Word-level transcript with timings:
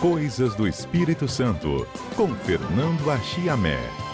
Coisas 0.00 0.54
do 0.54 0.68
Espírito 0.68 1.26
Santo, 1.26 1.86
com 2.16 2.28
Fernando 2.34 3.10
Achiamé. 3.10 4.05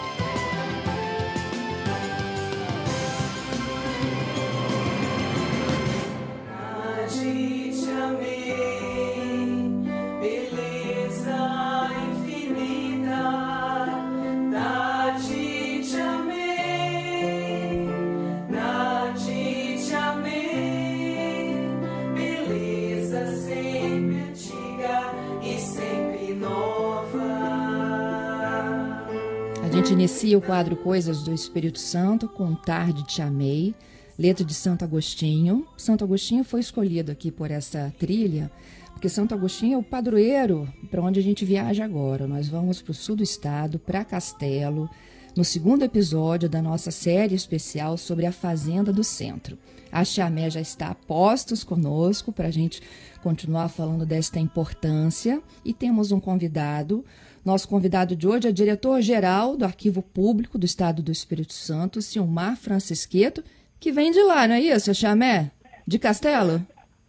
Quadro 30.45 30.75
Coisas 30.75 31.23
do 31.23 31.33
Espírito 31.33 31.79
Santo 31.79 32.27
com 32.27 32.53
Tarde 32.53 33.05
Te 33.05 33.21
Amei, 33.21 33.73
letra 34.19 34.43
de 34.43 34.53
Santo 34.53 34.83
Agostinho. 34.83 35.65
Santo 35.77 36.03
Agostinho 36.03 36.43
foi 36.43 36.59
escolhido 36.59 37.11
aqui 37.11 37.31
por 37.31 37.49
essa 37.49 37.93
trilha, 37.97 38.51
porque 38.91 39.07
Santo 39.07 39.33
Agostinho 39.33 39.75
é 39.75 39.77
o 39.77 39.83
padroeiro 39.83 40.67
para 40.91 41.01
onde 41.01 41.19
a 41.19 41.23
gente 41.23 41.45
viaja 41.45 41.85
agora. 41.85 42.27
Nós 42.27 42.49
vamos 42.49 42.81
para 42.81 42.91
o 42.91 42.93
sul 42.93 43.15
do 43.15 43.23
estado, 43.23 43.79
para 43.79 44.03
Castelo, 44.03 44.89
no 45.35 45.45
segundo 45.45 45.83
episódio 45.83 46.49
da 46.49 46.61
nossa 46.61 46.91
série 46.91 47.35
especial 47.35 47.97
sobre 47.97 48.25
a 48.25 48.31
Fazenda 48.31 48.91
do 48.91 49.03
Centro. 49.03 49.57
A 49.91 50.03
Chamé 50.03 50.49
já 50.49 50.59
está 50.59 50.87
a 50.87 50.95
postos 50.95 51.63
conosco 51.63 52.33
para 52.33 52.49
a 52.49 52.51
gente 52.51 52.81
continuar 53.21 53.69
falando 53.69 54.05
desta 54.05 54.39
importância 54.39 55.41
e 55.63 55.73
temos 55.73 56.11
um 56.11 56.19
convidado, 56.19 57.05
nosso 57.45 57.67
convidado 57.67 58.15
de 58.15 58.27
hoje 58.27 58.47
é 58.47 58.51
diretor-geral 58.51 59.57
do 59.57 59.65
Arquivo 59.65 60.01
Público 60.01 60.57
do 60.57 60.65
Estado 60.65 61.03
do 61.03 61.11
Espírito 61.11 61.53
Santo, 61.53 62.01
Silmar 62.01 62.55
Francisqueto, 62.55 63.43
que 63.79 63.91
vem 63.91 64.11
de 64.11 64.21
lá, 64.23 64.47
não 64.47 64.55
é 64.55 64.61
isso, 64.61 64.93
Chamé? 64.95 65.51
De 65.85 65.99
Castelo? 65.99 66.65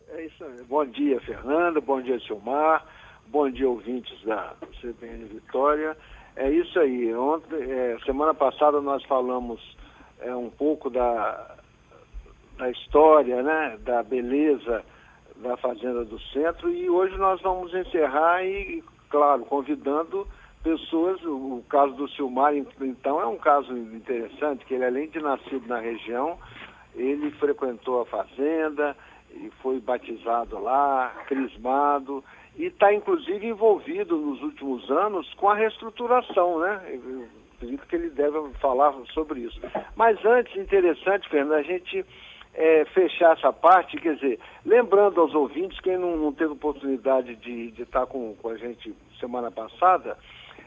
É 0.08 0.26
isso 0.26 0.44
aí. 0.44 0.62
Bom 0.68 0.84
dia, 0.86 1.20
Fernanda. 1.20 1.80
Bom 1.80 2.02
dia, 2.02 2.18
Silmar. 2.20 2.84
Bom 3.28 3.48
dia, 3.48 3.68
ouvintes 3.68 4.20
da 4.24 4.54
CBN 4.80 5.24
Vitória. 5.26 5.96
É 6.34 6.50
isso 6.50 6.80
aí. 6.80 7.14
Ontem, 7.14 7.62
é, 7.70 7.96
semana 8.04 8.34
passada 8.34 8.80
nós 8.80 9.04
falamos 9.04 9.60
é, 10.20 10.34
um 10.34 10.50
pouco 10.50 10.90
da, 10.90 11.54
da 12.58 12.68
história, 12.70 13.40
né, 13.40 13.78
da 13.84 14.02
beleza 14.02 14.82
da 15.36 15.56
Fazenda 15.56 16.04
do 16.04 16.18
Centro 16.32 16.70
e 16.72 16.88
hoje 16.88 17.16
nós 17.16 17.40
vamos 17.40 17.74
encerrar 17.74 18.44
e 18.44 18.82
claro, 19.14 19.44
convidando 19.44 20.26
pessoas, 20.64 21.22
o, 21.22 21.58
o 21.58 21.64
caso 21.68 21.94
do 21.94 22.08
Silmar, 22.08 22.52
então, 22.56 23.20
é 23.20 23.26
um 23.26 23.36
caso 23.36 23.72
interessante, 23.78 24.64
que 24.64 24.74
ele, 24.74 24.84
além 24.84 25.08
de 25.08 25.20
nascido 25.20 25.68
na 25.68 25.78
região, 25.78 26.36
ele 26.96 27.30
frequentou 27.32 28.02
a 28.02 28.06
fazenda 28.06 28.96
e 29.30 29.52
foi 29.62 29.78
batizado 29.78 30.58
lá, 30.58 31.14
crismado, 31.28 32.24
e 32.56 32.64
está, 32.64 32.92
inclusive, 32.92 33.46
envolvido 33.46 34.16
nos 34.16 34.42
últimos 34.42 34.90
anos 34.90 35.32
com 35.34 35.48
a 35.48 35.54
reestruturação, 35.54 36.58
né? 36.58 36.80
Eu 36.92 37.28
acredito 37.54 37.86
que 37.86 37.94
ele 37.94 38.10
deve 38.10 38.36
falar 38.60 38.94
sobre 39.12 39.42
isso. 39.42 39.60
Mas 39.94 40.18
antes, 40.24 40.56
interessante, 40.56 41.28
Fernando, 41.28 41.54
a 41.54 41.62
gente 41.62 42.04
é, 42.54 42.84
fechar 42.86 43.36
essa 43.36 43.52
parte, 43.52 43.96
quer 43.96 44.14
dizer, 44.14 44.38
lembrando 44.64 45.20
aos 45.20 45.34
ouvintes, 45.34 45.80
quem 45.80 45.98
não, 45.98 46.16
não 46.16 46.32
teve 46.32 46.52
oportunidade 46.52 47.34
de, 47.36 47.74
estar 47.82 48.06
com, 48.06 48.34
com 48.40 48.48
a 48.48 48.56
gente 48.56 48.94
semana 49.18 49.50
passada, 49.50 50.16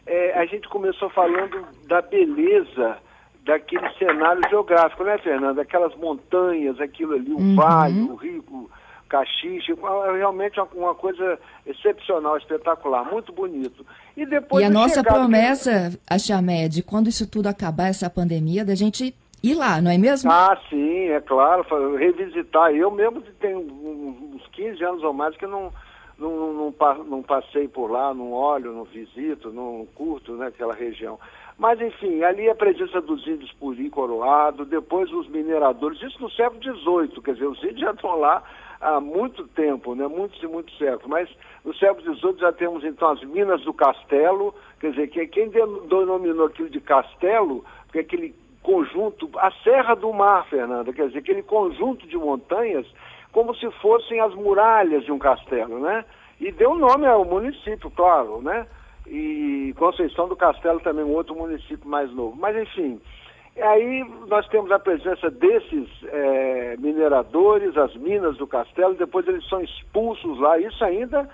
é, 0.06 0.34
a 0.38 0.46
gente 0.46 0.68
começou 0.68 1.10
falando 1.10 1.66
da 1.88 2.02
beleza 2.02 2.98
daquele 3.44 3.90
cenário 3.94 4.42
geográfico, 4.50 5.04
né, 5.04 5.18
Fernanda? 5.20 5.62
Aquelas 5.62 5.96
montanhas, 5.96 6.80
aquilo 6.82 7.14
ali, 7.14 7.32
o 7.32 7.40
uhum. 7.40 7.56
vale, 7.56 8.02
o 8.02 8.16
rio, 8.16 8.44
o 8.50 8.70
caxixe, 9.08 9.74
realmente 10.18 10.60
uma, 10.60 10.68
uma, 10.74 10.96
coisa 10.96 11.40
excepcional, 11.66 12.38
espetacular, 12.38 13.10
muito 13.10 13.32
bonito. 13.32 13.86
E 14.18 14.26
depois 14.26 14.62
e 14.62 14.66
a 14.66 14.70
nossa 14.70 15.02
promessa, 15.02 15.98
a 16.10 16.20
Chamé, 16.20 16.68
de 16.68 16.84
quando 16.84 17.08
isso 17.08 17.26
tudo 17.26 17.48
acabar, 17.48 17.88
essa 17.88 18.10
pandemia, 18.10 18.66
da 18.66 18.76
gente 18.76 19.16
ir 19.44 19.56
lá, 19.56 19.82
não 19.82 19.92
é 19.92 19.98
mesmo? 19.98 20.32
Ah, 20.32 20.58
sim, 20.70 21.10
é 21.10 21.22
claro, 21.22 21.64
revisitar. 21.96 22.72
Eu 22.72 22.92
mesmo 22.92 23.22
tenho 23.40 23.60
uns 23.60 24.46
15 24.48 24.84
anos 24.84 25.04
ou 25.04 25.14
mais 25.14 25.36
que 25.38 25.46
não, 25.46 25.72
não, 26.18 26.54
não, 26.54 27.04
não 27.04 27.24
passei 27.24 27.68
por 27.68 27.92
lá, 27.92 28.14
não 28.14 28.32
olho, 28.32 28.74
não 28.74 28.84
visito, 28.84 29.52
não 29.52 29.88
curto 29.96 30.34
né, 30.34 30.48
aquela 30.48 30.74
região. 30.74 31.20
Mas, 31.58 31.82
enfim, 31.82 32.24
ali 32.24 32.50
a 32.50 32.56
presença 32.56 33.02
dos 33.02 33.26
índios 33.26 33.52
Puri 33.54 33.90
Coroado, 33.90 34.64
depois 34.64 35.12
os 35.12 35.28
mineradores, 35.28 36.02
isso 36.02 36.22
no 36.22 36.30
século 36.30 36.62
XVIII, 36.62 37.22
quer 37.22 37.34
dizer, 37.34 37.48
os 37.48 37.64
índios 37.64 37.80
já 37.80 37.92
estão 37.92 38.20
lá 38.20 38.44
há 38.80 39.00
muito 39.02 39.48
tempo, 39.50 39.96
né, 39.96 40.08
muitos 40.08 40.42
e 40.42 40.46
muitos 40.46 40.78
séculos, 40.78 41.08
mas 41.08 41.30
no 41.66 41.74
século 41.76 42.16
XVIII 42.16 42.38
já 42.40 42.52
temos 42.54 42.84
então 42.84 43.10
as 43.10 43.24
minas 43.24 43.62
do 43.64 43.74
castelo, 43.74 44.54
quer 44.80 44.92
dizer, 44.92 45.08
que 45.08 45.26
quem 45.28 45.50
denominou 45.50 46.46
aquilo 46.46 46.70
de 46.70 46.80
castelo, 46.80 47.66
porque 47.86 48.00
aquele 48.00 48.36
conjunto, 48.68 49.30
a 49.38 49.50
Serra 49.64 49.96
do 49.96 50.12
Mar, 50.12 50.46
Fernanda, 50.50 50.92
quer 50.92 51.08
dizer, 51.08 51.20
aquele 51.20 51.42
conjunto 51.42 52.06
de 52.06 52.18
montanhas 52.18 52.86
como 53.32 53.56
se 53.56 53.72
fossem 53.80 54.20
as 54.20 54.34
muralhas 54.36 55.06
de 55.06 55.12
um 55.12 55.18
castelo, 55.18 55.80
né? 55.80 56.04
E 56.38 56.52
deu 56.52 56.76
nome 56.76 57.08
ao 57.08 57.24
município, 57.24 57.90
claro, 57.90 58.42
né? 58.42 58.68
E 59.08 59.74
Conceição 59.78 60.28
do 60.28 60.36
Castelo 60.36 60.82
também, 60.82 61.06
um 61.06 61.14
outro 61.14 61.34
município 61.34 61.88
mais 61.88 62.12
novo. 62.12 62.36
Mas, 62.36 62.58
enfim, 62.58 63.00
aí 63.58 64.06
nós 64.28 64.46
temos 64.50 64.70
a 64.70 64.80
presença 64.80 65.32
desses 65.32 65.88
é, 66.04 66.76
mineradores, 66.78 67.78
as 67.78 67.96
minas 67.96 68.36
do 68.36 68.46
castelo, 68.46 68.96
depois 68.96 69.26
eles 69.30 69.48
são 69.48 69.62
expulsos 69.62 70.38
lá, 70.40 70.60
isso 70.60 70.84
ainda 70.84 71.30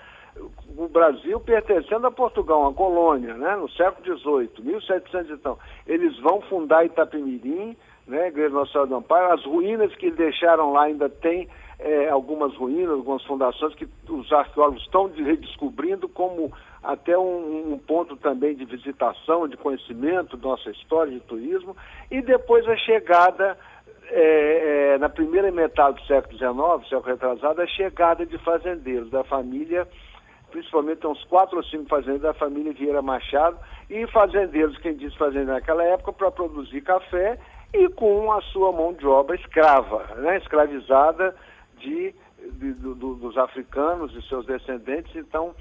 o 0.77 0.87
Brasil 0.87 1.39
pertencendo 1.39 2.07
a 2.07 2.11
Portugal, 2.11 2.61
uma 2.61 2.73
colônia, 2.73 3.35
né, 3.35 3.55
no 3.55 3.69
século 3.69 4.19
XVIII, 4.19 4.49
1700 4.59 5.31
então. 5.31 5.57
Eles 5.85 6.17
vão 6.19 6.41
fundar 6.41 6.85
Itapemirim, 6.85 7.75
né, 8.07 8.27
Igreja 8.27 8.49
Nossa 8.49 8.71
Senhora 8.71 8.89
do 8.89 8.95
Amparo. 8.95 9.33
As 9.33 9.45
ruínas 9.45 9.93
que 9.95 10.11
deixaram 10.11 10.73
lá 10.73 10.83
ainda 10.83 11.09
tem 11.09 11.47
é, 11.79 12.09
algumas 12.09 12.55
ruínas, 12.55 12.91
algumas 12.91 13.23
fundações 13.23 13.75
que 13.75 13.87
os 14.09 14.31
arqueólogos 14.31 14.81
estão 14.83 15.07
redescobrindo 15.07 16.07
como 16.09 16.51
até 16.81 17.17
um, 17.17 17.73
um, 17.73 17.77
ponto 17.77 18.15
também 18.17 18.55
de 18.55 18.65
visitação, 18.65 19.47
de 19.47 19.55
conhecimento 19.55 20.35
da 20.35 20.49
nossa 20.49 20.69
história 20.71 21.11
de 21.11 21.19
turismo. 21.21 21.75
E 22.11 22.21
depois 22.21 22.67
a 22.67 22.75
chegada, 22.75 23.57
é, 24.09 24.93
é, 24.93 24.97
na 24.97 25.07
primeira 25.07 25.51
metade 25.51 26.01
do 26.01 26.07
século 26.07 26.37
XIX, 26.37 26.89
século 26.89 27.13
retrasado, 27.13 27.61
a 27.61 27.67
chegada 27.67 28.25
de 28.25 28.37
fazendeiros 28.39 29.09
da 29.09 29.23
família 29.23 29.87
principalmente 30.53 31.05
uns 31.07 31.23
quatro 31.25 31.57
ou 31.57 31.63
cinco 31.63 31.89
fazendeiros 31.89 32.21
da 32.21 32.33
família 32.35 32.71
Vieira 32.71 33.01
Machado, 33.01 33.57
e 33.89 34.05
fazendeiros, 34.07 34.77
quem 34.77 34.95
diz 34.95 35.13
fazendeiro 35.15 35.51
naquela 35.51 35.83
época, 35.83 36.13
para 36.13 36.31
produzir 36.31 36.81
café 36.81 37.39
e 37.73 37.89
com 37.89 38.31
a 38.31 38.39
sua 38.41 38.71
mão 38.71 38.93
de 38.93 39.05
obra 39.05 39.35
escrava, 39.35 40.05
né, 40.17 40.37
escravizada 40.37 41.35
de, 41.79 42.13
de 42.51 42.73
do, 42.73 43.15
dos 43.15 43.35
africanos 43.35 44.15
e 44.15 44.21
seus 44.29 44.45
descendentes, 44.45 45.15
então 45.15 45.55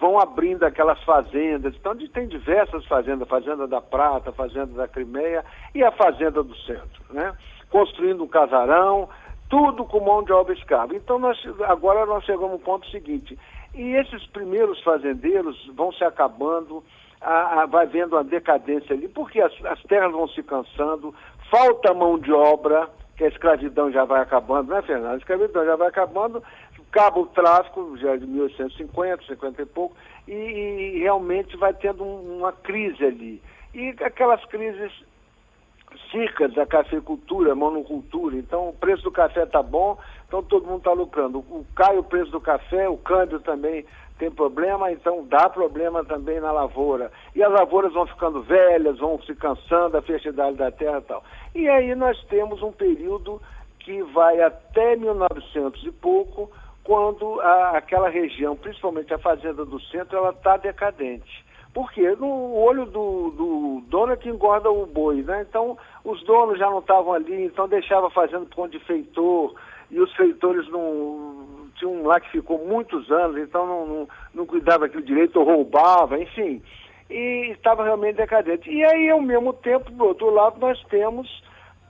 vão 0.00 0.20
abrindo 0.20 0.62
aquelas 0.62 1.02
fazendas, 1.02 1.74
então 1.74 1.96
tem 1.96 2.28
diversas 2.28 2.84
fazendas, 2.86 3.28
Fazenda 3.28 3.66
da 3.66 3.80
Prata, 3.80 4.30
Fazenda 4.30 4.72
da 4.72 4.86
Crimeia 4.86 5.44
e 5.74 5.82
a 5.82 5.90
Fazenda 5.90 6.44
do 6.44 6.54
Centro, 6.58 7.02
né? 7.10 7.36
construindo 7.70 8.22
um 8.22 8.28
casarão, 8.28 9.08
tudo 9.48 9.84
com 9.84 10.00
mão 10.00 10.22
de 10.22 10.32
obra 10.32 10.54
escrava. 10.54 10.94
Então 10.94 11.18
nós, 11.18 11.38
agora 11.66 12.06
nós 12.06 12.24
chegamos 12.24 12.52
ao 12.52 12.58
ponto 12.58 12.88
seguinte, 12.90 13.36
e 13.74 13.94
esses 13.94 14.26
primeiros 14.28 14.80
fazendeiros 14.82 15.56
vão 15.74 15.92
se 15.92 16.04
acabando, 16.04 16.82
a, 17.20 17.62
a, 17.62 17.66
vai 17.66 17.86
vendo 17.86 18.16
a 18.16 18.22
decadência 18.22 18.94
ali, 18.94 19.08
porque 19.08 19.40
as, 19.40 19.52
as, 19.64 19.82
terras 19.84 20.12
vão 20.12 20.28
se 20.28 20.42
cansando, 20.42 21.14
falta 21.50 21.92
mão 21.94 22.18
de 22.18 22.32
obra, 22.32 22.88
que 23.16 23.24
a 23.24 23.28
escravidão 23.28 23.90
já 23.90 24.04
vai 24.04 24.20
acabando, 24.20 24.72
né, 24.72 24.80
Fernando? 24.82 25.14
A 25.14 25.18
escravidão 25.18 25.64
já 25.64 25.76
vai 25.76 25.88
acabando, 25.88 26.42
acaba 26.88 27.18
o 27.18 27.26
tráfico, 27.26 27.96
já 27.98 28.16
de 28.16 28.26
1850, 28.26 29.24
50 29.24 29.62
e 29.62 29.66
pouco, 29.66 29.96
e, 30.26 30.32
e 30.32 30.98
realmente 31.00 31.56
vai 31.56 31.74
tendo 31.74 32.04
um, 32.04 32.38
uma 32.38 32.52
crise 32.52 33.04
ali. 33.04 33.42
E 33.74 33.94
aquelas 34.00 34.44
crises 34.46 34.92
cicas 36.10 36.52
da 36.54 36.66
cafeicultura, 36.66 37.54
monocultura. 37.54 38.36
Então 38.36 38.68
o 38.68 38.72
preço 38.72 39.02
do 39.02 39.10
café 39.10 39.44
está 39.44 39.62
bom, 39.62 39.98
então 40.26 40.42
todo 40.42 40.66
mundo 40.66 40.78
está 40.78 40.92
lucrando. 40.92 41.38
O, 41.38 41.66
cai 41.74 41.96
o 41.96 42.02
preço 42.02 42.30
do 42.30 42.40
café, 42.40 42.88
o 42.88 42.96
câmbio 42.96 43.40
também 43.40 43.84
tem 44.18 44.30
problema, 44.30 44.90
então 44.90 45.24
dá 45.26 45.48
problema 45.48 46.04
também 46.04 46.40
na 46.40 46.50
lavoura. 46.50 47.10
E 47.34 47.42
as 47.42 47.52
lavouras 47.52 47.92
vão 47.92 48.06
ficando 48.06 48.42
velhas, 48.42 48.98
vão 48.98 49.20
se 49.22 49.34
cansando, 49.34 49.96
a 49.96 50.02
fertilidade 50.02 50.56
da 50.56 50.70
terra 50.70 50.98
e 50.98 51.02
tal. 51.02 51.24
E 51.54 51.68
aí 51.68 51.94
nós 51.94 52.20
temos 52.24 52.62
um 52.62 52.72
período 52.72 53.40
que 53.78 54.02
vai 54.02 54.40
até 54.40 54.96
1900 54.96 55.82
e 55.84 55.92
pouco, 55.92 56.50
quando 56.82 57.40
a, 57.40 57.78
aquela 57.78 58.08
região, 58.08 58.56
principalmente 58.56 59.14
a 59.14 59.18
fazenda 59.18 59.64
do 59.64 59.80
centro, 59.80 60.18
ela 60.18 60.30
está 60.30 60.56
decadente. 60.56 61.46
Por 61.72 61.92
quê? 61.92 62.16
No 62.18 62.54
olho 62.54 62.86
do, 62.86 63.30
do 63.30 63.82
dono 63.88 64.12
é 64.12 64.16
que 64.16 64.28
engorda 64.28 64.70
o 64.70 64.86
boi, 64.86 65.22
né? 65.22 65.46
Então, 65.48 65.76
os 66.04 66.22
donos 66.24 66.58
já 66.58 66.68
não 66.70 66.78
estavam 66.78 67.12
ali, 67.12 67.44
então 67.44 67.68
deixava 67.68 68.10
fazendo 68.10 68.46
ponto 68.46 68.70
de 68.70 68.84
feitor, 68.84 69.54
e 69.90 70.00
os 70.00 70.12
feitores 70.14 70.68
não. 70.68 71.46
Tinha 71.76 71.88
um 71.88 72.06
lá 72.06 72.18
que 72.18 72.30
ficou 72.30 72.66
muitos 72.66 73.08
anos, 73.10 73.36
então 73.36 73.64
não, 73.64 73.86
não, 73.86 74.08
não 74.34 74.46
cuidava 74.46 74.86
aquilo 74.86 75.02
direito, 75.02 75.38
ou 75.38 75.46
roubava, 75.46 76.18
enfim. 76.18 76.60
E 77.08 77.50
estava 77.52 77.84
realmente 77.84 78.16
decadente. 78.16 78.68
E 78.68 78.84
aí, 78.84 79.08
ao 79.10 79.22
mesmo 79.22 79.52
tempo, 79.52 79.90
do 79.92 80.04
outro 80.04 80.28
lado, 80.30 80.58
nós 80.58 80.82
temos 80.84 81.42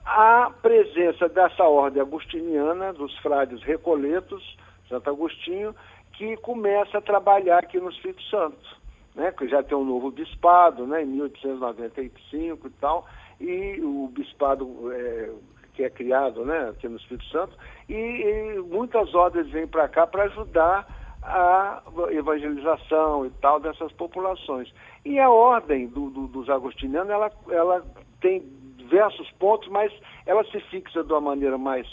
a 0.04 0.50
presença 0.62 1.28
dessa 1.28 1.64
ordem 1.64 2.02
agustiniana, 2.02 2.92
dos 2.92 3.16
frades 3.18 3.62
recoletos, 3.62 4.56
Santo 4.88 5.10
Agostinho, 5.10 5.74
que 6.12 6.36
começa 6.38 6.98
a 6.98 7.02
trabalhar 7.02 7.58
aqui 7.58 7.78
no 7.78 7.90
Espírito 7.90 8.22
Santo, 8.24 8.77
né? 9.18 9.32
que 9.32 9.48
já 9.48 9.62
tem 9.62 9.76
um 9.76 9.84
novo 9.84 10.10
bispado, 10.12 10.86
né? 10.86 11.02
em 11.02 11.06
1895 11.06 12.66
e 12.66 12.70
tal, 12.70 13.04
e 13.40 13.80
o 13.82 14.08
bispado 14.12 14.92
é, 14.92 15.30
que 15.74 15.82
é 15.82 15.90
criado 15.90 16.44
né? 16.44 16.70
aqui 16.70 16.88
no 16.88 16.96
Espírito 16.96 17.26
Santo, 17.26 17.52
e, 17.88 17.94
e 17.94 18.60
muitas 18.60 19.12
ordens 19.14 19.50
vêm 19.50 19.66
para 19.66 19.88
cá 19.88 20.06
para 20.06 20.24
ajudar 20.24 20.86
a 21.20 21.82
evangelização 22.10 23.26
e 23.26 23.30
tal 23.42 23.58
dessas 23.58 23.90
populações. 23.92 24.72
E 25.04 25.18
a 25.18 25.28
ordem 25.28 25.88
do, 25.88 26.10
do, 26.10 26.28
dos 26.28 26.48
agostinianos, 26.48 27.10
ela, 27.10 27.30
ela 27.50 27.84
tem 28.20 28.40
diversos 28.76 29.28
pontos, 29.32 29.68
mas 29.68 29.92
ela 30.24 30.44
se 30.44 30.60
fixa 30.60 31.02
de 31.02 31.12
uma 31.12 31.20
maneira 31.20 31.58
mais 31.58 31.86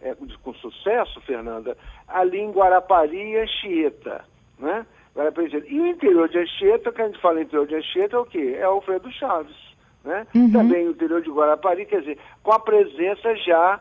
é, 0.00 0.16
com 0.42 0.54
sucesso, 0.54 1.20
Fernanda, 1.20 1.76
ali 2.08 2.40
em 2.40 2.50
Guarapari 2.50 3.16
e 3.16 3.38
Anchieta, 3.38 4.24
né? 4.58 4.86
E 5.68 5.80
o 5.80 5.86
interior 5.86 6.28
de 6.28 6.38
Anchieta, 6.38 6.90
que 6.90 7.02
a 7.02 7.06
gente 7.06 7.20
fala 7.20 7.42
interior 7.42 7.66
de 7.66 7.74
Anchieta, 7.74 8.16
é 8.16 8.18
o 8.18 8.24
quê? 8.24 8.56
É 8.58 8.62
Alfredo 8.62 9.10
Chaves, 9.12 9.56
né? 10.02 10.26
Uhum. 10.34 10.50
Também 10.50 10.88
o 10.88 10.92
interior 10.92 11.20
de 11.20 11.30
Guarapari, 11.30 11.84
quer 11.84 12.00
dizer, 12.00 12.18
com 12.42 12.52
a 12.52 12.58
presença 12.58 13.34
já 13.36 13.80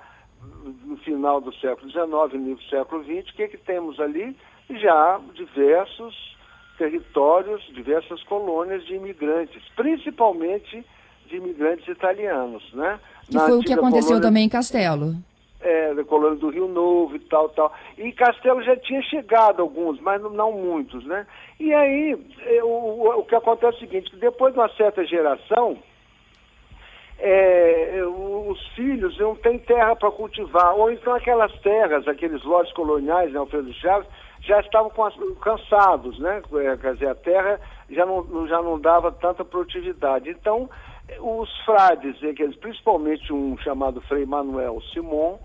no 0.85 0.97
final 0.97 1.39
do 1.39 1.53
século 1.55 1.89
XIX, 1.89 2.33
início 2.33 2.55
do 2.55 2.69
século 2.69 3.03
XX, 3.03 3.29
o 3.29 3.35
que, 3.35 3.47
que 3.47 3.57
temos 3.57 3.99
ali? 3.99 4.35
Já 4.69 5.19
diversos 5.33 6.37
territórios, 6.77 7.61
diversas 7.73 8.21
colônias 8.23 8.85
de 8.85 8.95
imigrantes, 8.95 9.61
principalmente 9.75 10.85
de 11.27 11.37
imigrantes 11.37 11.87
italianos, 11.87 12.63
né? 12.73 12.99
Que 13.27 13.35
Na 13.35 13.45
foi 13.45 13.57
o 13.57 13.61
que 13.61 13.73
aconteceu 13.73 14.07
colônia... 14.07 14.27
também 14.27 14.45
em 14.45 14.49
Castelo 14.49 15.15
é, 15.61 15.93
da 15.93 16.03
colônia 16.03 16.37
do 16.37 16.49
Rio 16.49 16.67
Novo 16.67 17.15
e 17.15 17.19
tal, 17.19 17.49
tal. 17.49 17.73
E 17.97 18.11
Castelo 18.11 18.61
já 18.63 18.75
tinha 18.77 19.01
chegado 19.03 19.61
alguns, 19.61 19.99
mas 19.99 20.21
não, 20.21 20.29
não 20.29 20.51
muitos, 20.51 21.05
né? 21.05 21.25
E 21.59 21.73
aí, 21.73 22.17
é, 22.45 22.63
o, 22.63 23.19
o 23.19 23.25
que 23.25 23.35
acontece 23.35 23.73
é 23.73 23.77
o 23.77 23.79
seguinte, 23.79 24.11
que 24.11 24.17
depois 24.17 24.53
de 24.53 24.59
uma 24.59 24.69
certa 24.69 25.05
geração, 25.05 25.77
é, 27.19 28.01
os 28.03 28.67
filhos 28.69 29.17
não 29.19 29.35
têm 29.35 29.59
terra 29.59 29.95
para 29.95 30.09
cultivar, 30.11 30.75
ou 30.75 30.91
então 30.91 31.13
aquelas 31.13 31.51
terras, 31.61 32.07
aqueles 32.07 32.43
lotes 32.43 32.73
coloniais, 32.73 33.31
né, 33.31 33.39
Alfredo 33.39 33.71
Chaves, 33.73 34.07
já 34.41 34.59
estavam 34.59 34.91
cansados, 35.39 36.17
né? 36.19 36.41
É, 36.53 36.77
quer 36.77 36.93
dizer, 36.95 37.09
a 37.09 37.15
terra 37.15 37.59
já 37.91 38.05
não, 38.07 38.47
já 38.47 38.59
não 38.59 38.79
dava 38.79 39.11
tanta 39.11 39.45
produtividade. 39.45 40.31
Então, 40.31 40.67
os 41.19 41.49
frades, 41.63 42.15
principalmente 42.59 43.31
um 43.31 43.55
chamado 43.59 44.01
Frei 44.01 44.25
Manuel 44.25 44.81
Simon, 44.93 45.37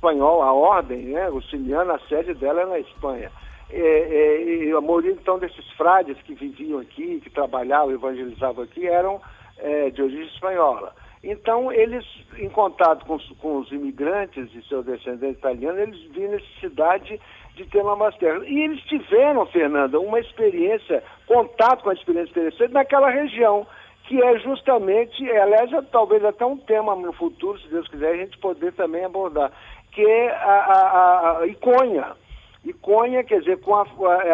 espanhol, 0.00 0.42
a 0.42 0.52
ordem, 0.52 1.02
né, 1.08 1.30
Siciliana, 1.42 1.94
a 1.94 2.08
sede 2.08 2.32
dela 2.34 2.62
é 2.62 2.66
na 2.66 2.78
Espanha. 2.78 3.30
É, 3.70 3.78
é, 3.78 4.42
e 4.42 4.72
a 4.72 4.80
maioria, 4.80 5.12
então, 5.12 5.38
desses 5.38 5.70
frades 5.72 6.16
que 6.22 6.34
viviam 6.34 6.80
aqui, 6.80 7.20
que 7.20 7.30
trabalhavam, 7.30 7.92
evangelizavam 7.92 8.64
aqui, 8.64 8.86
eram 8.88 9.20
é, 9.58 9.90
de 9.90 10.02
origem 10.02 10.26
espanhola. 10.26 10.92
Então, 11.22 11.70
eles, 11.70 12.04
em 12.38 12.48
contato 12.48 13.04
com, 13.04 13.18
com 13.40 13.58
os 13.58 13.70
imigrantes 13.70 14.48
e 14.54 14.62
seus 14.66 14.86
descendentes 14.86 15.38
italianos, 15.38 15.78
eles 15.78 16.02
viram 16.10 16.32
necessidade 16.32 17.20
de 17.54 17.64
ter 17.66 17.82
uma 17.82 17.94
mais 17.94 18.16
terra. 18.16 18.40
E 18.44 18.60
eles 18.60 18.82
tiveram, 18.84 19.44
Fernanda, 19.46 20.00
uma 20.00 20.18
experiência, 20.18 21.04
contato 21.26 21.82
com 21.82 21.90
a 21.90 21.94
experiência 21.94 22.30
interessante 22.30 22.72
naquela 22.72 23.10
região 23.10 23.66
que 24.10 24.20
é 24.20 24.38
justamente, 24.40 25.30
aliás, 25.30 25.72
é 25.72 25.80
talvez 25.82 26.24
até 26.24 26.44
um 26.44 26.56
tema 26.56 26.96
no 26.96 27.12
futuro, 27.12 27.56
se 27.60 27.68
Deus 27.68 27.86
quiser, 27.86 28.12
a 28.12 28.16
gente 28.16 28.36
poder 28.38 28.72
também 28.72 29.04
abordar, 29.04 29.52
que 29.92 30.02
é 30.02 30.30
a, 30.30 30.34
a, 30.34 31.38
a 31.40 31.46
Iconha. 31.46 32.16
Iconha, 32.64 33.24
quer 33.24 33.40
dizer, 33.40 33.60
com 33.60 33.74
a, 33.74 33.82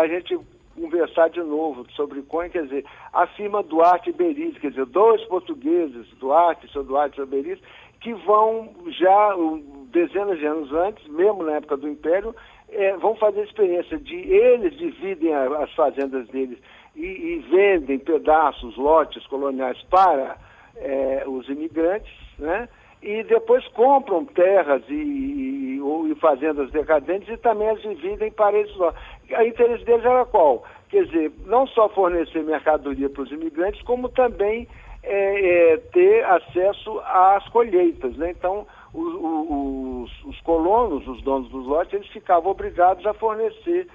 a, 0.00 0.08
gente 0.08 0.38
conversar 0.74 1.30
de 1.30 1.40
novo 1.40 1.86
sobre 1.92 2.20
Iconha, 2.20 2.50
quer 2.50 2.64
dizer, 2.64 2.84
a 3.12 3.26
firma 3.28 3.62
Duarte 3.62 4.10
e 4.10 4.12
Berizzi, 4.12 4.60
quer 4.60 4.70
dizer, 4.70 4.86
dois 4.86 5.22
portugueses, 5.24 6.06
Duarte, 6.18 6.70
seu 6.72 6.84
Duarte 6.84 7.14
e 7.14 7.16
seu 7.16 7.26
Berizzi, 7.26 7.62
que 8.00 8.12
vão 8.12 8.68
já 8.88 9.34
dezenas 9.90 10.38
de 10.38 10.46
anos 10.46 10.72
antes, 10.72 11.06
mesmo 11.08 11.42
na 11.42 11.52
época 11.52 11.76
do 11.76 11.88
Império, 11.88 12.34
é, 12.68 12.96
vão 12.96 13.14
fazer 13.16 13.40
a 13.40 13.44
experiência 13.44 13.98
de 13.98 14.14
eles 14.14 14.76
dividem 14.76 15.32
a, 15.32 15.44
as 15.62 15.72
fazendas 15.74 16.28
deles 16.28 16.58
e, 16.94 17.04
e, 17.04 17.38
vendem 17.50 17.98
pedaços, 17.98 18.76
lotes 18.76 19.26
coloniais 19.26 19.80
para 19.90 20.36
é, 20.76 21.24
os 21.26 21.48
imigrantes, 21.48 22.12
né? 22.38 22.68
E 23.02 23.22
depois 23.24 23.66
compram 23.68 24.24
terras 24.24 24.82
e, 24.88 24.94
e, 24.94 25.80
e, 26.10 26.14
fazendas 26.16 26.70
decadentes 26.70 27.28
e 27.28 27.36
também 27.36 27.68
as 27.68 27.80
dividem 27.80 28.30
para 28.30 28.58
esses 28.58 28.74
lotes. 28.76 29.00
O 29.30 29.42
interesse 29.42 29.84
deles 29.84 30.04
era 30.04 30.24
qual? 30.24 30.64
Quer 30.88 31.04
dizer, 31.04 31.32
não 31.46 31.66
só 31.66 31.88
fornecer 31.88 32.42
mercadoria 32.42 33.08
para 33.08 33.22
os 33.22 33.30
imigrantes, 33.30 33.82
como 33.82 34.08
também 34.08 34.66
é, 35.02 35.72
é, 35.72 35.76
ter 35.76 36.24
acesso 36.24 37.00
às 37.00 37.46
colheitas. 37.48 38.16
Né? 38.16 38.30
Então, 38.30 38.66
os, 38.92 39.14
os, 39.14 40.24
os, 40.24 40.40
colonos, 40.40 41.06
os 41.06 41.22
donos 41.22 41.48
dos 41.50 41.66
lotes, 41.66 41.92
eles 41.94 42.08
ficavam 42.08 42.50
obrigados 42.50 43.06
a 43.06 43.14
fornecer 43.14 43.86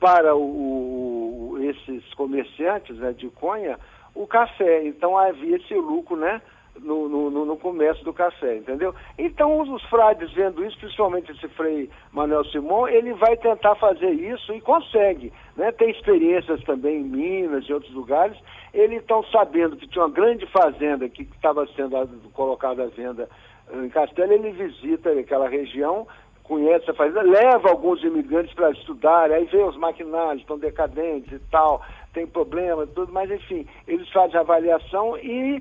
para 0.00 0.34
o, 0.34 1.58
esses 1.60 2.12
comerciantes 2.14 2.96
né, 2.96 3.12
de 3.12 3.28
conha 3.30 3.78
o 4.14 4.26
café. 4.26 4.84
Então 4.84 5.16
havia 5.16 5.56
esse 5.56 5.74
lucro, 5.74 6.16
né? 6.16 6.40
No, 6.80 7.08
no, 7.08 7.44
no, 7.44 7.56
comércio 7.56 8.04
do 8.04 8.12
café, 8.12 8.56
entendeu? 8.56 8.94
Então 9.18 9.60
os, 9.60 9.82
frades 9.84 10.30
vendo 10.32 10.64
isso, 10.64 10.78
principalmente 10.78 11.32
esse 11.32 11.48
frei 11.48 11.88
Manuel 12.12 12.44
Simão, 12.46 12.86
ele 12.86 13.14
vai 13.14 13.36
tentar 13.36 13.74
fazer 13.76 14.10
isso 14.10 14.52
e 14.52 14.60
consegue, 14.60 15.32
né? 15.56 15.72
Tem 15.72 15.90
experiências 15.90 16.62
também 16.64 17.00
em 17.00 17.04
Minas 17.04 17.64
e 17.64 17.72
outros 17.72 17.92
lugares. 17.92 18.36
Eles 18.74 19.00
estão 19.00 19.24
sabendo 19.24 19.76
que 19.76 19.88
tinha 19.88 20.04
uma 20.04 20.12
grande 20.12 20.46
fazenda 20.46 21.08
que 21.08 21.22
estava 21.22 21.66
sendo 21.68 21.96
colocada 22.32 22.84
à 22.84 22.86
venda 22.86 23.28
em 23.72 23.88
Castelo, 23.88 24.32
ele 24.32 24.50
visita 24.50 25.10
aquela 25.10 25.48
região, 25.48 26.06
conhece 26.44 26.88
a 26.90 26.94
fazenda, 26.94 27.22
leva 27.22 27.68
alguns 27.68 28.02
imigrantes 28.02 28.54
para 28.54 28.70
estudar, 28.70 29.30
aí 29.30 29.44
vê 29.46 29.62
os 29.62 29.76
maquinários 29.76 30.42
estão 30.42 30.58
decadentes 30.58 31.32
e 31.32 31.38
tal, 31.50 31.82
tem 32.12 32.26
problema 32.26 32.86
tudo, 32.86 33.12
mas 33.12 33.30
enfim, 33.30 33.66
eles 33.86 34.08
fazem 34.10 34.38
avaliação 34.38 35.18
e 35.18 35.60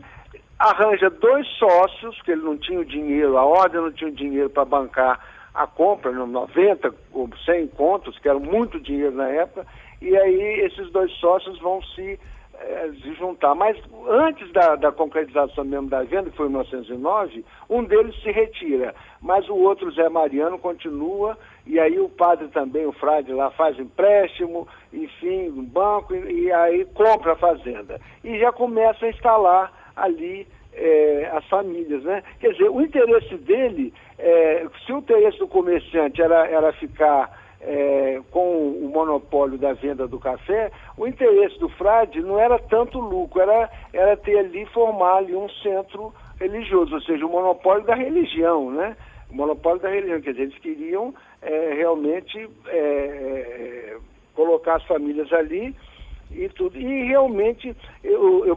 arranja 0.59 1.09
dois 1.09 1.47
sócios, 1.57 2.21
que 2.21 2.31
ele 2.31 2.41
não 2.41 2.57
tinha 2.57 2.79
o 2.79 2.85
dinheiro, 2.85 3.37
a 3.37 3.45
ordem 3.45 3.81
não 3.81 3.91
tinha 3.91 4.09
o 4.09 4.15
dinheiro 4.15 4.49
para 4.49 4.65
bancar 4.65 5.19
a 5.53 5.65
compra, 5.65 6.11
90 6.11 6.93
ou 7.13 7.29
100 7.45 7.67
contos, 7.69 8.17
que 8.19 8.27
era 8.27 8.37
muito 8.37 8.79
dinheiro 8.79 9.15
na 9.15 9.29
época, 9.29 9.65
e 10.01 10.15
aí 10.15 10.59
esses 10.61 10.91
dois 10.91 11.11
sócios 11.13 11.57
vão 11.59 11.81
se 11.81 12.19
é, 12.59 12.89
se 13.01 13.13
juntar. 13.15 13.53
Mas 13.55 13.77
antes 14.07 14.51
da, 14.51 14.75
da, 14.75 14.91
concretização 14.91 15.63
mesmo 15.63 15.89
da 15.89 16.03
venda, 16.03 16.29
que 16.29 16.37
foi 16.37 16.47
em 16.47 16.49
1909, 16.49 17.45
um 17.69 17.83
deles 17.83 18.15
se 18.21 18.31
retira, 18.31 18.95
mas 19.21 19.47
o 19.49 19.55
outro, 19.55 19.91
Zé 19.91 20.09
Mariano, 20.09 20.57
continua, 20.57 21.37
e 21.65 21.79
aí 21.79 21.99
o 21.99 22.09
padre 22.09 22.47
também, 22.49 22.85
o 22.85 22.93
frade 22.93 23.31
lá, 23.33 23.51
faz 23.51 23.77
empréstimo, 23.79 24.67
enfim, 24.93 25.49
no 25.49 25.63
banco, 25.63 26.13
e, 26.15 26.45
e 26.45 26.51
aí 26.51 26.85
compra 26.93 27.33
a 27.33 27.37
fazenda. 27.37 27.99
E 28.23 28.39
já 28.39 28.51
começa 28.51 29.05
a 29.05 29.09
instalar 29.09 29.84
ali 29.95 30.47
é, 30.73 31.31
as 31.33 31.45
famílias, 31.47 32.03
né? 32.03 32.23
Quer 32.39 32.51
dizer, 32.51 32.69
o 32.69 32.81
interesse 32.81 33.35
dele, 33.37 33.93
é, 34.19 34.67
se 34.85 34.91
o 34.91 34.99
interesse 34.99 35.39
do 35.39 35.47
comerciante 35.47 36.21
era, 36.21 36.47
era 36.47 36.73
ficar 36.73 37.31
é, 37.61 38.21
com 38.31 38.69
o 38.69 38.89
monopólio 38.93 39.57
da 39.57 39.73
venda 39.73 40.07
do 40.07 40.19
café, 40.19 40.71
o 40.97 41.07
interesse 41.07 41.57
do 41.59 41.69
frade 41.69 42.21
não 42.21 42.39
era 42.39 42.59
tanto 42.59 42.99
lucro, 42.99 43.41
era, 43.41 43.69
era 43.93 44.17
ter 44.17 44.37
ali, 44.37 44.65
formar 44.67 45.17
ali 45.17 45.35
um 45.35 45.49
centro 45.49 46.13
religioso, 46.39 46.95
ou 46.95 47.01
seja, 47.01 47.25
o 47.25 47.29
monopólio 47.29 47.85
da 47.85 47.95
religião, 47.95 48.69
né? 48.69 48.95
O 49.31 49.35
monopólio 49.35 49.81
da 49.81 49.89
religião, 49.89 50.21
quer 50.21 50.31
dizer, 50.31 50.43
eles 50.43 50.59
queriam 50.59 51.13
é, 51.41 51.73
realmente 51.73 52.49
é, 52.67 52.77
é 52.77 53.97
colocar 54.33 54.75
as 54.75 54.83
famílias 54.83 55.31
ali 55.31 55.75
e 56.31 56.49
tudo. 56.49 56.77
E 56.77 57.03
realmente 57.05 57.75
eu, 58.03 58.45
eu 58.45 58.55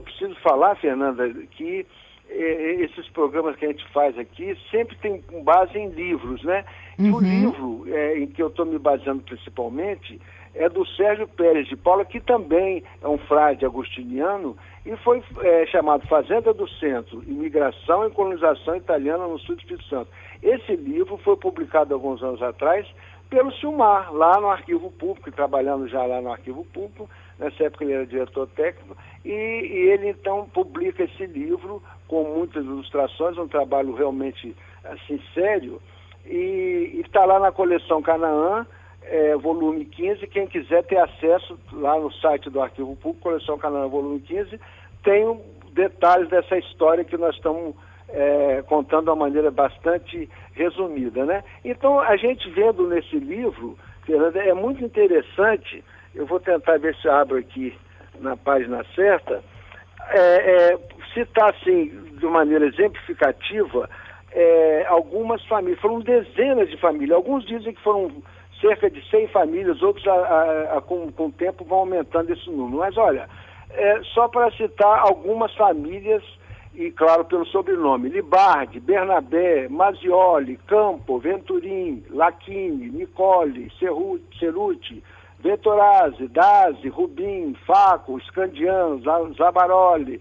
falar, 0.49 0.75
Fernanda, 0.77 1.29
que 1.51 1.87
eh, 2.31 2.77
esses 2.81 3.07
programas 3.11 3.57
que 3.57 3.67
a 3.67 3.69
gente 3.69 3.87
faz 3.93 4.19
aqui 4.19 4.57
sempre 4.71 4.97
tem 4.97 5.23
base 5.45 5.77
em 5.79 5.89
livros, 5.91 6.43
né? 6.43 6.65
E 6.99 7.11
o 7.11 7.15
Uhum. 7.17 7.21
livro 7.21 7.85
eh, 7.89 8.19
em 8.19 8.27
que 8.27 8.43
eu 8.43 8.49
estou 8.49 8.65
me 8.65 8.79
baseando 8.79 9.23
principalmente 9.23 10.19
é 10.55 10.69
do 10.69 10.85
Sérgio 10.87 11.29
Pérez 11.29 11.69
de 11.69 11.77
Paula, 11.77 12.05
que 12.05 12.19
também 12.19 12.83
é 13.03 13.07
um 13.07 13.19
frade 13.19 13.65
agostiniano 13.65 14.57
e 14.85 14.97
foi 14.97 15.23
chamado 15.71 16.07
Fazenda 16.09 16.53
do 16.53 16.67
Centro, 16.81 17.23
Imigração 17.29 18.07
e 18.07 18.11
Colonização 18.11 18.75
Italiana 18.75 19.29
no 19.29 19.39
Sul 19.39 19.55
do 19.55 19.61
Espírito 19.61 19.85
Santo. 19.85 20.09
Esse 20.43 20.75
livro 20.75 21.17
foi 21.19 21.37
publicado 21.37 21.93
alguns 21.95 22.23
anos 22.23 22.43
atrás 22.43 22.87
pelo 23.31 23.53
Silmar, 23.53 24.13
lá 24.13 24.41
no 24.41 24.49
Arquivo 24.49 24.91
Público, 24.91 25.31
trabalhando 25.31 25.87
já 25.87 26.03
lá 26.05 26.21
no 26.21 26.33
Arquivo 26.33 26.65
Público, 26.73 27.09
nessa 27.39 27.65
época 27.65 27.85
ele 27.85 27.93
era 27.93 28.07
diretor 28.07 28.49
técnico, 28.49 28.97
e, 29.25 29.31
e 29.31 29.91
ele 29.91 30.09
então 30.09 30.49
publica 30.53 31.05
esse 31.05 31.27
livro 31.27 31.83
com 32.07 32.25
muitas 32.25 32.65
ilustrações, 32.65 33.39
um 33.39 33.49
trabalho 33.49 33.95
realmente 33.95 34.55
assim 34.85 35.21
sério, 35.35 35.81
e 36.27 37.01
está 37.05 37.25
lá 37.25 37.39
na 37.39 37.53
coleção 37.53 38.03
Canaã, 38.03 38.67
é, 39.03 39.37
volume 39.37 39.85
15, 39.85 40.27
quem 40.27 40.47
quiser 40.47 40.85
ter 40.85 40.99
acesso 40.99 41.59
lá 41.73 41.99
no 41.99 42.13
site 42.13 42.51
do 42.51 42.61
Arquivo 42.61 42.95
Público, 42.97 43.31
coleção 43.31 43.59
Canaã, 43.59 43.89
volume 43.89 44.21
15, 44.21 44.61
tem 45.03 45.27
um, 45.27 45.41
detalhes 45.73 46.29
dessa 46.29 46.59
história 46.59 47.05
que 47.05 47.17
nós 47.17 47.35
estamos 47.37 47.75
é, 48.09 48.63
contando 48.67 49.05
de 49.05 49.11
uma 49.11 49.17
maneira 49.17 49.51
bastante 49.51 50.29
resumida, 50.53 51.25
né? 51.25 51.45
Então, 51.65 52.01
a 52.01 52.17
gente 52.17 52.51
vendo 52.51 52.87
nesse 52.89 53.19
livro, 53.19 53.79
Fernanda, 54.05 54.41
é 54.41 54.55
muito 54.55 54.85
interessante, 54.85 55.85
eu 56.19 56.27
vou 56.27 56.41
tentar 56.41 56.79
ver 56.79 56.97
se 56.97 57.09
abro 57.09 57.39
aqui 57.39 57.73
na 58.19 58.37
página 58.37 58.85
certa, 58.93 59.41
é, 60.11 60.19
é, 60.19 60.79
citar 61.15 61.51
assim, 61.51 61.91
de 62.19 62.27
maneira 62.27 62.67
exemplificativa, 62.67 63.89
é, 64.33 64.85
algumas 64.89 65.45
famílias, 65.47 65.81
foram 65.81 66.01
dezenas 66.01 66.69
de 66.69 66.77
famílias, 66.77 67.13
alguns 67.17 67.47
dizem 67.47 67.73
que 67.73 67.81
foram 67.83 68.11
cerca 68.61 68.91
de 68.91 69.01
100 69.09 69.29
famílias, 69.29 69.81
outros 69.81 70.05
a, 70.09 70.13
a, 70.13 70.79
a, 70.79 70.81
com, 70.81 71.13
com 71.13 71.27
o 71.27 71.33
tempo 71.33 71.65
vão 71.65 71.79
aumentando 71.79 72.33
esse 72.33 72.51
número. 72.51 72.79
Mas 72.79 72.97
olha, 72.97 73.29
é, 73.71 74.03
só 74.13 74.27
para 74.27 74.51
citar 74.51 74.99
algumas 74.99 75.55
famílias, 75.55 76.25
e 76.75 76.91
claro 76.91 77.25
pelo 77.27 77.47
sobrenome, 77.47 78.09
Libardi, 78.09 78.81
Bernabé, 78.81 79.69
Mazioli, 79.69 80.57
Campo, 80.67 81.21
Venturim, 81.21 82.03
Lachini, 82.11 82.91
Nicole, 82.91 83.71
Ceruti, 83.79 85.01
Vettorazzi, 85.41 86.29
Dazi, 86.29 86.89
Rubim, 86.89 87.55
Faco, 87.67 88.21
Scandian, 88.21 89.01
Zabaroli, 89.37 90.21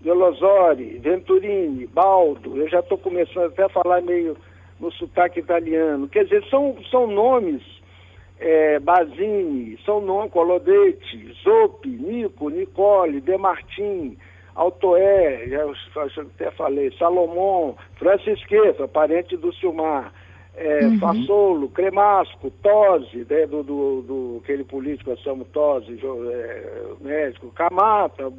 Delosori, 0.00 0.98
Venturini, 0.98 1.86
Baldo, 1.86 2.56
eu 2.56 2.68
já 2.68 2.80
estou 2.80 2.96
começando 2.96 3.46
até 3.46 3.64
a 3.64 3.68
falar 3.68 4.00
meio 4.00 4.36
no 4.78 4.90
sotaque 4.92 5.40
italiano. 5.40 6.08
Quer 6.08 6.24
dizer, 6.24 6.44
são, 6.48 6.76
são 6.90 7.06
nomes, 7.06 7.62
é, 8.38 8.78
Basini, 8.78 9.78
são 9.84 10.00
nomes, 10.00 10.32
Colodete, 10.32 11.36
Zoppi, 11.42 11.88
Nico, 11.88 12.48
Nicole, 12.48 13.20
Demartim, 13.20 14.16
Altoé, 14.54 15.46
já 15.48 16.22
até 16.22 16.50
falei, 16.52 16.90
Salomão, 16.98 17.76
Francisqueta, 17.96 18.88
parente 18.88 19.36
do 19.36 19.52
Silmar, 19.54 20.12
é, 20.56 20.84
uhum. 20.84 20.98
Fassolo, 20.98 21.68
Cremasco, 21.68 22.50
Tosi, 22.62 23.26
né, 23.28 23.46
do, 23.46 23.62
do, 23.62 24.02
do, 24.02 24.40
aquele 24.42 24.64
político, 24.64 25.16
Samu 25.22 25.44
Tosi, 25.46 25.98
é, 26.32 26.84
médico, 27.00 27.50
Camata, 27.52 28.32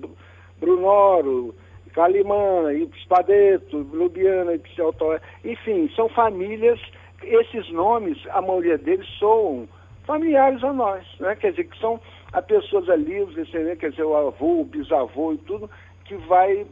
Brunoro, 0.60 1.56
Calimã, 1.94 2.66
Spadeto, 3.02 3.78
Lubiana, 3.94 4.54
Ipsiautoé, 4.54 5.20
enfim, 5.44 5.90
são 5.96 6.08
famílias, 6.10 6.80
esses 7.24 7.70
nomes, 7.72 8.18
a 8.30 8.42
maioria 8.42 8.78
deles 8.78 9.08
soam 9.20 9.68
familiares 10.06 10.64
a 10.64 10.74
nós, 10.74 11.06
né? 11.20 11.36
quer 11.36 11.52
dizer, 11.52 11.66
que 11.66 11.80
são 11.80 12.00
as 12.34 12.46
pessoas 12.46 12.90
ali, 12.90 13.22
os 13.22 13.34
descendentes, 13.36 13.80
quer 13.80 13.92
dizer, 13.92 14.04
o 14.04 14.16
avô, 14.16 14.62
o 14.62 14.66
bisavô 14.66 15.34
e 15.34 15.38
tudo, 15.40 15.70
que 16.06 16.16
vai 16.16 16.66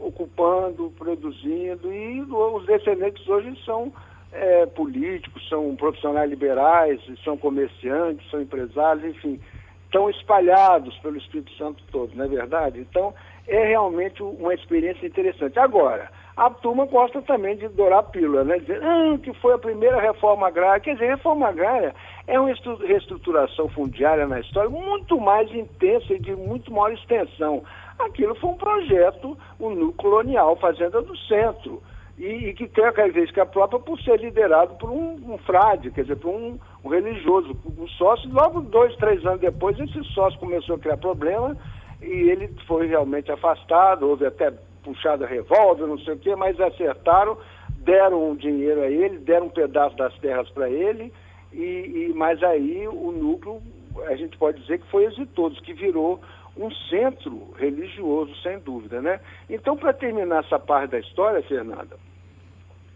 ocupando, 0.00 0.92
produzindo, 0.98 1.92
e 1.92 2.20
os 2.20 2.66
descendentes 2.66 3.26
hoje 3.28 3.56
são 3.64 3.92
é, 4.34 4.66
políticos, 4.66 5.48
são 5.48 5.74
profissionais 5.76 6.28
liberais, 6.28 7.00
são 7.24 7.36
comerciantes, 7.36 8.28
são 8.30 8.42
empresários, 8.42 9.04
enfim, 9.04 9.40
estão 9.84 10.10
espalhados 10.10 10.96
pelo 10.98 11.16
Espírito 11.16 11.52
Santo 11.56 11.82
todo, 11.90 12.14
não 12.16 12.24
é 12.24 12.28
verdade? 12.28 12.80
Então, 12.80 13.14
é 13.46 13.68
realmente 13.68 14.22
uma 14.22 14.52
experiência 14.52 15.06
interessante. 15.06 15.58
Agora, 15.58 16.10
a 16.36 16.50
turma 16.50 16.84
gosta 16.86 17.22
também 17.22 17.56
de 17.56 17.68
dourar 17.68 18.00
a 18.00 18.02
pílula, 18.02 18.42
né? 18.42 18.58
Dizer 18.58 18.82
ah, 18.82 19.16
que 19.22 19.32
foi 19.34 19.54
a 19.54 19.58
primeira 19.58 20.00
reforma 20.00 20.48
agrária. 20.48 20.80
Quer 20.80 20.94
dizer, 20.94 21.06
reforma 21.06 21.46
agrária 21.46 21.94
é 22.26 22.40
uma 22.40 22.52
reestruturação 22.86 23.68
fundiária 23.68 24.26
na 24.26 24.40
história 24.40 24.68
muito 24.68 25.20
mais 25.20 25.48
intensa 25.54 26.12
e 26.12 26.18
de 26.18 26.34
muito 26.34 26.72
maior 26.72 26.92
extensão. 26.92 27.62
Aquilo 28.00 28.34
foi 28.34 28.50
um 28.50 28.56
projeto, 28.56 29.38
o 29.60 29.70
núcleo 29.70 29.92
colonial, 29.92 30.56
Fazenda 30.56 31.00
do 31.00 31.16
Centro, 31.16 31.80
e, 32.18 32.48
e, 32.48 32.54
que 32.54 32.68
tem 32.68 32.84
a 32.84 32.92
característica 32.92 33.44
própria 33.44 33.80
por 33.80 34.00
ser 34.00 34.20
liderado 34.20 34.74
por 34.76 34.90
um, 34.90 35.32
um 35.32 35.38
frade, 35.38 35.90
quer 35.90 36.02
dizer, 36.02 36.16
por 36.16 36.30
um, 36.30 36.58
um 36.84 36.88
religioso. 36.88 37.56
Um 37.78 37.88
sócio, 37.88 38.30
logo 38.32 38.60
dois, 38.60 38.94
três 38.96 39.24
anos 39.26 39.40
depois, 39.40 39.78
esse 39.78 40.02
sócio 40.12 40.38
começou 40.38 40.76
a 40.76 40.78
criar 40.78 40.96
problema 40.96 41.56
e 42.00 42.30
ele 42.30 42.48
foi 42.66 42.86
realmente 42.86 43.32
afastado, 43.32 44.08
houve 44.08 44.26
até 44.26 44.52
puxada 44.84 45.26
revólver, 45.26 45.86
não 45.86 45.98
sei 45.98 46.14
o 46.14 46.18
quê, 46.18 46.36
mas 46.36 46.60
acertaram, 46.60 47.36
deram 47.78 48.30
um 48.30 48.36
dinheiro 48.36 48.82
a 48.82 48.86
ele, 48.86 49.18
deram 49.18 49.46
um 49.46 49.50
pedaço 49.50 49.96
das 49.96 50.16
terras 50.18 50.48
para 50.50 50.68
ele, 50.68 51.12
e, 51.52 51.62
e, 52.10 52.12
mas 52.14 52.42
aí 52.42 52.86
o 52.86 53.10
núcleo, 53.10 53.62
a 54.06 54.14
gente 54.14 54.36
pode 54.36 54.60
dizer 54.60 54.78
que 54.78 54.90
foi 54.90 55.04
exitoso, 55.04 55.60
que 55.62 55.72
virou 55.72 56.20
um 56.56 56.70
centro 56.88 57.52
religioso, 57.58 58.34
sem 58.42 58.58
dúvida, 58.60 59.00
né? 59.00 59.20
Então, 59.48 59.76
para 59.76 59.92
terminar 59.92 60.44
essa 60.44 60.58
parte 60.58 60.90
da 60.92 60.98
história, 60.98 61.42
Fernanda, 61.42 61.96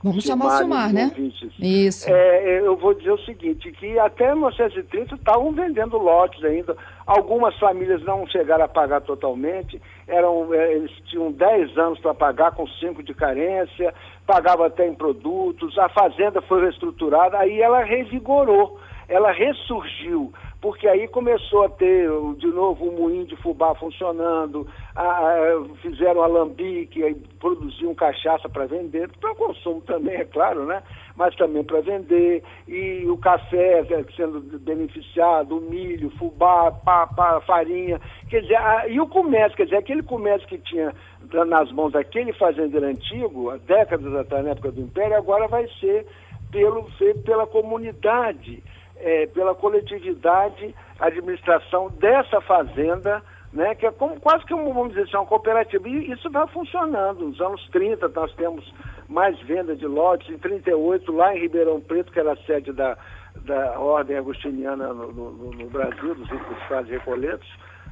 Vamos 0.02 0.24
chamar 0.24 0.46
o 0.46 0.50
Silmar, 0.58 0.92
né? 0.92 1.06
Ouvintes. 1.06 1.50
Isso. 1.58 2.08
É, 2.08 2.60
eu 2.60 2.76
vou 2.76 2.94
dizer 2.94 3.10
o 3.10 3.18
seguinte, 3.24 3.72
que 3.72 3.98
até 3.98 4.32
1930 4.32 5.16
estavam 5.16 5.50
vendendo 5.52 5.98
lotes 5.98 6.42
ainda. 6.44 6.76
Algumas 7.04 7.58
famílias 7.58 8.02
não 8.04 8.24
chegaram 8.28 8.64
a 8.64 8.68
pagar 8.68 9.00
totalmente, 9.00 9.80
eram, 10.06 10.54
eles 10.54 10.92
tinham 11.06 11.32
10 11.32 11.76
anos 11.76 11.98
para 11.98 12.14
pagar 12.14 12.52
com 12.52 12.66
5 12.66 13.02
de 13.02 13.12
carência, 13.12 13.92
pagava 14.26 14.66
até 14.66 14.86
em 14.86 14.94
produtos, 14.94 15.76
a 15.78 15.88
fazenda 15.88 16.40
foi 16.42 16.62
reestruturada, 16.62 17.38
aí 17.38 17.60
ela 17.60 17.82
revigorou, 17.82 18.78
ela 19.08 19.32
ressurgiu 19.32 20.32
porque 20.60 20.88
aí 20.88 21.06
começou 21.06 21.64
a 21.64 21.68
ter 21.68 22.08
de 22.36 22.48
novo 22.48 22.88
o 22.88 22.92
moinho 22.92 23.24
de 23.26 23.36
fubá 23.36 23.74
funcionando, 23.76 24.66
a, 24.94 25.02
a, 25.02 25.64
fizeram 25.80 26.22
alambique, 26.22 27.02
aí 27.02 27.14
produziam 27.38 27.94
cachaça 27.94 28.48
para 28.48 28.66
vender, 28.66 29.08
para 29.20 29.34
consumo 29.36 29.80
também, 29.82 30.16
é 30.16 30.24
claro, 30.24 30.66
né? 30.66 30.82
Mas 31.14 31.34
também 31.36 31.62
para 31.62 31.80
vender, 31.80 32.42
e 32.66 33.06
o 33.08 33.16
café 33.16 33.84
sendo 34.16 34.40
beneficiado, 34.58 35.58
o 35.58 35.60
milho, 35.60 36.10
fubá, 36.18 36.72
pá, 36.72 37.06
pá, 37.06 37.40
farinha, 37.42 38.00
quer 38.28 38.42
dizer, 38.42 38.56
a, 38.56 38.88
e 38.88 39.00
o 39.00 39.06
comércio, 39.06 39.56
quer 39.56 39.64
dizer, 39.64 39.76
aquele 39.76 40.02
comércio 40.02 40.48
que 40.48 40.58
tinha 40.58 40.92
nas 41.46 41.70
mãos 41.70 41.92
daquele 41.92 42.32
fazendeiro 42.32 42.86
antigo, 42.86 43.50
há 43.50 43.58
décadas 43.58 44.12
atrás, 44.14 44.44
na 44.44 44.50
época 44.50 44.72
do 44.72 44.80
Império, 44.80 45.16
agora 45.16 45.46
vai 45.46 45.68
ser 45.78 46.04
pelo, 46.50 46.84
feito 46.92 47.20
pela 47.20 47.46
comunidade 47.46 48.60
é, 49.00 49.26
pela 49.26 49.54
coletividade, 49.54 50.74
administração 50.98 51.88
dessa 51.98 52.40
fazenda, 52.40 53.22
né, 53.52 53.74
que 53.74 53.86
é 53.86 53.90
como, 53.90 54.20
quase 54.20 54.44
que, 54.44 54.54
um, 54.54 54.72
vamos 54.72 54.90
dizer 54.90 55.02
assim, 55.02 55.16
uma 55.16 55.26
cooperativa. 55.26 55.88
E 55.88 56.10
isso 56.12 56.30
vai 56.30 56.46
funcionando. 56.48 57.20
Nos 57.26 57.40
anos 57.40 57.66
30 57.70 58.08
nós 58.08 58.32
temos 58.34 58.72
mais 59.08 59.38
venda 59.42 59.74
de 59.74 59.86
lotes, 59.86 60.28
em 60.28 60.38
38 60.38 61.10
lá 61.12 61.34
em 61.34 61.40
Ribeirão 61.40 61.80
Preto, 61.80 62.12
que 62.12 62.20
era 62.20 62.32
a 62.32 62.36
sede 62.44 62.72
da, 62.72 62.96
da 63.44 63.78
Ordem 63.78 64.16
Agostiniana 64.16 64.92
no, 64.92 65.12
no, 65.12 65.50
no 65.52 65.70
Brasil, 65.70 66.14
dos 66.14 66.28
ricos 66.28 66.58
estados 66.62 66.90
recolhetos, 66.90 67.48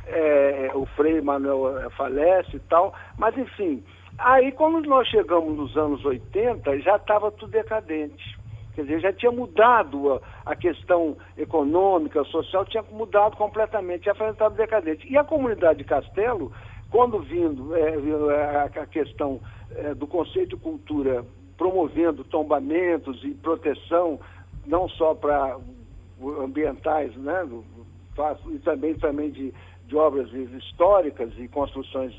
é, 0.07 0.71
o 0.75 0.87
Frei 0.87 1.21
Manuel 1.21 1.79
é, 1.79 1.91
falece 1.91 2.57
e 2.57 2.61
tal, 2.61 2.95
mas 3.19 3.37
enfim, 3.37 3.83
aí 4.19 4.53
quando 4.53 4.87
nós 4.89 5.09
chegamos 5.09 5.57
nos 5.57 5.77
anos 5.77 6.05
80, 6.05 6.79
já 6.81 6.97
estava 6.97 7.31
tudo 7.31 7.51
decadente. 7.51 8.37
Quer 8.76 8.83
dizer, 8.83 9.00
já 9.00 9.12
tinha 9.14 9.33
mudado 9.33 10.12
a, 10.12 10.21
a 10.45 10.54
questão 10.54 11.16
econômica, 11.35 12.23
social, 12.25 12.66
tinha 12.66 12.85
mudado 12.92 13.35
completamente, 13.35 14.02
tinha 14.02 14.12
enfrentado 14.12 14.54
decadente. 14.54 15.11
E 15.11 15.16
a 15.16 15.25
comunidade 15.25 15.78
de 15.78 15.85
Castelo, 15.85 16.52
quando 16.90 17.18
vindo 17.21 17.75
é, 17.75 17.97
a, 18.59 18.64
a, 18.64 18.87
questão 18.87 19.40
é, 19.75 19.95
do 19.95 20.06
conceito 20.06 20.56
de 20.56 20.62
cultura 20.62 21.25
promovendo 21.56 22.23
tombamentos 22.23 23.25
e 23.25 23.30
proteção, 23.30 24.21
não 24.66 24.87
só 24.90 25.14
para 25.14 25.56
ambientais, 26.42 27.16
né, 27.16 27.49
e 28.50 28.59
também, 28.59 28.95
também 28.97 29.30
de, 29.30 29.54
de 29.87 29.97
obras 29.97 30.30
históricas 30.35 31.30
e 31.38 31.49
construções 31.49 32.14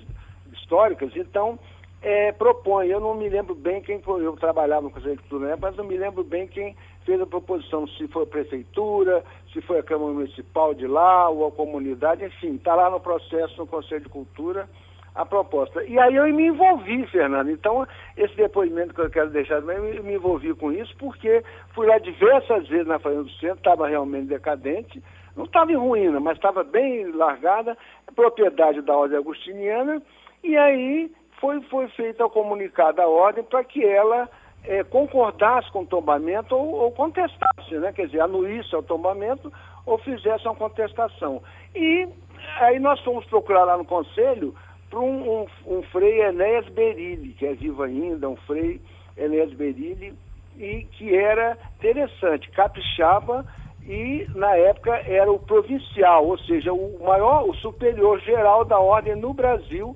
históricas, 0.51 1.11
então 1.15 1.59
é, 2.01 2.31
propõe, 2.31 2.87
eu 2.87 2.99
não 2.99 3.15
me 3.15 3.27
lembro 3.27 3.55
bem 3.55 3.81
quem 3.81 4.01
foi, 4.01 4.25
eu 4.25 4.33
trabalhava 4.33 4.83
no 4.83 4.91
Conselho 4.91 5.15
de 5.15 5.21
Cultura, 5.23 5.57
mas 5.59 5.75
não 5.75 5.83
me 5.83 5.97
lembro 5.97 6.23
bem 6.23 6.47
quem 6.47 6.75
fez 7.05 7.19
a 7.19 7.25
proposição, 7.25 7.87
se 7.87 8.07
foi 8.07 8.23
a 8.23 8.27
prefeitura, 8.27 9.23
se 9.51 9.61
foi 9.61 9.79
a 9.79 9.83
Câmara 9.83 10.13
Municipal 10.13 10.73
de 10.73 10.85
lá, 10.85 11.29
ou 11.29 11.47
a 11.47 11.51
comunidade, 11.51 12.23
enfim, 12.23 12.55
está 12.55 12.75
lá 12.75 12.89
no 12.89 12.99
processo 12.99 13.57
no 13.57 13.65
Conselho 13.65 14.01
de 14.01 14.09
Cultura 14.09 14.69
a 15.17 15.25
proposta. 15.25 15.83
E 15.83 15.97
aí 15.97 16.15
eu 16.15 16.31
me 16.31 16.45
envolvi, 16.45 17.07
Fernando. 17.07 17.49
Então, 17.49 17.87
esse 18.15 18.35
depoimento 18.35 18.93
que 18.93 19.01
eu 19.01 19.09
quero 19.09 19.31
deixar 19.31 19.63
eu 19.63 20.03
me 20.03 20.13
envolvi 20.13 20.53
com 20.53 20.71
isso, 20.71 20.95
porque 20.97 21.43
fui 21.73 21.87
lá 21.87 21.97
diversas 21.97 22.67
vezes 22.67 22.85
na 22.85 22.99
Fazenda 22.99 23.23
do 23.23 23.31
Centro, 23.31 23.57
estava 23.57 23.87
realmente 23.87 24.27
decadente, 24.27 25.01
não 25.35 25.45
estava 25.45 25.71
em 25.71 25.75
ruína, 25.75 26.19
mas 26.19 26.37
estava 26.37 26.63
bem 26.63 27.11
largada, 27.11 27.75
propriedade 28.15 28.81
da 28.81 28.95
Ordem 28.95 29.17
Agustiniana, 29.17 30.01
e 30.43 30.55
aí 30.55 31.11
foi, 31.39 31.62
foi 31.63 31.88
feita 31.89 32.25
o 32.25 32.29
comunicado 32.29 33.01
à 33.01 33.08
Ordem 33.08 33.44
para 33.44 33.63
que 33.63 33.84
ela 33.86 34.29
é, 34.63 34.84
concordasse 34.84 35.72
com 35.72 35.82
o 35.82 35.86
tombamento 35.86 36.56
ou, 36.56 36.74
ou, 36.74 36.91
contestasse, 36.91 37.75
né? 37.75 37.91
quer 37.94 38.08
dizer, 38.08 38.22
anuísse 38.22 38.74
ao 38.75 38.84
tombamento 38.84 39.51
ou 39.86 39.98
fizesse 40.00 40.46
uma 40.46 40.56
contestação. 40.56 41.41
E 41.75 42.08
aí 42.60 42.79
nós 42.79 43.00
fomos 43.01 43.25
procurar 43.25 43.63
lá 43.63 43.77
no 43.77 43.86
Conselho 43.86 44.53
para 44.89 45.00
um, 45.00 45.41
um, 45.41 45.48
um, 45.67 45.84
frei 45.84 46.22
Enéas 46.22 46.67
Berilli, 46.70 47.34
que 47.34 47.46
é 47.46 47.53
vivo 47.53 47.84
ainda, 47.84 48.29
um 48.29 48.36
frei 48.36 48.82
Enéas 49.17 49.53
Berilli, 49.53 50.13
e 50.58 50.84
que 50.91 51.15
era 51.15 51.58
interessante, 51.77 52.50
capixaba 52.51 53.46
e 53.86 54.27
na 54.36 54.56
época 54.56 54.91
era 55.06 55.32
o 55.32 55.39
provincial, 55.39 56.25
ou 56.25 56.38
seja, 56.39 56.74
o 56.74 57.00
maior, 57.03 57.48
o 57.48 57.53
superior 57.56 58.20
geral 58.20 58.65
da 58.65 58.79
ordem 58.79 59.15
no 59.15 59.34
Brasil, 59.34 59.96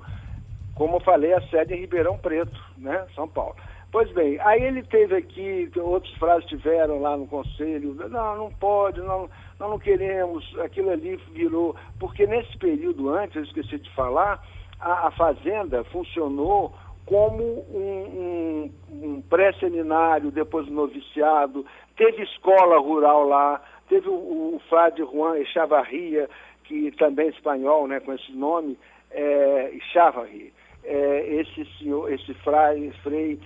como 0.76 0.98
eu 0.98 1.02
falei, 1.02 1.34
a 1.34 1.42
sede 1.48 1.74
em 1.74 1.82
Ribeirão 1.82 2.18
Preto, 2.18 2.58
né, 2.78 3.06
São 3.16 3.28
Paulo. 3.28 3.56
Pois 3.92 4.10
bem, 4.14 4.40
aí 4.40 4.64
ele 4.64 4.84
teve 4.84 5.16
aqui, 5.16 5.70
outros 5.76 6.14
frases 6.16 6.48
tiveram 6.48 7.02
lá 7.02 7.18
no 7.18 7.28
conselho, 7.28 7.94
não, 8.10 8.38
não 8.38 8.52
pode, 8.52 9.02
não, 9.02 9.30
nós 9.60 9.70
não 9.70 9.78
queremos, 9.78 10.58
aquilo 10.60 10.92
ali 10.92 11.18
virou, 11.34 11.76
porque 12.00 12.26
nesse 12.26 12.58
período 12.58 13.10
antes, 13.10 13.36
eu 13.36 13.44
esqueci 13.44 13.78
de 13.78 13.94
falar, 13.94 14.42
a, 14.80 15.08
a 15.08 15.12
fazenda 15.12 15.84
funcionou 15.86 16.74
como 17.06 17.44
um, 17.44 18.72
um, 18.90 19.06
um 19.06 19.22
pré-seminário, 19.24 20.32
depois 20.32 20.70
um 20.70 20.74
noviciado, 20.74 21.66
teve 21.98 22.24
escola 22.24 22.80
rural 22.80 23.28
lá, 23.28 23.62
teve 23.90 24.08
o, 24.08 24.14
o 24.56 24.62
frade 24.70 25.04
Juan 25.04 25.38
Echavarria, 25.38 26.30
que 26.64 26.92
também 26.92 27.28
é 27.28 27.32
espanhol, 27.32 27.88
né, 27.88 28.00
com 28.00 28.14
esse 28.14 28.32
nome, 28.32 28.78
é, 29.12 29.72
Echavarria. 29.76 30.52
É, 30.84 31.36
esse 31.36 31.66
senhor, 31.78 32.12
esse 32.12 32.34
frei, 32.36 32.92
frei 33.04 33.40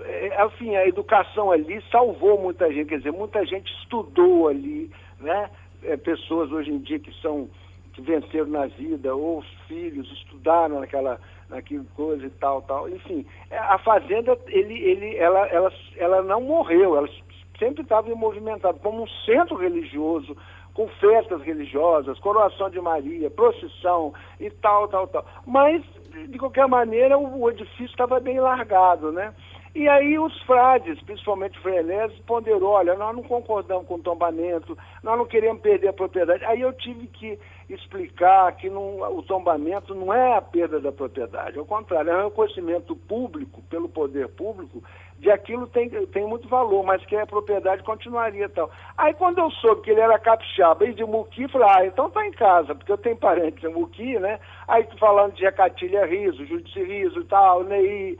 é, 0.00 0.44
enfim, 0.46 0.74
a 0.74 0.86
educação 0.86 1.50
ali 1.50 1.82
salvou 1.90 2.40
muita 2.40 2.72
gente, 2.72 2.88
quer 2.88 2.98
dizer, 2.98 3.12
muita 3.12 3.44
gente 3.44 3.70
estudou 3.82 4.48
ali, 4.48 4.90
né? 5.20 5.50
É, 5.84 5.96
pessoas 5.96 6.50
hoje 6.50 6.70
em 6.70 6.78
dia 6.78 6.98
que 6.98 7.12
são 7.20 7.48
que 7.92 8.00
venceram 8.00 8.46
na 8.46 8.66
vida, 8.66 9.14
ou 9.14 9.40
os 9.40 9.48
filhos 9.68 10.10
estudaram 10.12 10.80
naquela, 10.80 11.20
naquela 11.48 11.84
coisa 11.94 12.26
e 12.26 12.30
tal, 12.30 12.62
tal. 12.62 12.88
Enfim, 12.88 13.26
é, 13.50 13.58
a 13.58 13.78
fazenda, 13.78 14.38
ele, 14.48 14.74
ele, 14.74 15.16
ela, 15.16 15.46
ela, 15.48 15.72
ela 15.96 16.22
não 16.22 16.40
morreu, 16.40 16.96
ela 16.96 17.08
sempre 17.58 17.82
estava 17.82 18.12
movimentada 18.14 18.78
como 18.78 19.02
um 19.02 19.08
centro 19.26 19.56
religioso, 19.56 20.36
com 20.74 20.88
festas 20.88 21.42
religiosas, 21.42 22.18
coroação 22.18 22.70
de 22.70 22.80
Maria, 22.80 23.30
procissão 23.30 24.14
e 24.40 24.50
tal, 24.50 24.88
tal, 24.88 25.06
tal. 25.06 25.26
Mas, 25.46 25.82
de 26.28 26.38
qualquer 26.38 26.68
maneira, 26.68 27.18
o, 27.18 27.42
o 27.42 27.50
edifício 27.50 27.86
estava 27.86 28.20
bem 28.20 28.38
largado, 28.40 29.12
né? 29.12 29.32
E 29.74 29.88
aí 29.88 30.18
os 30.18 30.38
frades, 30.42 31.00
principalmente 31.02 31.58
o 31.58 31.62
Freirense, 31.62 32.20
ponderou, 32.26 32.72
olha, 32.72 32.94
nós 32.94 33.16
não 33.16 33.22
concordamos 33.22 33.86
com 33.86 33.94
o 33.94 34.02
tombamento, 34.02 34.76
nós 35.02 35.16
não 35.16 35.24
queremos 35.24 35.62
perder 35.62 35.88
a 35.88 35.92
propriedade. 35.94 36.44
Aí 36.44 36.60
eu 36.60 36.74
tive 36.74 37.06
que 37.06 37.38
explicar 37.70 38.54
que 38.56 38.68
não, 38.68 39.00
o 39.16 39.22
tombamento 39.22 39.94
não 39.94 40.12
é 40.12 40.36
a 40.36 40.42
perda 40.42 40.78
da 40.78 40.92
propriedade, 40.92 41.58
ao 41.58 41.64
contrário, 41.64 42.10
é 42.10 42.18
um 42.18 42.28
reconhecimento 42.28 42.94
público, 42.94 43.62
pelo 43.70 43.88
poder 43.88 44.28
público, 44.28 44.82
de 45.22 45.30
aquilo 45.30 45.68
tem, 45.68 45.88
tem 45.88 46.26
muito 46.26 46.48
valor, 46.48 46.82
mas 46.84 47.04
que 47.06 47.14
a 47.14 47.24
propriedade 47.24 47.84
continuaria 47.84 48.48
tal. 48.48 48.68
Aí 48.98 49.14
quando 49.14 49.38
eu 49.38 49.48
soube 49.52 49.82
que 49.82 49.92
ele 49.92 50.00
era 50.00 50.18
capixaba 50.18 50.84
e 50.84 50.92
de 50.92 51.04
Muqui, 51.04 51.46
falei, 51.46 51.68
ah, 51.70 51.86
então 51.86 52.10
tá 52.10 52.26
em 52.26 52.32
casa, 52.32 52.74
porque 52.74 52.90
eu 52.90 52.98
tenho 52.98 53.16
parentes 53.16 53.62
em 53.62 53.72
Muqui, 53.72 54.18
né? 54.18 54.40
Aí 54.66 54.84
falando 54.98 55.34
de 55.34 55.42
Jacatilha 55.42 56.04
Riso, 56.06 56.44
Judici 56.44 56.82
Riso 56.82 57.20
e 57.20 57.24
tal, 57.26 57.62
Ney, 57.62 58.18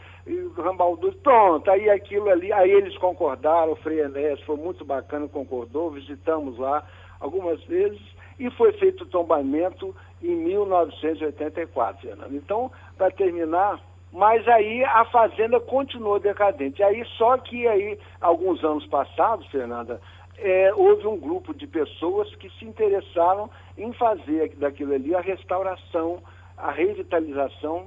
Rambaldu, 0.57 1.13
pronto, 1.25 1.69
aí 1.69 1.91
aquilo 1.91 2.31
ali, 2.31 2.53
aí 2.53 2.71
eles 2.71 2.97
concordaram, 2.99 3.73
o 3.73 3.77
Frei 3.77 4.01
Enéas 4.01 4.41
foi 4.43 4.57
muito 4.57 4.85
bacana, 4.85 5.27
concordou, 5.27 5.91
visitamos 5.91 6.57
lá 6.57 6.87
algumas 7.19 7.61
vezes, 7.65 8.01
e 8.39 8.49
foi 8.51 8.73
feito 8.75 9.03
o 9.03 9.09
tombamento 9.09 9.93
em 10.23 10.37
1984, 10.37 12.01
Fernando. 12.01 12.37
Então, 12.37 12.71
para 12.97 13.11
terminar, 13.11 13.81
mas 14.13 14.47
aí 14.47 14.85
a 14.85 15.05
fazenda 15.07 15.59
continuou 15.59 16.21
decadente. 16.21 16.83
Aí 16.83 17.05
só 17.17 17.39
que 17.39 17.67
aí, 17.67 17.99
alguns 18.21 18.63
anos 18.63 18.87
passados, 18.87 19.47
Fernanda, 19.47 20.01
é, 20.37 20.73
houve 20.75 21.07
um 21.07 21.19
grupo 21.19 21.55
de 21.55 21.67
pessoas 21.67 22.35
que 22.37 22.51
se 22.59 22.65
interessaram 22.65 23.49
em 23.79 23.93
fazer 23.95 24.55
daquilo 24.57 24.93
ali 24.93 25.15
a 25.15 25.21
restauração, 25.21 26.23
a 26.59 26.71
revitalização, 26.71 27.87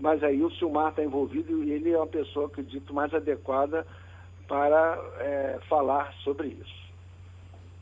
mas 0.00 0.22
aí 0.22 0.42
o 0.42 0.50
Silmar 0.52 0.90
está 0.90 1.02
envolvido 1.02 1.64
e 1.64 1.72
ele 1.72 1.90
é 1.90 1.96
uma 1.96 2.06
pessoa, 2.06 2.46
acredito, 2.46 2.94
mais 2.94 3.12
adequada 3.12 3.86
para 4.46 4.98
é, 5.18 5.58
falar 5.68 6.12
sobre 6.22 6.48
isso. 6.48 6.84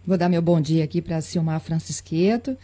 Vou 0.07 0.17
dar 0.17 0.29
meu 0.29 0.43
bom 0.43 0.61
dia 0.61 0.85
aqui 0.85 1.03
para 1.03 1.21
Silmar 1.21 1.61
Francisqueto. 1.61 2.57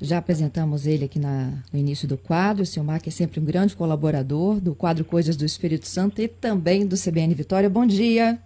Já 0.00 0.16
apresentamos 0.18 0.86
ele 0.86 1.04
aqui 1.04 1.18
na, 1.18 1.52
no 1.72 1.78
início 1.78 2.08
do 2.08 2.16
quadro. 2.16 2.62
O 2.62 2.66
Silmar, 2.66 3.02
que 3.02 3.10
é 3.10 3.12
sempre 3.12 3.38
um 3.38 3.44
grande 3.44 3.76
colaborador 3.76 4.58
do 4.58 4.74
quadro 4.74 5.04
Coisas 5.04 5.36
do 5.36 5.44
Espírito 5.44 5.86
Santo 5.86 6.22
e 6.22 6.28
também 6.28 6.86
do 6.86 6.96
CBN 6.96 7.34
Vitória. 7.34 7.68
Bom 7.68 7.84
dia. 7.84 8.38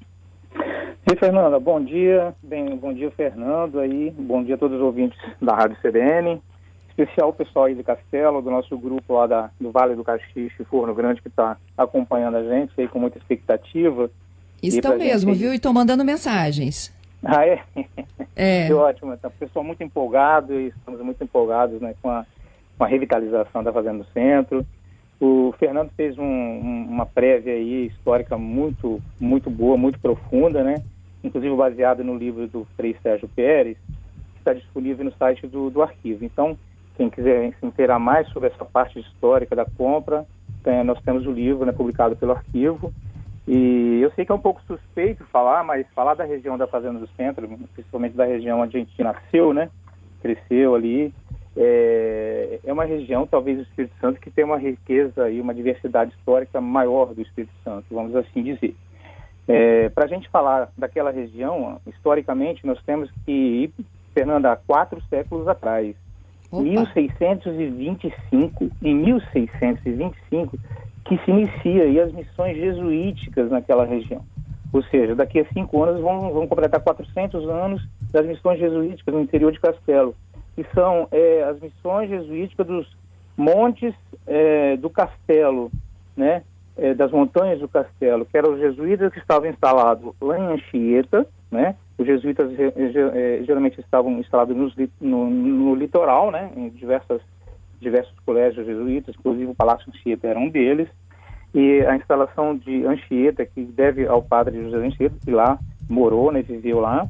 Oi, 1.09 1.17
Fernanda. 1.17 1.61
Bom 1.61 1.85
dia. 1.85 2.35
Bem, 2.43 2.77
bom 2.77 2.93
dia, 2.93 3.11
Fernando. 3.13 3.79
Aí, 3.79 4.11
bom 4.19 4.43
dia 4.43 4.57
a 4.57 4.59
todos 4.59 4.79
os 4.79 4.83
ouvintes 4.83 5.19
da 5.41 5.55
Rádio 5.55 5.77
CBN. 5.83 6.41
Especial 6.89 7.29
o 7.29 7.33
pessoal 7.33 7.67
aí 7.67 7.75
de 7.75 7.83
Castelo, 7.83 8.41
do 8.41 8.51
nosso 8.51 8.79
grupo 8.79 9.15
lá 9.15 9.27
da, 9.27 9.51
do 9.61 9.71
Vale 9.71 9.95
do 9.97 10.05
Caxixe, 10.05 10.65
Forno 10.65 10.95
Grande, 10.95 11.21
que 11.21 11.29
está 11.29 11.57
acompanhando 11.77 12.37
a 12.37 12.43
gente 12.43 12.73
aí 12.79 12.89
com 12.89 12.99
muita 12.99 13.19
expectativa. 13.19 14.11
Estão 14.63 14.97
mesmo, 14.97 15.33
gente... 15.33 15.43
viu? 15.43 15.53
E 15.53 15.57
estão 15.57 15.73
mandando 15.73 16.05
mensagens. 16.05 16.94
Ah, 17.25 17.47
é? 17.47 17.63
É. 18.37 18.67
Que 18.67 18.73
ótimo. 18.73 19.15
Então, 19.15 19.31
o 19.31 19.39
pessoal 19.39 19.65
muito 19.65 19.83
empolgado 19.83 20.53
e 20.53 20.69
estamos 20.69 21.01
muito 21.01 21.23
empolgados 21.23 21.81
né, 21.81 21.95
com, 22.03 22.11
a, 22.11 22.27
com 22.77 22.85
a 22.85 22.87
revitalização 22.87 23.63
da 23.63 23.73
Fazenda 23.73 23.99
do 23.99 24.11
Centro. 24.11 24.67
O 25.21 25.55
Fernando 25.59 25.91
fez 25.97 26.19
um, 26.19 26.25
um, 26.25 26.87
uma 26.91 27.07
prévia 27.07 27.55
aí 27.55 27.87
histórica 27.87 28.37
muito, 28.37 29.01
muito 29.19 29.49
boa, 29.49 29.77
muito 29.77 29.99
profunda, 29.99 30.63
né? 30.63 30.83
Inclusive 31.23 31.55
baseada 31.55 32.03
no 32.03 32.17
livro 32.17 32.47
do 32.47 32.67
Frei 32.77 32.97
Sérgio 33.03 33.29
Pérez, 33.29 33.79
que 33.87 34.39
está 34.39 34.53
disponível 34.53 35.05
no 35.05 35.13
site 35.13 35.47
do, 35.47 35.71
do 35.71 35.83
arquivo. 35.83 36.25
Então, 36.25 36.59
quem 36.97 37.09
quiser 37.09 37.55
se 37.59 37.65
inteirar 37.65 37.99
mais 37.99 38.29
sobre 38.31 38.51
essa 38.51 38.65
parte 38.65 38.99
histórica 38.99 39.57
da 39.57 39.65
compra, 39.65 40.27
tem, 40.63 40.85
nós 40.85 41.01
temos 41.03 41.27
o 41.27 41.33
livro 41.33 41.65
né, 41.65 41.73
publicado 41.73 42.17
pelo 42.17 42.33
arquivo 42.33 42.93
e 43.47 44.01
eu 44.03 44.11
sei 44.13 44.25
que 44.25 44.33
é 44.33 44.35
um 44.35 44.41
pouco 44.41 44.63
suspeito 44.67 45.25
falar, 45.27 45.63
mas 45.63 45.87
falar 45.95 46.15
da 46.15 46.25
região 46.25 46.57
da 46.57 46.67
Fazenda 46.67 46.99
do 46.99 47.09
Centro, 47.17 47.47
principalmente 47.75 48.17
da 48.17 48.25
região 48.25 48.61
onde 48.61 48.77
a 48.77 48.81
gente 48.81 49.03
nasceu, 49.03 49.53
né? 49.53 49.69
Cresceu 50.23 50.75
ali, 50.75 51.13
é, 51.57 52.59
é 52.65 52.73
uma 52.73 52.85
região, 52.85 53.25
talvez, 53.27 53.59
do 53.59 53.63
Espírito 53.63 53.95
Santo, 54.01 54.21
que 54.21 54.31
tem 54.31 54.45
uma 54.45 54.59
riqueza 54.59 55.31
e 55.31 55.41
uma 55.41 55.55
diversidade 55.55 56.13
histórica 56.13 56.61
maior 56.61 57.15
do 57.15 57.23
Espírito 57.23 57.55
Santo, 57.63 57.87
vamos 57.91 58.17
assim 58.17 58.43
dizer. 58.43 58.75
É, 59.47 59.89
Para 59.91 60.07
a 60.07 60.09
gente 60.09 60.29
falar 60.31 60.73
daquela 60.77 61.13
região, 61.13 61.81
historicamente, 61.87 62.67
nós 62.67 62.83
temos 62.83 63.09
que 63.25 63.31
ir, 63.31 63.73
Fernanda, 64.13 64.51
há 64.53 64.57
quatro 64.57 65.01
séculos 65.09 65.47
atrás. 65.47 65.95
Opa. 66.51 66.61
1625, 66.63 68.71
em 68.83 68.95
1625, 68.95 70.59
que 71.05 71.19
se 71.19 71.31
inicia 71.31 71.87
e 71.87 72.01
as 72.01 72.13
missões 72.13 72.57
jesuíticas 72.57 73.51
naquela 73.51 73.85
região. 73.85 74.23
Ou 74.73 74.83
seja, 74.85 75.15
daqui 75.15 75.39
a 75.39 75.47
cinco 75.53 75.83
anos 75.83 76.01
vão, 76.01 76.33
vão 76.33 76.49
completar 76.49 76.81
400 76.81 77.49
anos 77.49 77.87
das 78.11 78.27
missões 78.27 78.59
jesuíticas 78.59 79.15
no 79.15 79.21
interior 79.21 79.53
de 79.53 79.61
Castelo, 79.61 80.15
que 80.57 80.65
são 80.75 81.07
é, 81.13 81.45
as 81.45 81.61
missões 81.61 82.09
jesuíticas 82.09 82.67
dos 82.67 82.97
montes 83.37 83.95
é, 84.27 84.77
do 84.77 84.91
Castelo, 84.91 85.71
né? 86.17 86.43
É, 86.77 86.93
das 86.93 87.13
montanhas 87.13 87.61
do 87.61 87.69
Castelo, 87.69 88.27
que 88.27 88.37
eram 88.37 88.55
os 88.55 88.59
jesuítas 88.59 89.13
que 89.13 89.21
estavam 89.21 89.49
instalados 89.49 90.13
lá 90.21 90.37
em 90.37 90.55
Anchieta, 90.55 91.25
né? 91.49 91.77
Os 91.97 92.05
jesuítas 92.05 92.51
é, 92.59 93.45
geralmente 93.45 93.79
estavam 93.79 94.19
instalados 94.19 94.57
no, 94.57 94.73
no, 95.01 95.31
no 95.31 95.75
litoral, 95.77 96.33
né? 96.33 96.51
Em 96.57 96.69
diversas 96.71 97.21
diversos 97.85 98.19
colégios 98.27 98.67
jesuítas, 98.67 99.15
inclusive 99.17 99.51
o 99.51 99.55
Palácio 99.55 99.89
Anchieta 99.89 100.27
era 100.27 100.39
um 100.39 100.49
deles, 100.49 100.89
e 101.55 101.81
a 101.87 101.95
instalação 101.95 102.57
de 102.57 102.85
Anchieta, 102.85 103.47
que 103.47 103.63
deve 103.63 104.07
ao 104.07 104.21
padre 104.21 104.61
José 104.61 104.77
Anchieta, 104.79 105.15
que 105.25 105.31
lá 105.31 105.59
morou, 105.89 106.33
né, 106.33 106.43
viveu 106.43 106.81
lá, 106.81 107.07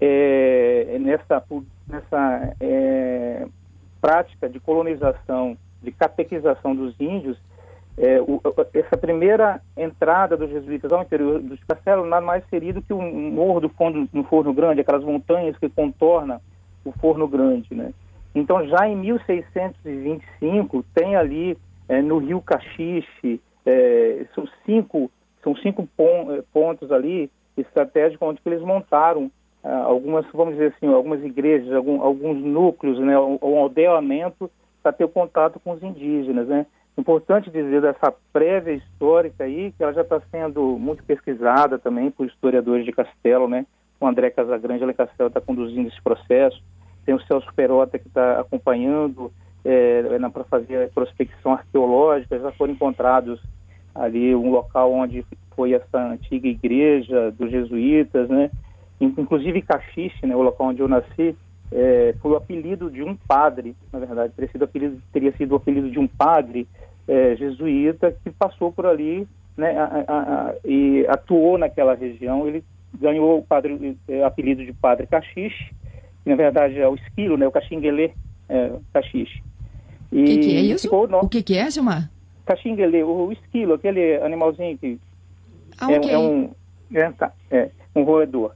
é, 0.00 0.96
nessa, 0.98 1.44
nessa 1.86 2.54
é, 2.60 3.46
prática 4.00 4.48
de 4.48 4.58
colonização, 4.58 5.56
de 5.82 5.92
catequização 5.92 6.74
dos 6.74 6.98
índios, 6.98 7.38
é, 7.96 8.20
o, 8.20 8.40
essa 8.72 8.96
primeira 8.96 9.60
entrada 9.76 10.36
dos 10.36 10.50
jesuítas 10.50 10.90
ao 10.90 11.02
interior 11.02 11.40
dos 11.40 11.62
castelos 11.64 12.08
nada 12.08 12.24
mais 12.24 12.42
seria 12.48 12.72
do 12.72 12.82
que 12.82 12.92
um 12.92 13.30
morro 13.30 13.60
do 13.60 13.68
fundo, 13.68 14.08
no 14.12 14.24
Forno 14.24 14.52
Grande, 14.52 14.80
aquelas 14.80 15.04
montanhas 15.04 15.56
que 15.58 15.68
contornam 15.68 16.40
o 16.84 16.92
Forno 16.92 17.28
Grande, 17.28 17.72
né? 17.74 17.92
Então, 18.34 18.66
já 18.66 18.88
em 18.88 18.96
1625, 18.96 20.84
tem 20.94 21.14
ali 21.16 21.56
é, 21.88 22.02
no 22.02 22.18
Rio 22.18 22.40
Caxixe, 22.40 23.40
é, 23.64 24.26
são 24.34 24.46
cinco, 24.66 25.10
são 25.42 25.54
cinco 25.56 25.88
pon 25.96 26.42
pontos 26.52 26.90
ali 26.90 27.30
estratégicos 27.56 28.28
onde 28.28 28.40
eles 28.44 28.62
montaram 28.62 29.30
ah, 29.64 29.84
algumas, 29.84 30.26
vamos 30.32 30.54
dizer 30.54 30.74
assim, 30.76 30.92
algumas 30.92 31.24
igrejas, 31.24 31.72
algum, 31.72 32.02
alguns 32.02 32.36
núcleos, 32.44 32.98
né, 32.98 33.18
um, 33.18 33.58
aldeamento 33.58 34.50
para 34.82 34.92
ter 34.92 35.08
contato 35.08 35.58
com 35.58 35.72
os 35.72 35.82
indígenas, 35.82 36.46
né? 36.46 36.66
Importante 36.98 37.50
dizer 37.50 37.80
dessa 37.80 38.12
prévia 38.30 38.74
histórica 38.74 39.44
aí, 39.44 39.72
que 39.72 39.82
ela 39.82 39.94
já 39.94 40.02
está 40.02 40.20
sendo 40.30 40.78
muito 40.78 41.02
pesquisada 41.02 41.78
também 41.78 42.10
por 42.10 42.26
historiadores 42.26 42.84
de 42.84 42.92
Castelo, 42.92 43.48
né? 43.48 43.64
O 43.98 44.06
André 44.06 44.30
Casagrande, 44.30 44.84
Ale 44.84 44.92
Castelo 44.92 45.28
está 45.28 45.40
conduzindo 45.40 45.88
esse 45.88 46.00
processo. 46.02 46.62
Tem 47.04 47.14
o 47.14 47.20
Celso 47.22 47.52
Perota 47.54 47.98
que 47.98 48.08
está 48.08 48.40
acompanhando 48.40 49.32
é, 49.64 50.02
para 50.32 50.44
fazer 50.44 50.90
prospecção 50.90 51.52
arqueológica. 51.52 52.38
Já 52.38 52.52
foram 52.52 52.72
encontrados 52.72 53.40
ali 53.94 54.34
um 54.34 54.50
local 54.50 54.92
onde 54.92 55.24
foi 55.54 55.72
essa 55.72 55.98
antiga 55.98 56.48
igreja 56.48 57.30
dos 57.32 57.50
jesuítas, 57.50 58.28
né? 58.28 58.50
Inclusive 59.00 59.62
Caxixe, 59.62 60.26
né? 60.26 60.34
O 60.34 60.42
local 60.42 60.68
onde 60.68 60.80
eu 60.80 60.88
nasci, 60.88 61.36
é, 61.72 62.14
foi 62.20 62.32
o 62.32 62.36
apelido 62.36 62.90
de 62.90 63.02
um 63.02 63.16
padre, 63.16 63.74
na 63.92 63.98
verdade, 63.98 64.32
teria 64.34 64.50
sido, 64.50 64.64
apelido, 64.64 65.02
teria 65.12 65.32
sido 65.36 65.52
o 65.52 65.56
apelido 65.56 65.90
de 65.90 65.98
um 65.98 66.06
padre 66.06 66.68
é, 67.08 67.36
jesuíta 67.36 68.14
que 68.22 68.30
passou 68.30 68.72
por 68.72 68.86
ali 68.86 69.26
né, 69.56 69.76
a, 69.76 69.84
a, 69.84 70.48
a, 70.48 70.54
e 70.64 71.06
atuou 71.08 71.58
naquela 71.58 71.94
região. 71.94 72.46
Ele 72.46 72.64
ganhou 72.98 73.38
o 73.38 73.42
padre, 73.42 73.96
apelido 74.24 74.64
de 74.64 74.72
Padre 74.72 75.06
Caxixe, 75.06 75.74
na 76.30 76.36
verdade 76.36 76.78
é 76.78 76.88
o 76.88 76.94
esquilo, 76.94 77.36
né, 77.36 77.46
o 77.46 77.52
caxinguelê 77.52 78.12
é, 78.48 78.72
caxixe. 78.92 79.42
O 80.12 80.24
que, 80.24 80.38
que, 80.38 80.56
é 80.56 80.60
isso? 80.60 80.88
No... 81.08 81.18
O 81.18 81.28
que, 81.28 81.42
que 81.42 81.58
é, 81.58 81.70
Gilmar? 81.70 82.10
Caxinguelê, 82.46 83.02
o, 83.02 83.26
o 83.26 83.32
esquilo, 83.32 83.74
aquele 83.74 84.16
animalzinho 84.22 84.78
que 84.78 84.98
ah, 85.78 85.92
é, 85.92 85.98
okay. 85.98 86.10
é, 86.12 86.18
um, 86.18 86.50
é, 86.92 87.10
tá, 87.10 87.32
é, 87.50 87.70
um 87.94 88.04
roedor. 88.04 88.54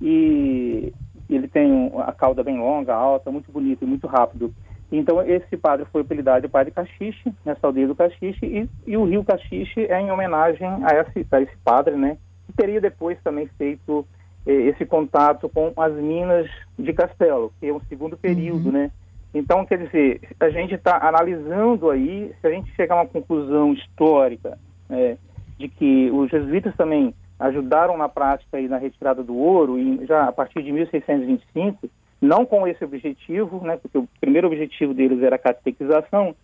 E 0.00 0.92
ele 1.28 1.48
tem 1.48 1.70
um, 1.70 2.00
a 2.00 2.12
cauda 2.12 2.42
bem 2.42 2.58
longa, 2.58 2.94
alta, 2.94 3.30
muito 3.30 3.50
bonito 3.50 3.84
e 3.84 3.86
muito 3.86 4.06
rápido. 4.06 4.54
Então, 4.92 5.22
esse 5.22 5.56
padre 5.56 5.86
foi 5.92 6.00
apelidado 6.02 6.42
de 6.42 6.48
Padre 6.48 6.72
Caxixe, 6.72 7.32
nessa 7.44 7.66
aldeia 7.66 7.86
do 7.86 7.94
Caxixe, 7.94 8.44
e, 8.44 8.68
e, 8.86 8.96
o 8.96 9.04
rio 9.04 9.22
Caxixe 9.22 9.86
é 9.86 10.00
em 10.00 10.10
homenagem 10.10 10.66
a 10.66 11.00
esse, 11.00 11.26
a 11.30 11.40
esse 11.40 11.56
padre, 11.64 11.94
né? 11.94 12.18
Que 12.46 12.52
teria 12.52 12.80
depois 12.80 13.16
também 13.22 13.46
feito 13.56 14.04
esse 14.46 14.86
contato 14.86 15.48
com 15.48 15.72
as 15.76 15.92
minas 15.94 16.48
de 16.78 16.92
Castelo, 16.92 17.52
que 17.60 17.66
é 17.66 17.72
um 17.72 17.80
segundo 17.88 18.16
período, 18.16 18.66
uhum. 18.66 18.72
né? 18.72 18.90
Então, 19.32 19.64
quer 19.64 19.78
dizer, 19.78 20.20
a 20.40 20.50
gente 20.50 20.74
está 20.74 21.06
analisando 21.06 21.88
aí, 21.88 22.32
se 22.40 22.46
a 22.46 22.50
gente 22.50 22.74
chegar 22.74 22.94
a 22.96 23.02
uma 23.02 23.06
conclusão 23.06 23.72
histórica 23.72 24.58
né, 24.88 25.16
de 25.56 25.68
que 25.68 26.10
os 26.10 26.28
jesuítas 26.30 26.74
também 26.74 27.14
ajudaram 27.38 27.96
na 27.96 28.08
prática 28.08 28.60
e 28.60 28.66
na 28.66 28.76
retirada 28.76 29.22
do 29.22 29.36
ouro, 29.36 29.78
e 29.78 30.04
já 30.04 30.24
a 30.24 30.32
partir 30.32 30.62
de 30.62 30.72
1625, 30.72 31.88
não 32.20 32.44
com 32.44 32.66
esse 32.66 32.84
objetivo, 32.84 33.64
né, 33.64 33.76
porque 33.76 33.96
o 33.96 34.08
primeiro 34.20 34.48
objetivo 34.48 34.92
deles 34.92 35.22
era 35.22 35.36
a 35.36 35.38
catequização, 35.38 36.34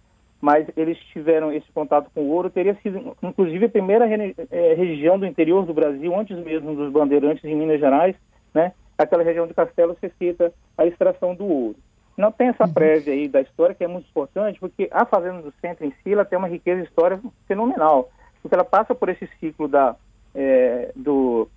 mas 0.41 0.67
eles 0.77 0.99
tiveram 1.13 1.53
esse 1.53 1.71
contato 1.73 2.11
com 2.15 2.23
o 2.23 2.31
ouro, 2.31 2.51
teria 2.51 2.75
sido 2.83 3.17
inclusive 3.23 3.65
a 3.65 3.71
primeira 3.71 4.07
é, 4.07 4.75
região 4.75 5.19
do 5.19 5.27
interior 5.27 5.65
do 5.65 5.75
Brasil, 5.75 6.15
antes 6.15 6.37
mesmo 6.39 6.75
dos 6.75 6.93
bandeirantes 6.93 7.45
em 7.45 7.55
Minas 7.55 7.81
Gerais, 7.81 8.15
né, 8.55 8.73
aquela 8.99 9.23
região 9.23 9.47
de 9.47 9.55
Castelo 9.55 9.97
ser 10.01 10.11
feita 10.19 10.53
a 10.77 10.87
extração 10.87 11.35
do 11.35 11.45
ouro. 11.45 11.77
Não 12.17 12.33
tem 12.33 12.49
essa 12.49 12.65
uhum. 12.65 12.73
prévia 12.73 13.13
aí 13.13 13.29
da 13.29 13.43
história 13.43 13.75
que 13.75 13.85
é 13.85 13.89
muito 13.89 14.09
importante, 14.09 14.59
porque 14.59 14.89
a 14.91 15.05
Fazenda 15.05 15.43
do 15.43 15.53
Centro 15.61 15.85
em 15.85 15.93
si 16.03 16.13
ela 16.13 16.25
tem 16.25 16.39
uma 16.39 16.49
riqueza 16.49 16.83
histórica 16.83 17.23
fenomenal, 17.47 18.11
porque 18.41 18.55
ela 18.55 18.65
passa 18.65 18.95
por 18.95 19.09
esse 19.09 19.29
ciclo 19.39 19.69
da 19.69 19.97
é, 20.35 20.93
do, 20.95 21.49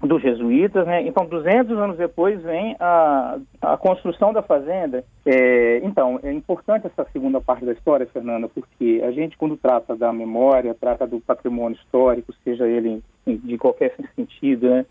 dos 0.00 0.22
jesuítas, 0.22 0.86
né? 0.86 1.02
Então, 1.06 1.26
200 1.26 1.76
anos 1.76 1.98
depois 1.98 2.42
vem 2.42 2.74
a, 2.80 3.38
a 3.60 3.76
construção 3.76 4.32
da 4.32 4.42
fazenda. 4.42 5.04
É, 5.26 5.78
então, 5.84 6.18
é 6.22 6.32
importante 6.32 6.86
essa 6.86 7.06
segunda 7.12 7.40
parte 7.40 7.64
da 7.66 7.72
história, 7.72 8.06
Fernanda, 8.06 8.48
porque 8.48 9.02
a 9.04 9.10
gente, 9.10 9.36
quando 9.36 9.58
trata 9.58 9.94
da 9.94 10.10
memória, 10.12 10.74
trata 10.74 11.06
do 11.06 11.20
patrimônio 11.20 11.76
histórico, 11.76 12.32
seja 12.42 12.66
ele 12.66 13.02
de 13.26 13.58
qualquer 13.58 13.94
sentido, 14.16 14.70
né? 14.70 14.86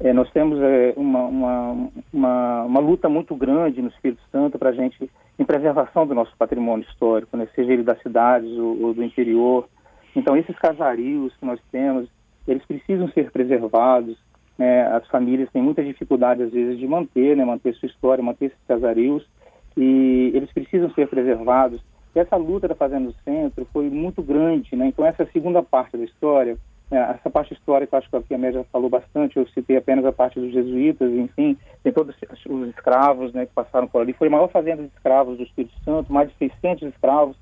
É, 0.00 0.12
nós 0.12 0.30
temos 0.32 0.60
é, 0.60 0.94
uma, 0.96 1.24
uma, 1.24 1.88
uma, 2.12 2.62
uma, 2.64 2.80
luta 2.80 3.08
muito 3.08 3.36
grande 3.36 3.80
no 3.80 3.88
Espírito 3.88 4.22
Santo 4.32 4.58
para 4.58 4.70
a 4.70 4.72
gente, 4.72 5.08
em 5.38 5.44
preservação 5.44 6.06
do 6.06 6.14
nosso 6.14 6.36
patrimônio 6.36 6.84
histórico, 6.88 7.36
né? 7.36 7.46
seja 7.54 7.72
ele 7.72 7.84
das 7.84 8.00
cidades 8.02 8.50
ou, 8.58 8.82
ou 8.82 8.94
do 8.94 9.04
interior. 9.04 9.68
Então, 10.16 10.36
esses 10.36 10.58
casarios 10.58 11.32
que 11.36 11.46
nós 11.46 11.60
temos, 11.70 12.08
eles 12.48 12.64
precisam 12.64 13.08
ser 13.12 13.30
preservados. 13.30 14.16
Né? 14.62 14.86
As 14.86 15.04
famílias 15.08 15.50
têm 15.50 15.60
muita 15.60 15.82
dificuldade, 15.82 16.40
às 16.40 16.52
vezes, 16.52 16.78
de 16.78 16.86
manter, 16.86 17.36
né? 17.36 17.44
manter 17.44 17.74
sua 17.74 17.88
história, 17.88 18.22
manter 18.22 18.46
esses 18.46 18.58
casarios, 18.68 19.28
e 19.76 20.30
eles 20.32 20.52
precisam 20.52 20.88
ser 20.94 21.08
preservados. 21.08 21.82
E 22.14 22.20
essa 22.20 22.36
luta 22.36 22.68
da 22.68 22.74
Fazenda 22.76 23.08
do 23.08 23.16
Centro 23.24 23.66
foi 23.72 23.90
muito 23.90 24.22
grande, 24.22 24.76
né? 24.76 24.86
Então, 24.86 25.04
essa 25.04 25.26
segunda 25.32 25.64
parte 25.64 25.96
da 25.96 26.04
história, 26.04 26.56
né? 26.88 27.16
essa 27.18 27.28
parte 27.28 27.54
histórica, 27.54 27.96
acho 27.96 28.08
que 28.08 28.34
a 28.34 28.38
Média 28.38 28.64
falou 28.70 28.88
bastante, 28.88 29.36
eu 29.36 29.48
citei 29.48 29.76
apenas 29.78 30.04
a 30.04 30.12
parte 30.12 30.38
dos 30.38 30.52
jesuítas, 30.52 31.10
enfim, 31.10 31.56
tem 31.82 31.92
todos 31.92 32.14
os 32.48 32.68
escravos 32.68 33.32
né, 33.32 33.46
que 33.46 33.52
passaram 33.52 33.88
por 33.88 34.02
ali. 34.02 34.12
Foi 34.12 34.28
a 34.28 34.30
maior 34.30 34.48
fazenda 34.48 34.82
de 34.82 34.90
escravos 34.90 35.38
do 35.38 35.42
Espírito 35.42 35.74
Santo, 35.84 36.12
mais 36.12 36.28
de 36.28 36.36
600 36.36 36.88
escravos, 36.88 37.36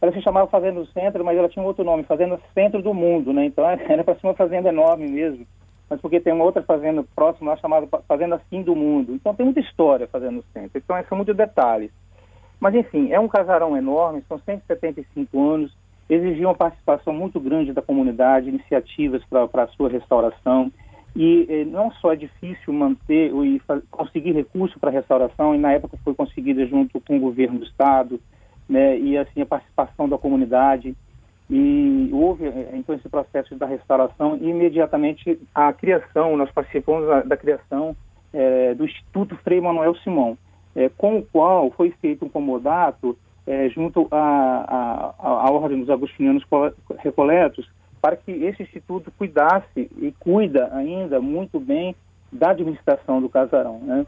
ela 0.00 0.12
se 0.12 0.20
chamava 0.22 0.46
Fazenda 0.46 0.80
do 0.80 0.86
Centro, 0.86 1.24
mas 1.24 1.36
ela 1.36 1.48
tinha 1.48 1.62
um 1.62 1.66
outro 1.66 1.84
nome, 1.84 2.04
Fazenda 2.04 2.38
Centro 2.54 2.82
do 2.82 2.92
Mundo, 2.92 3.32
né? 3.32 3.46
Então 3.46 3.64
era 3.68 4.04
para 4.04 4.14
ser 4.14 4.26
uma 4.26 4.34
fazenda 4.34 4.68
enorme 4.68 5.08
mesmo. 5.08 5.46
Mas 5.88 6.00
porque 6.00 6.20
tem 6.20 6.32
uma 6.32 6.44
outra 6.44 6.62
fazenda 6.62 7.04
próxima 7.14 7.52
lá 7.52 7.56
chamada 7.58 7.86
Fazenda 8.08 8.40
Fim 8.50 8.62
do 8.62 8.74
Mundo. 8.74 9.14
Então 9.14 9.34
tem 9.34 9.44
muita 9.44 9.60
história 9.60 10.08
Fazenda 10.08 10.40
do 10.40 10.44
Centro. 10.52 10.78
Então 10.78 10.96
são 11.08 11.16
muitos 11.16 11.36
detalhes. 11.36 11.90
Mas 12.58 12.74
enfim, 12.74 13.12
é 13.12 13.20
um 13.20 13.28
casarão 13.28 13.76
enorme, 13.76 14.24
são 14.28 14.38
175 14.38 15.50
anos, 15.50 15.76
exigiu 16.08 16.48
uma 16.48 16.54
participação 16.54 17.12
muito 17.12 17.38
grande 17.38 17.72
da 17.72 17.82
comunidade, 17.82 18.48
iniciativas 18.48 19.22
para 19.26 19.62
a 19.62 19.68
sua 19.68 19.88
restauração. 19.88 20.72
E 21.14 21.46
eh, 21.48 21.64
não 21.64 21.90
só 21.92 22.12
é 22.12 22.16
difícil 22.16 22.72
manter 22.72 23.32
e 23.32 23.60
conseguir 23.90 24.32
recursos 24.32 24.78
para 24.78 24.90
restauração, 24.90 25.54
e 25.54 25.58
na 25.58 25.72
época 25.72 25.98
foi 26.04 26.14
conseguida 26.14 26.66
junto 26.66 27.00
com 27.00 27.16
o 27.16 27.20
governo 27.20 27.58
do 27.58 27.64
estado, 27.64 28.20
né, 28.68 28.98
e 28.98 29.16
assim 29.16 29.40
a 29.40 29.46
participação 29.46 30.08
da 30.08 30.18
comunidade 30.18 30.94
e 31.48 32.10
houve 32.12 32.46
eh, 32.46 32.70
então 32.74 32.94
esse 32.94 33.08
processo 33.08 33.54
da 33.54 33.66
restauração 33.66 34.36
e 34.40 34.48
imediatamente 34.48 35.38
a 35.54 35.72
criação 35.72 36.36
nós 36.36 36.50
participamos 36.50 37.06
da, 37.06 37.22
da 37.22 37.36
criação 37.36 37.96
é, 38.32 38.74
do 38.74 38.84
Instituto 38.84 39.36
Frei 39.36 39.60
Manuel 39.60 39.94
Simão 39.96 40.36
é, 40.74 40.88
com 40.90 41.18
o 41.18 41.22
qual 41.22 41.70
foi 41.70 41.90
feito 42.02 42.24
um 42.24 42.28
comodato 42.28 43.16
é, 43.46 43.68
junto 43.70 44.08
à 44.10 45.50
ordem 45.50 45.80
dos 45.80 45.88
agostinianos 45.88 46.44
recoletos 46.98 47.68
para 48.02 48.16
que 48.16 48.30
esse 48.30 48.62
instituto 48.62 49.10
cuidasse 49.16 49.90
e 49.98 50.14
cuida 50.18 50.68
ainda 50.74 51.20
muito 51.20 51.58
bem 51.58 51.94
da 52.30 52.50
administração 52.50 53.20
do 53.20 53.28
casarão, 53.28 53.78
né? 53.80 54.06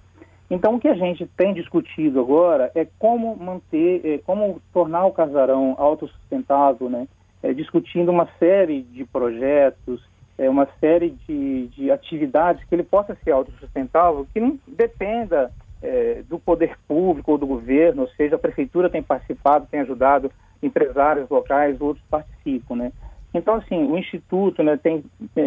Então, 0.50 0.76
o 0.76 0.80
que 0.80 0.88
a 0.88 0.94
gente 0.94 1.26
tem 1.36 1.52
discutido 1.52 2.20
agora 2.20 2.70
é 2.74 2.86
como 2.98 3.36
manter, 3.36 4.00
é, 4.04 4.18
como 4.18 4.60
tornar 4.72 5.04
o 5.04 5.12
casarão 5.12 5.74
autossustentável, 5.78 6.88
né? 6.88 7.06
É, 7.48 7.54
discutindo 7.54 8.10
uma 8.10 8.28
série 8.38 8.82
de 8.82 9.06
projetos, 9.06 10.02
é, 10.36 10.50
uma 10.50 10.68
série 10.78 11.16
de, 11.26 11.68
de 11.68 11.90
atividades 11.90 12.62
que 12.64 12.74
ele 12.74 12.82
possa 12.82 13.16
ser 13.24 13.30
autossustentável, 13.30 14.26
que 14.34 14.38
não 14.38 14.58
dependa 14.66 15.50
é, 15.82 16.22
do 16.28 16.38
poder 16.38 16.76
público 16.86 17.32
ou 17.32 17.38
do 17.38 17.46
governo, 17.46 18.02
ou 18.02 18.08
seja, 18.08 18.36
a 18.36 18.38
prefeitura 18.38 18.90
tem 18.90 19.02
participado, 19.02 19.66
tem 19.70 19.80
ajudado, 19.80 20.30
empresários 20.62 21.26
locais, 21.30 21.80
outros 21.80 22.04
participam, 22.10 22.76
né? 22.76 22.92
Então, 23.32 23.54
assim, 23.54 23.82
o 23.82 23.96
Instituto 23.96 24.62
né, 24.62 24.76
tem 24.76 25.02
é, 25.34 25.40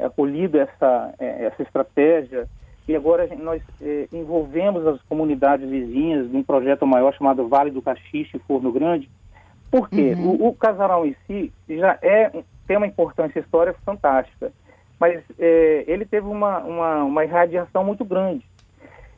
é, 0.00 0.04
acolhido 0.04 0.58
essa, 0.58 1.14
essa 1.20 1.62
estratégia 1.62 2.48
e 2.88 2.96
agora 2.96 3.28
nós 3.36 3.62
é, 3.80 4.08
envolvemos 4.12 4.84
as 4.88 5.00
comunidades 5.02 5.68
vizinhas 5.68 6.28
num 6.32 6.42
projeto 6.42 6.84
maior 6.84 7.14
chamado 7.14 7.46
Vale 7.46 7.70
do 7.70 7.82
Caxixe 7.82 8.40
Forno 8.40 8.72
Grande. 8.72 9.08
Por 9.70 9.88
quê? 9.88 10.14
Uhum. 10.16 10.30
O, 10.30 10.48
o, 10.48 10.54
casarão 10.54 11.04
em 11.04 11.14
si 11.26 11.52
já 11.68 11.98
é, 12.02 12.30
tem 12.66 12.76
uma 12.76 12.86
importância 12.86 13.40
histórica 13.40 13.78
fantástica, 13.84 14.50
mas 14.98 15.22
é, 15.38 15.84
ele 15.86 16.04
teve 16.04 16.26
uma, 16.26 16.58
uma, 16.60 17.04
uma 17.04 17.24
irradiação 17.24 17.84
muito 17.84 18.04
grande. 18.04 18.44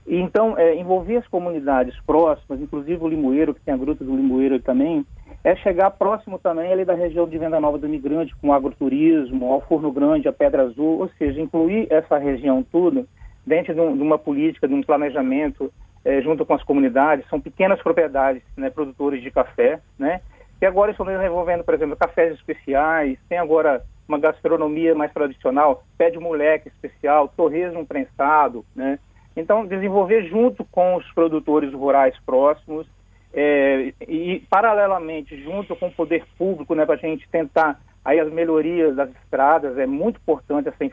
E, 0.07 0.17
então, 0.21 0.59
é, 0.59 0.75
envolver 0.75 1.19
as 1.19 1.29
comunidades 1.29 1.99
próximas, 2.05 2.61
inclusive 2.61 3.03
o 3.03 3.09
Limoeiro, 3.09 3.55
que 3.55 3.61
tem 3.61 3.75
a 3.75 3.77
Gruta 3.77 4.05
do 4.05 4.17
Limoeiro 4.17 4.59
também, 4.61 5.07
é 5.43 5.55
chegar 5.57 5.91
próximo 5.93 6.39
também 6.39 6.73
ali 6.73 6.85
da 6.85 6.95
região 6.95 7.27
de 7.27 7.39
Venda 7.39 7.61
Nova 7.61 7.79
do 7.79 7.87
Imigrante, 7.87 8.35
com 8.37 8.49
o 8.49 8.53
agroturismo, 8.53 9.53
ao 9.53 9.61
Forno 9.63 9.91
Grande, 9.91 10.29
a 10.29 10.33
Pedra 10.33 10.65
Azul, 10.65 10.99
ou 11.01 11.09
seja, 11.17 11.41
incluir 11.41 11.87
essa 11.91 12.19
região 12.19 12.63
toda 12.63 13.07
dentro 13.47 13.73
de, 13.73 13.81
um, 13.81 13.97
de 13.97 14.03
uma 14.03 14.19
política, 14.19 14.69
de 14.69 14.75
um 14.75 14.83
planejamento 14.83 15.73
é, 16.05 16.21
junto 16.21 16.45
com 16.45 16.55
as 16.55 16.63
comunidades. 16.63 17.27
São 17.29 17.41
pequenas 17.41 17.81
propriedades, 17.83 18.43
né, 18.57 18.69
produtores 18.69 19.23
de 19.23 19.31
café, 19.31 19.81
né, 19.99 20.21
que 20.61 20.67
agora 20.67 20.93
estão 20.93 21.07
desenvolvendo, 21.07 21.65
por 21.65 21.75
exemplo, 21.75 21.97
cafés 21.97 22.35
especiais, 22.35 23.19
tem 23.29 23.39
agora 23.39 23.83
uma 24.07 24.19
gastronomia 24.19 24.95
mais 24.95 25.13
tradicional, 25.13 25.83
pé 25.97 26.11
de 26.11 26.19
moleque 26.19 26.69
especial, 26.69 27.33
torresmo 27.35 27.87
prensado, 27.87 28.65
né, 28.77 28.99
então, 29.37 29.67
desenvolver 29.67 30.25
junto 30.29 30.65
com 30.65 30.97
os 30.97 31.13
produtores 31.13 31.73
rurais 31.73 32.15
próximos 32.27 32.87
é, 33.33 33.93
e, 34.07 34.45
paralelamente, 34.51 35.41
junto 35.43 35.77
com 35.77 35.87
o 35.87 35.93
poder 35.93 36.25
público, 36.37 36.75
né, 36.75 36.85
para 36.85 36.97
a 36.97 36.99
gente 36.99 37.29
tentar 37.29 37.81
aí 38.05 38.19
as 38.19 38.33
melhorias 38.33 38.97
das 38.97 39.11
estradas, 39.11 39.79
é 39.79 39.87
muito 39.87 40.17
importante 40.17 40.69
essa 40.69 40.85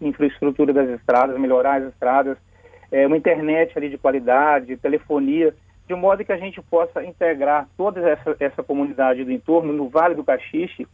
infraestrutura 0.00 0.72
das 0.72 0.88
estradas, 0.88 1.38
melhorar 1.38 1.82
as 1.82 1.88
estradas, 1.88 2.36
é, 2.90 3.06
uma 3.06 3.16
internet 3.16 3.76
ali 3.76 3.88
de 3.88 3.98
qualidade, 3.98 4.76
telefonia, 4.76 5.54
de 5.92 6.00
modo 6.00 6.24
que 6.24 6.32
a 6.32 6.38
gente 6.38 6.60
possa 6.62 7.04
integrar 7.04 7.68
toda 7.76 8.00
essa, 8.08 8.34
essa 8.40 8.62
comunidade 8.62 9.24
do 9.24 9.30
entorno, 9.30 9.72
no 9.72 9.88
Vale 9.88 10.14
do 10.14 10.24
Caxixe, 10.24 10.86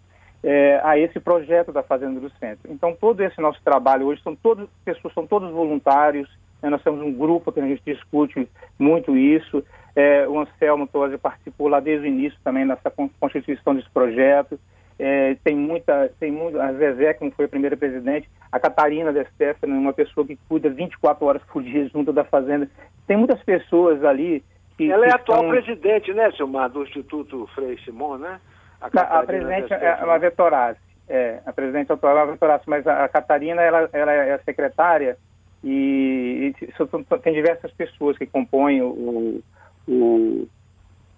é, 0.42 0.80
a 0.82 0.98
esse 0.98 1.20
projeto 1.20 1.70
da 1.72 1.82
Fazenda 1.82 2.18
do 2.18 2.30
Centro. 2.30 2.70
Então, 2.70 2.96
todo 2.98 3.22
esse 3.22 3.40
nosso 3.40 3.62
trabalho 3.62 4.06
hoje 4.06 4.22
são 4.22 4.34
todos 4.34 4.68
pessoas, 4.84 5.14
são 5.14 5.26
todos 5.26 5.50
voluntários, 5.52 6.28
né, 6.60 6.68
nós 6.68 6.82
temos 6.82 7.00
um 7.00 7.12
grupo 7.12 7.52
que 7.52 7.60
a 7.60 7.66
gente 7.66 7.82
discute 7.86 8.48
muito 8.78 9.16
isso. 9.16 9.64
É, 9.94 10.26
o 10.28 10.38
Anselmo 10.40 10.86
Tosi 10.86 11.16
participou 11.16 11.68
lá 11.68 11.78
desde 11.78 12.06
o 12.06 12.08
início 12.08 12.38
também 12.42 12.64
nessa 12.64 12.92
constituição 13.20 13.74
desse 13.74 13.90
projeto. 13.90 14.58
É, 14.98 15.36
tem 15.44 15.54
muita, 15.54 16.10
tem 16.18 16.32
muito, 16.32 16.60
a 16.60 16.72
Zezé, 16.72 17.14
que 17.14 17.30
foi 17.30 17.44
a 17.44 17.48
primeira 17.48 17.76
presidente, 17.76 18.28
a 18.50 18.58
Catarina 18.58 19.12
de 19.12 19.24
Stefano, 19.30 19.78
uma 19.78 19.92
pessoa 19.92 20.26
que 20.26 20.36
cuida 20.48 20.68
24 20.68 21.24
horas 21.24 21.42
por 21.44 21.62
dia 21.62 21.88
junto 21.88 22.12
da 22.12 22.24
Fazenda. 22.24 22.68
Tem 23.06 23.16
muitas 23.16 23.40
pessoas 23.44 24.02
ali 24.04 24.42
que. 24.78 24.90
Ela 24.90 25.06
é 25.06 25.12
atual 25.12 25.44
estão... 25.44 25.50
presidente, 25.50 26.14
né, 26.14 26.30
Silmar, 26.32 26.70
do 26.70 26.84
Instituto 26.84 27.46
Frei 27.54 27.76
Simon, 27.84 28.18
né? 28.18 28.40
A, 28.80 28.86
a 29.18 29.26
presidente 29.26 29.74
é 29.74 29.90
a 29.90 30.18
Vetorazzi, 30.18 30.78
é, 31.08 31.40
a 31.44 31.52
presidente 31.52 31.92
atual 31.92 32.16
é 32.16 32.22
a 32.22 32.24
Vetorazzi, 32.26 32.64
mas 32.68 32.86
a, 32.86 33.04
a 33.04 33.08
Catarina, 33.08 33.60
ela, 33.60 33.90
ela 33.92 34.12
é 34.12 34.34
a 34.34 34.38
secretária 34.38 35.18
e, 35.64 36.54
e 36.54 37.18
tem 37.18 37.34
diversas 37.34 37.72
pessoas 37.72 38.16
que 38.16 38.24
compõem 38.24 38.80
o, 38.80 39.42
o, 39.88 40.48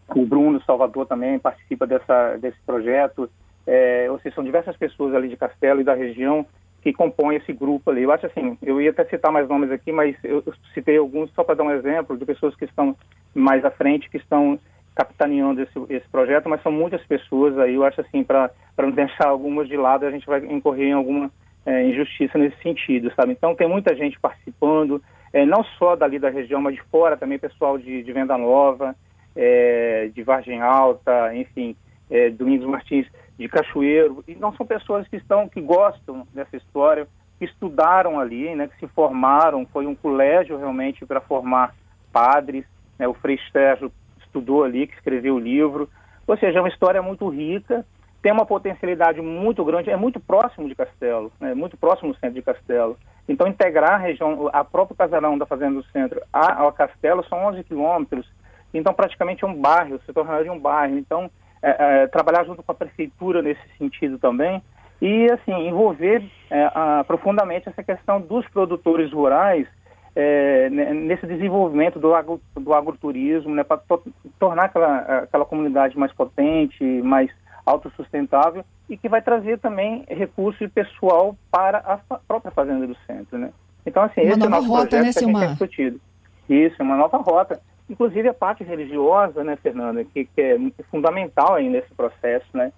o 0.09 0.27
Bruno 0.27 0.63
Salvador 0.63 1.07
também 1.07 1.39
participa 1.39 1.87
dessa, 1.87 2.39
desse 2.39 2.59
projeto, 2.65 3.29
é, 3.67 4.11
ou 4.11 4.19
seja, 4.21 4.35
são 4.37 4.45
diversas 4.45 4.77
pessoas 4.77 5.15
ali 5.15 5.29
de 5.29 5.37
Castelo 5.37 5.83
e 5.83 5.85
da 5.85 5.95
região 5.95 6.47
que 6.83 6.93
compõem 6.93 7.37
esse 7.37 7.53
grupo 7.53 7.91
ali. 7.91 8.03
Eu 8.03 8.13
acho 8.13 8.27
assim, 8.27 8.57
eu 8.63 8.81
ia 8.81 8.91
até 8.91 9.05
citar 9.05 9.31
mais 9.31 9.49
nomes 9.49 9.71
aqui, 9.71 9.93
mas 9.93 10.17
eu 10.25 10.43
citei 10.73 10.97
alguns 10.97 11.31
só 11.33 11.45
para 11.45 11.57
dar 11.57 11.65
um 11.65 11.73
exemplo 11.73 12.17
de 12.17 12.25
pessoas 12.25 12.55
que 12.55 12.65
estão 12.65 12.97
mais 13.35 13.65
à 13.65 13.71
frente, 13.71 14.09
que 14.09 14.17
estão 14.17 14.59
capitaneando 14.95 15.63
esse, 15.63 15.79
esse 15.89 16.09
projeto, 16.09 16.49
mas 16.49 16.63
são 16.63 16.73
muitas 16.73 17.03
pessoas 17.07 17.59
aí, 17.59 17.75
eu 17.75 17.85
acho 17.85 18.01
assim, 18.01 18.25
para 18.25 18.51
não 18.79 18.91
deixar 18.93 19.29
algumas 19.29 19.69
de 19.69 19.77
lado, 19.77 20.05
a 20.05 20.11
gente 20.11 20.27
vai 20.27 20.45
incorrer 20.45 20.89
em 20.89 20.93
alguma 20.93 21.31
é, 21.65 21.85
injustiça 21.85 22.37
nesse 22.39 22.61
sentido, 22.63 23.13
sabe? 23.15 23.33
Então 23.33 23.55
tem 23.55 23.69
muita 23.69 23.95
gente 23.95 24.19
participando, 24.19 25.03
é, 25.33 25.45
não 25.47 25.63
só 25.79 25.95
dali 25.95 26.19
da 26.19 26.31
região, 26.31 26.61
mas 26.61 26.75
de 26.75 26.83
fora 26.85 27.17
também, 27.17 27.39
pessoal 27.39 27.79
de, 27.79 28.03
de 28.03 28.13
Venda 28.13 28.37
Nova, 28.37 28.97
é, 29.37 30.11
de 30.15 30.23
Vargem 30.23 30.61
Alta, 30.61 31.35
enfim, 31.35 31.77
é, 32.11 32.31
Domingos 32.31 32.67
Martins 32.67 33.07
de 33.41 33.49
Cachoeiro, 33.49 34.23
e 34.29 34.35
não 34.35 34.55
são 34.55 34.67
pessoas 34.67 35.09
que 35.09 35.17
estão, 35.17 35.49
que 35.49 35.63
gostam 35.63 36.27
dessa 36.35 36.59
história, 36.59 37.09
que 37.39 37.47
estudaram 37.47 38.21
ali, 38.21 38.55
né, 38.55 38.69
que 38.69 38.79
se 38.79 38.87
formaram, 38.89 39.67
foi 39.73 39.87
um 39.87 39.95
colégio 39.95 40.59
realmente 40.59 41.07
para 41.07 41.23
formar 41.23 41.75
padres, 42.13 42.67
né, 42.99 43.09
o 43.09 43.15
Frei 43.15 43.41
Sérgio 43.51 43.91
estudou 44.21 44.63
ali, 44.63 44.87
que 44.87 44.95
escreveu 44.95 45.37
o 45.37 45.41
livro, 45.41 45.89
ou 46.27 46.37
seja, 46.37 46.59
é 46.59 46.61
uma 46.61 46.69
história 46.69 47.01
muito 47.01 47.27
rica, 47.31 47.85
tem 48.21 48.31
uma 48.31 48.45
potencialidade 48.45 49.23
muito 49.23 49.65
grande, 49.65 49.89
é 49.89 49.97
muito 49.97 50.21
próximo 50.21 50.69
de 50.69 50.75
Castelo, 50.75 51.33
né, 51.41 51.55
muito 51.55 51.79
próximo 51.79 52.13
do 52.13 52.19
centro 52.19 52.35
de 52.35 52.43
Castelo. 52.43 52.99
Então, 53.27 53.49
integrar 53.49 53.95
a 53.95 53.97
região, 53.97 54.51
a 54.53 54.63
própria 54.63 54.99
casarão 54.99 55.39
da 55.39 55.47
Fazenda 55.47 55.81
do 55.81 55.85
Centro 55.85 56.21
ao 56.31 56.71
Castelo 56.73 57.25
são 57.25 57.47
11 57.47 57.65
quilômetros, 57.65 58.31
então 58.75 58.93
praticamente 58.93 59.45
é 59.45 59.49
um 59.49 59.55
bairro, 59.55 59.99
se 60.05 60.13
tornaria 60.13 60.53
um 60.53 60.61
bairro. 60.61 60.99
Então, 60.99 61.31
é, 61.63 62.03
é, 62.03 62.07
trabalhar 62.07 62.45
junto 62.45 62.63
com 62.63 62.73
a 62.73 62.75
prefeitura 62.75 63.43
nesse 63.43 63.61
sentido 63.79 64.19
também 64.19 64.63
e, 65.01 65.31
assim, 65.31 65.53
envolver 65.69 66.23
é, 66.51 66.65
a, 66.75 67.05
profundamente 67.07 67.69
essa 67.69 67.83
questão 67.83 68.21
dos 68.21 68.47
produtores 68.49 69.13
rurais 69.13 69.67
é, 70.15 70.69
nesse 70.71 71.27
desenvolvimento 71.27 71.99
do, 71.99 72.15
agro, 72.15 72.41
do 72.55 72.75
agroturismo, 72.75 73.55
né, 73.55 73.63
para 73.63 73.79
to 73.79 74.03
tornar 74.39 74.65
aquela, 74.65 74.97
aquela 74.99 75.45
comunidade 75.45 75.99
mais 75.99 76.13
potente, 76.13 76.85
mais 77.03 77.31
autossustentável 77.65 78.65
e 78.89 78.97
que 78.97 79.09
vai 79.09 79.23
trazer 79.23 79.59
também 79.59 80.05
recurso 80.09 80.69
pessoal 80.71 81.37
para 81.51 81.79
a 81.79 82.19
própria 82.27 82.51
Fazenda 82.51 82.87
do 82.87 82.97
Centro, 83.07 83.39
né? 83.39 83.51
Então, 83.87 84.03
assim, 84.03 84.23
uma 84.23 84.31
esse 84.31 84.43
é 84.43 84.47
o 84.47 84.51
nosso 84.51 84.69
rota, 84.69 84.89
projeto 84.89 85.07
né, 85.07 85.13
que 85.13 85.19
a 85.19 85.23
gente 85.23 85.39
tem 85.39 85.49
discutido. 85.49 86.01
Isso, 86.49 86.83
uma 86.83 86.97
nova 86.97 87.19
rota. 87.19 87.61
Inclusive 87.91 88.29
a 88.29 88.35
parte 88.35 88.63
religiosa, 88.63 89.43
né, 89.43 89.57
Fernanda, 89.57 90.05
que, 90.05 90.25
que 90.25 90.41
é 90.41 90.57
fundamental 90.93 91.55
aí 91.55 91.69
nesse 91.69 91.93
processo, 91.93 92.47
né? 92.55 92.73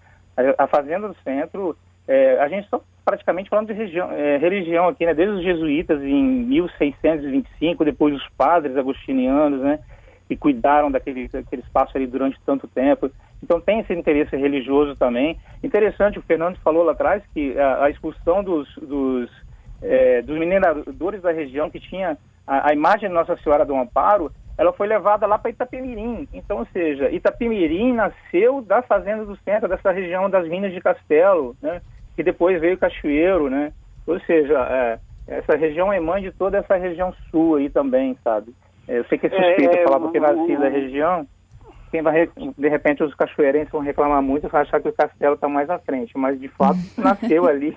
A, 0.56 0.66
Fazenda 0.66 1.06
do 1.06 1.14
Centro, 1.22 1.76
é, 2.08 2.38
a 2.40 2.48
gente 2.48 2.64
está 2.64 2.80
praticamente 3.04 3.50
falando 3.50 3.66
de 3.66 3.74
região, 3.74 4.10
é, 4.10 4.38
religião 4.38 4.88
aqui, 4.88 5.04
né? 5.04 5.12
Desde 5.12 5.34
os 5.34 5.42
jesuítas 5.42 6.02
em 6.02 6.24
1625, 6.24 7.84
depois 7.84 8.14
os 8.14 8.26
padres 8.38 8.74
agostinianos, 8.74 9.60
né? 9.60 9.80
Que 10.26 10.34
cuidaram 10.34 10.90
daquele, 10.90 11.28
daquele 11.28 11.60
espaço 11.60 11.94
ali 11.94 12.06
durante 12.06 12.40
tanto 12.46 12.66
tempo. 12.66 13.10
Então 13.42 13.60
tem 13.60 13.80
esse 13.80 13.92
interesse 13.92 14.34
religioso 14.34 14.96
também. 14.96 15.38
Interessante, 15.62 16.18
o 16.18 16.22
Fernando 16.22 16.56
falou 16.64 16.84
lá 16.84 16.92
atrás 16.92 17.22
que 17.34 17.58
a, 17.58 17.84
a 17.84 17.90
expulsão 17.90 18.42
dos, 18.42 18.66
dos, 18.76 19.30
é, 19.82 20.22
dos 20.22 20.38
mineradores 20.38 21.20
da 21.20 21.32
região 21.32 21.68
que 21.68 21.80
tinha 21.80 22.16
a, 22.46 22.70
a, 22.70 22.72
imagem 22.72 23.08
de 23.08 23.14
Nossa 23.14 23.36
Senhora 23.36 23.64
do 23.64 23.76
Amparo, 23.76 24.32
ela 24.56 24.72
foi 24.72 24.86
levada 24.86 25.26
lá 25.26 25.38
para 25.38 25.50
Itapemirim. 25.50 26.28
Então, 26.32 26.58
ou 26.58 26.66
seja, 26.66 27.10
Itapemirim 27.10 27.92
nasceu 27.92 28.60
da 28.60 28.82
fazenda 28.82 29.24
do 29.24 29.36
centro, 29.38 29.68
dessa 29.68 29.90
região 29.90 30.28
das 30.28 30.46
Minas 30.48 30.72
de 30.72 30.80
Castelo, 30.80 31.56
né? 31.62 31.80
que 32.14 32.22
depois 32.22 32.60
veio 32.60 32.78
Cachoeiro, 32.78 33.48
né? 33.48 33.72
Ou 34.06 34.20
seja, 34.20 34.58
é, 34.70 34.98
essa 35.26 35.56
região 35.56 35.92
é 35.92 36.00
mãe 36.00 36.22
de 36.22 36.32
toda 36.32 36.58
essa 36.58 36.76
região 36.76 37.14
sul 37.30 37.56
aí 37.56 37.70
também, 37.70 38.16
sabe? 38.22 38.54
É, 38.86 38.98
eu 38.98 39.04
sei 39.04 39.18
que 39.18 39.26
é 39.26 39.30
suspeito 39.30 39.76
é, 39.76 39.84
falar 39.84 40.00
porque 40.00 40.20
nasci 40.20 40.56
da 40.56 40.68
região, 40.68 41.26
quem 41.90 42.02
vai, 42.02 42.28
de 42.58 42.68
repente, 42.68 43.02
os 43.02 43.14
cachoeirenses 43.14 43.70
vão 43.70 43.80
reclamar 43.80 44.22
muito 44.22 44.46
e 44.46 44.50
vão 44.50 44.60
achar 44.60 44.80
que 44.80 44.88
o 44.88 44.92
castelo 44.92 45.34
está 45.34 45.48
mais 45.48 45.70
à 45.70 45.78
frente, 45.78 46.16
mas 46.16 46.40
de 46.40 46.48
fato 46.48 46.78
nasceu 46.98 47.46
ali. 47.46 47.76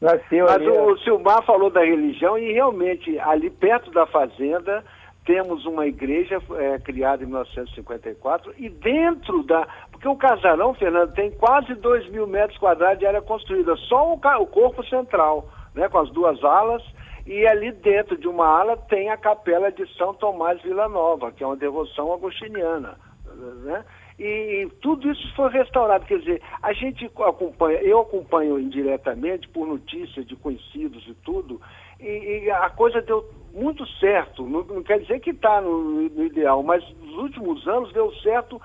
nasceu 0.00 0.46
mas 0.46 0.54
ali. 0.54 0.68
Mas 0.68 0.78
o 0.78 0.98
Silmar 0.98 1.42
falou 1.42 1.70
da 1.70 1.84
religião 1.84 2.38
e 2.38 2.52
realmente 2.52 3.18
ali 3.18 3.50
perto 3.50 3.90
da 3.90 4.06
fazenda 4.06 4.84
temos 5.24 5.66
uma 5.66 5.86
igreja 5.86 6.40
é, 6.56 6.78
criada 6.78 7.22
em 7.22 7.26
1954 7.26 8.54
e 8.58 8.68
dentro 8.68 9.42
da. 9.42 9.66
Porque 9.90 10.08
o 10.08 10.16
casarão, 10.16 10.74
Fernando, 10.74 11.12
tem 11.12 11.30
quase 11.32 11.74
2 11.74 12.10
mil 12.10 12.26
metros 12.26 12.58
quadrados 12.58 12.98
de 12.98 13.06
área 13.06 13.20
construída, 13.22 13.76
só 13.76 14.12
o, 14.12 14.14
o 14.14 14.46
corpo 14.46 14.84
central, 14.86 15.48
né, 15.74 15.88
com 15.88 15.98
as 15.98 16.10
duas 16.10 16.42
alas 16.42 16.82
e 17.26 17.46
ali 17.46 17.70
dentro 17.72 18.16
de 18.16 18.26
uma 18.26 18.46
ala 18.46 18.76
tem 18.76 19.10
a 19.10 19.16
capela 19.16 19.70
de 19.70 19.86
São 19.96 20.14
Tomás 20.14 20.60
Vila 20.62 20.88
Nova, 20.88 21.30
que 21.30 21.44
é 21.44 21.46
uma 21.46 21.56
devoção 21.56 22.12
agostiniana. 22.12 22.96
Né? 23.62 23.84
E, 24.18 24.68
tudo 24.82 25.10
isso 25.10 25.34
foi 25.34 25.50
restaurado. 25.50 26.04
Quer 26.06 26.18
dizer, 26.18 26.42
a 26.62 26.72
gente 26.72 27.10
acompanha, 27.24 27.78
eu 27.82 28.00
acompanho 28.00 28.58
indiretamente 28.58 29.48
por 29.48 29.66
notícias 29.66 30.26
de 30.26 30.36
conhecidos 30.36 31.06
e 31.06 31.14
tudo, 31.24 31.60
e, 31.98 32.42
e 32.44 32.50
a 32.50 32.68
coisa 32.70 33.00
deu 33.00 33.24
muito 33.60 33.86
certo. 33.98 34.46
Não, 34.46 34.64
não 34.64 34.82
quer 34.82 35.00
dizer 35.00 35.20
que 35.20 35.30
está 35.30 35.60
no, 35.60 36.08
no, 36.08 36.24
ideal, 36.24 36.62
mas 36.62 36.82
nos 36.98 37.16
últimos 37.18 37.68
anos 37.68 37.92
deu 37.92 38.12
certo 38.14 38.60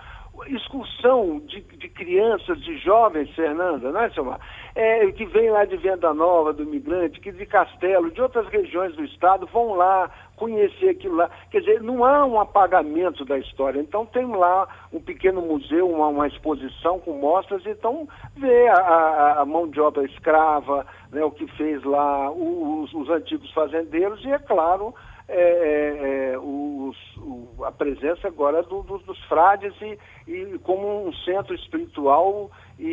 excursão 0.47 1.39
de, 1.39 1.61
de, 1.61 1.87
crianças, 1.87 2.59
de 2.61 2.77
jovens, 2.79 3.29
Fernanda, 3.33 3.91
não 3.91 4.01
é, 4.01 4.09
Silmar? 4.09 4.39
É, 4.75 5.09
que 5.11 5.25
vem 5.25 5.49
lá 5.49 5.63
de 5.63 5.77
Venda 5.77 6.13
Nova, 6.13 6.51
do 6.51 6.63
imigrante, 6.63 7.21
que 7.21 7.31
de 7.31 7.45
Castelo, 7.45 8.11
de 8.11 8.21
outras 8.21 8.45
regiões 8.47 8.93
do 8.95 9.03
estado, 9.05 9.47
vão 9.47 9.75
lá 9.75 10.11
conhecer 10.35 10.89
aquilo 10.89 11.15
lá. 11.15 11.29
Quer 11.49 11.59
dizer, 11.59 11.81
não 11.81 12.03
há 12.03 12.25
um 12.25 12.39
apagamento 12.39 13.25
da 13.25 13.37
história. 13.37 13.79
Então 13.79 14.05
tem 14.05 14.25
lá 14.25 14.67
um 14.91 14.99
pequeno 14.99 15.41
museu, 15.41 15.89
uma, 15.89 16.07
uma 16.07 16.27
exposição 16.27 16.99
com 16.99 17.13
mostras, 17.13 17.65
então 17.65 18.07
vê 18.35 18.67
a, 18.67 18.73
a, 18.75 19.41
a, 19.41 19.45
mão 19.45 19.67
de 19.67 19.79
obra 19.79 20.03
escrava, 20.05 20.85
né, 21.11 21.23
o 21.23 21.31
que 21.31 21.47
fez 21.55 21.83
lá 21.83 22.31
os, 22.31 22.93
os 22.93 23.09
antigos 23.09 23.51
fazendeiros, 23.51 24.23
e 24.23 24.31
é 24.31 24.39
claro 24.39 24.93
é, 25.27 25.41
é, 25.41 26.33
é, 26.33 26.37
os, 26.37 26.95
o, 27.17 27.63
a 27.63 27.71
presença 27.71 28.27
agora 28.27 28.61
do, 28.61 28.83
do, 28.83 28.99
dos 28.99 29.19
frades 29.25 29.73
e, 29.81 29.97
e, 30.27 30.59
como 30.59 31.07
um 31.07 31.11
centro 31.13 31.55
espiritual 31.55 32.51
e, 32.77 32.85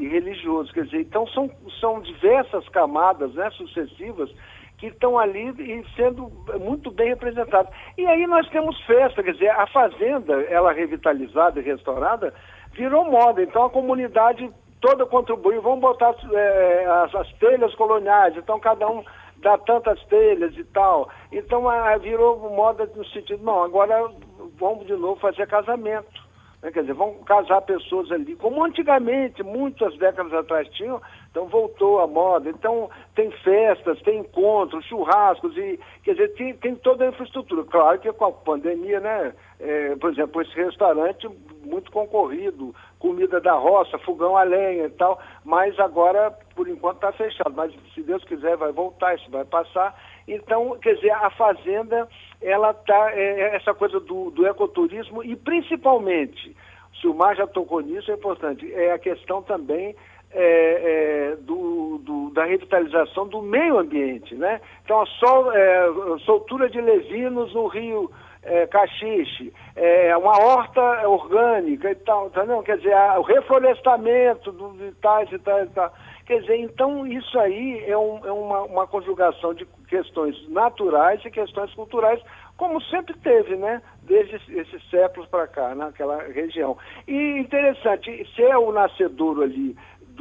e, 0.00 0.08
religioso. 0.08 0.72
Quer 0.72 0.84
dizer, 0.84 1.00
então 1.02 1.26
são, 1.26 1.50
são 1.78 2.00
diversas 2.00 2.66
camadas 2.70 3.34
né, 3.34 3.50
sucessivas 3.50 4.30
que 4.78 4.86
estão 4.86 5.18
ali 5.18 5.48
e 5.58 5.84
sendo 5.96 6.30
muito 6.60 6.90
bem 6.90 7.08
representadas. 7.08 7.72
E 7.96 8.06
aí 8.06 8.26
nós 8.26 8.48
temos 8.48 8.80
festa, 8.86 9.22
quer 9.22 9.32
dizer, 9.32 9.50
a 9.50 9.66
fazenda, 9.66 10.40
ela 10.42 10.72
revitalizada 10.72 11.60
e 11.60 11.64
restaurada, 11.64 12.32
virou 12.72 13.10
moda. 13.10 13.42
Então 13.42 13.64
a 13.64 13.70
comunidade 13.70 14.48
toda 14.80 15.04
contribuiu, 15.04 15.60
vamos 15.60 15.80
botar 15.80 16.14
é, 16.32 16.86
as, 16.86 17.14
as 17.14 17.32
telhas 17.34 17.74
coloniais, 17.74 18.36
então 18.36 18.60
cada 18.60 18.88
um 18.88 19.04
dá 19.38 19.58
tantas 19.58 20.02
telhas 20.04 20.56
e 20.56 20.64
tal. 20.64 21.10
Então 21.32 21.68
a, 21.68 21.96
virou 21.98 22.38
moda 22.54 22.88
no 22.94 23.04
sentido, 23.06 23.42
não, 23.42 23.64
agora 23.64 24.10
vamos 24.58 24.86
de 24.86 24.94
novo 24.94 25.20
fazer 25.20 25.46
casamento. 25.48 26.28
Né? 26.62 26.70
Quer 26.70 26.82
dizer, 26.82 26.94
vão 26.94 27.14
casar 27.24 27.62
pessoas 27.62 28.10
ali, 28.12 28.36
como 28.36 28.64
antigamente, 28.64 29.42
muitas 29.42 29.96
décadas 29.98 30.32
atrás 30.32 30.68
tinham, 30.70 31.00
então 31.38 31.46
voltou 31.46 32.00
a 32.00 32.06
moda. 32.06 32.50
Então 32.50 32.90
tem 33.14 33.30
festas, 33.30 34.00
tem 34.02 34.18
encontros, 34.18 34.84
churrascos, 34.86 35.56
e 35.56 35.78
quer 36.02 36.12
dizer, 36.12 36.34
tem, 36.34 36.54
tem 36.54 36.74
toda 36.74 37.04
a 37.04 37.08
infraestrutura. 37.08 37.62
Claro 37.64 37.98
que 38.00 38.12
com 38.12 38.24
a 38.24 38.32
pandemia, 38.32 38.98
né? 38.98 39.32
É, 39.60 39.96
por 39.96 40.10
exemplo, 40.10 40.42
esse 40.42 40.54
restaurante 40.54 41.28
muito 41.64 41.90
concorrido, 41.92 42.74
comida 42.98 43.40
da 43.40 43.54
roça, 43.54 43.98
fogão 43.98 44.36
a 44.36 44.42
lenha 44.42 44.86
e 44.86 44.90
tal, 44.90 45.20
mas 45.44 45.78
agora, 45.78 46.30
por 46.54 46.68
enquanto, 46.68 46.96
está 46.96 47.12
fechado. 47.12 47.52
Mas 47.54 47.72
se 47.94 48.02
Deus 48.02 48.24
quiser, 48.24 48.56
vai 48.56 48.72
voltar, 48.72 49.14
isso 49.14 49.30
vai 49.30 49.44
passar. 49.44 49.94
Então, 50.26 50.76
quer 50.80 50.94
dizer, 50.94 51.12
a 51.12 51.30
fazenda, 51.30 52.08
ela 52.42 52.70
está, 52.72 53.12
é, 53.12 53.40
é, 53.40 53.56
essa 53.56 53.72
coisa 53.74 54.00
do, 54.00 54.30
do 54.30 54.46
ecoturismo 54.46 55.22
e 55.22 55.36
principalmente, 55.36 56.56
se 57.00 57.06
o 57.06 57.14
Mar 57.14 57.36
já 57.36 57.46
tocou 57.46 57.80
nisso, 57.80 58.10
é 58.10 58.14
importante, 58.14 58.72
é 58.72 58.92
a 58.92 58.98
questão 58.98 59.42
também 59.42 59.94
é, 60.30 61.32
é, 61.32 61.36
do, 61.36 61.98
do, 62.04 62.30
da 62.30 62.44
revitalização 62.44 63.26
do 63.26 63.40
meio 63.42 63.78
ambiente, 63.78 64.34
né? 64.34 64.60
Então, 64.84 65.00
a, 65.00 65.06
sol, 65.06 65.52
é, 65.52 65.88
soltura 66.24 66.68
de 66.68 66.80
levinos 66.80 67.54
no 67.54 67.66
rio 67.66 68.10
é, 68.42 68.66
caxixe, 68.66 69.52
é, 69.74 70.16
uma 70.16 70.38
horta 70.38 71.08
orgânica 71.08 71.90
e 71.90 71.94
tal, 71.94 72.26
entendeu? 72.26 72.62
Quer 72.62 72.78
dizer, 72.78 72.94
a, 72.94 73.18
o 73.18 73.22
reflorestamento 73.22 74.52
do, 74.52 74.72
de 74.72 74.92
tais 74.96 75.30
e 75.32 75.38
tais 75.38 75.68
e 75.68 75.72
tal. 75.72 75.92
Quer 76.26 76.40
dizer, 76.40 76.56
então 76.58 77.06
isso 77.06 77.38
aí 77.38 77.84
é, 77.86 77.96
um, 77.96 78.20
é 78.24 78.30
uma, 78.30 78.62
uma, 78.62 78.86
conjugação 78.86 79.54
de 79.54 79.66
questões 79.88 80.36
naturais 80.50 81.24
e 81.24 81.30
questões 81.30 81.72
culturais, 81.72 82.20
como 82.56 82.82
sempre 82.82 83.14
teve, 83.18 83.56
né? 83.56 83.80
Desde 84.02 84.36
esses 84.36 84.90
séculos 84.90 85.26
para 85.28 85.46
cá, 85.46 85.74
naquela 85.74 86.22
região. 86.24 86.76
E 87.06 87.38
interessante, 87.38 88.26
se 88.34 88.42
é 88.42 88.58
o 88.58 88.72
nascedouro 88.72 89.42
ali 89.42 89.74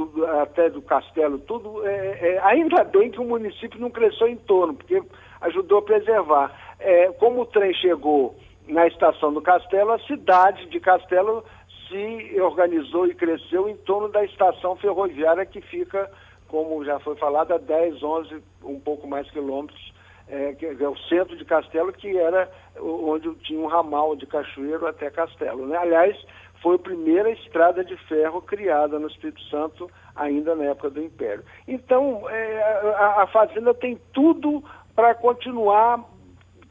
do, 0.05 0.25
até 0.41 0.69
do 0.69 0.81
castelo, 0.81 1.39
tudo, 1.39 1.86
é, 1.88 2.36
é, 2.36 2.39
ainda 2.43 2.83
bem 2.83 3.10
que 3.10 3.19
o 3.19 3.23
município 3.23 3.79
não 3.79 3.89
cresceu 3.89 4.27
em 4.27 4.36
torno, 4.36 4.75
porque 4.75 5.01
ajudou 5.41 5.79
a 5.79 5.81
preservar. 5.81 6.75
É, 6.79 7.12
como 7.13 7.41
o 7.41 7.45
trem 7.45 7.73
chegou 7.73 8.36
na 8.67 8.86
estação 8.86 9.33
do 9.33 9.41
Castelo, 9.41 9.91
a 9.91 9.99
cidade 9.99 10.67
de 10.67 10.79
Castelo 10.79 11.43
se 11.88 12.39
organizou 12.39 13.07
e 13.07 13.15
cresceu 13.15 13.67
em 13.67 13.75
torno 13.77 14.10
da 14.10 14.23
estação 14.23 14.75
ferroviária 14.75 15.45
que 15.45 15.62
fica, 15.62 16.12
como 16.47 16.86
já 16.86 16.99
foi 16.99 17.15
falado, 17.15 17.53
a 17.53 17.57
10, 17.57 18.03
11, 18.03 18.43
um 18.63 18.79
pouco 18.79 19.07
mais 19.07 19.29
quilômetros, 19.31 19.93
é, 20.27 20.53
que 20.53 20.65
é 20.65 20.89
o 20.89 20.97
centro 21.10 21.36
de 21.38 21.45
Castelo, 21.45 21.93
que 21.93 22.15
era 22.17 22.49
onde 22.79 23.33
tinha 23.36 23.60
um 23.60 23.67
ramal 23.67 24.15
de 24.15 24.27
Cachoeiro 24.27 24.86
até 24.86 25.10
Castelo. 25.10 25.65
Né? 25.65 25.77
Aliás, 25.77 26.17
foi 26.62 26.76
a 26.76 26.80
primeira 26.80 27.30
estrada 27.32 27.84
de 27.84 27.96
ferro 28.08 28.41
criada 28.41 29.00
no 29.00 29.08
Espírito 29.08 29.41
Santo, 29.43 29.89
ainda 30.15 30.56
na 30.56 30.65
época 30.65 30.89
do 30.89 31.02
Império. 31.02 31.43
Então, 31.67 32.28
é, 32.30 32.93
a, 32.98 33.24
a 33.24 33.28
fazenda 33.28 33.74
tem 33.74 34.00
tudo 34.13 34.63
para 34.96 35.13
continuar 35.13 36.04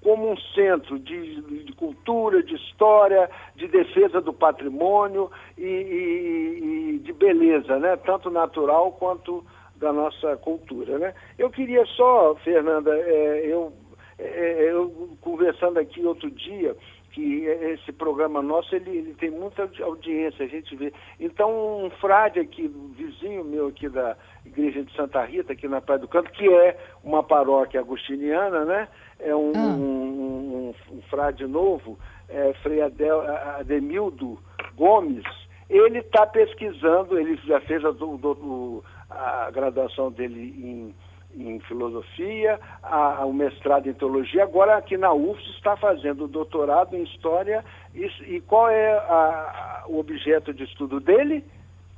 como 0.02 0.30
um 0.30 0.36
centro 0.54 1.00
de, 1.00 1.40
de, 1.64 1.72
cultura, 1.72 2.40
de 2.40 2.54
história, 2.54 3.28
de 3.56 3.66
defesa 3.66 4.20
do 4.20 4.32
patrimônio 4.32 5.30
e, 5.58 5.64
e, 5.64 6.94
e, 6.94 6.98
de 7.00 7.12
beleza, 7.12 7.78
né? 7.80 7.96
tanto 7.96 8.30
natural 8.30 8.92
quanto 8.92 9.44
da 9.74 9.92
nossa 9.92 10.36
cultura. 10.36 10.96
Né? 10.98 11.14
Eu 11.36 11.50
queria 11.50 11.84
só, 11.86 12.36
Fernanda, 12.36 12.96
é, 12.96 13.46
eu, 13.46 13.72
é, 14.16 14.70
eu 14.70 15.16
conversando 15.20 15.78
aqui 15.78 16.00
outro 16.04 16.30
dia, 16.30 16.76
que 17.16 17.46
esse 17.46 17.92
programa 17.92 18.42
nosso 18.42 18.76
ele, 18.76 18.90
ele, 18.90 19.14
tem 19.14 19.30
muita 19.30 19.66
audiência, 19.82 20.44
a 20.44 20.48
gente 20.48 20.76
vê. 20.76 20.92
Então, 21.18 21.86
um 21.86 21.88
frade 21.98 22.38
aqui, 22.38 22.70
vizinho 22.94 23.42
meu 23.42 23.68
aqui 23.68 23.88
da 23.88 24.14
Igreja 24.44 24.84
de 24.84 24.94
Santa 24.94 25.24
Rita, 25.24 25.54
aqui 25.54 25.66
na 25.66 25.80
Praia 25.80 25.98
do 25.98 26.08
Canto, 26.08 26.30
que 26.32 26.46
é 26.46 26.76
uma 27.02 27.22
paróquia 27.22 27.80
agustiniana, 27.80 28.66
né? 28.66 28.86
É 29.18 29.34
um, 29.34 29.52
ah. 29.56 29.60
um, 29.60 30.74
um, 30.92 31.02
frade 31.08 31.46
novo, 31.46 31.98
é, 32.28 32.52
Frei 32.62 32.82
Adel, 32.82 33.22
Ademildo 33.58 34.38
Gomes, 34.76 35.24
ele 35.70 36.00
está 36.00 36.26
pesquisando, 36.26 37.18
ele 37.18 37.36
já 37.46 37.62
fez 37.62 37.82
a, 37.82 37.92
do, 37.92 38.84
a 39.08 39.50
graduação 39.50 40.12
dele 40.12 40.54
em 40.58 40.94
em 41.36 41.60
filosofia, 41.60 42.58
a, 42.82 43.24
o 43.24 43.32
mestrado 43.32 43.88
em 43.88 43.92
teologia, 43.92 44.42
agora 44.42 44.76
aqui 44.76 44.96
na 44.96 45.12
UFS 45.12 45.46
está 45.56 45.76
fazendo 45.76 46.24
o 46.24 46.28
doutorado 46.28 46.96
em 46.96 47.02
história 47.02 47.64
e, 47.94 48.06
e 48.26 48.40
qual 48.40 48.68
é 48.68 48.92
a, 48.92 49.84
o 49.86 49.98
objeto 49.98 50.52
de 50.52 50.64
estudo 50.64 51.00
dele? 51.00 51.44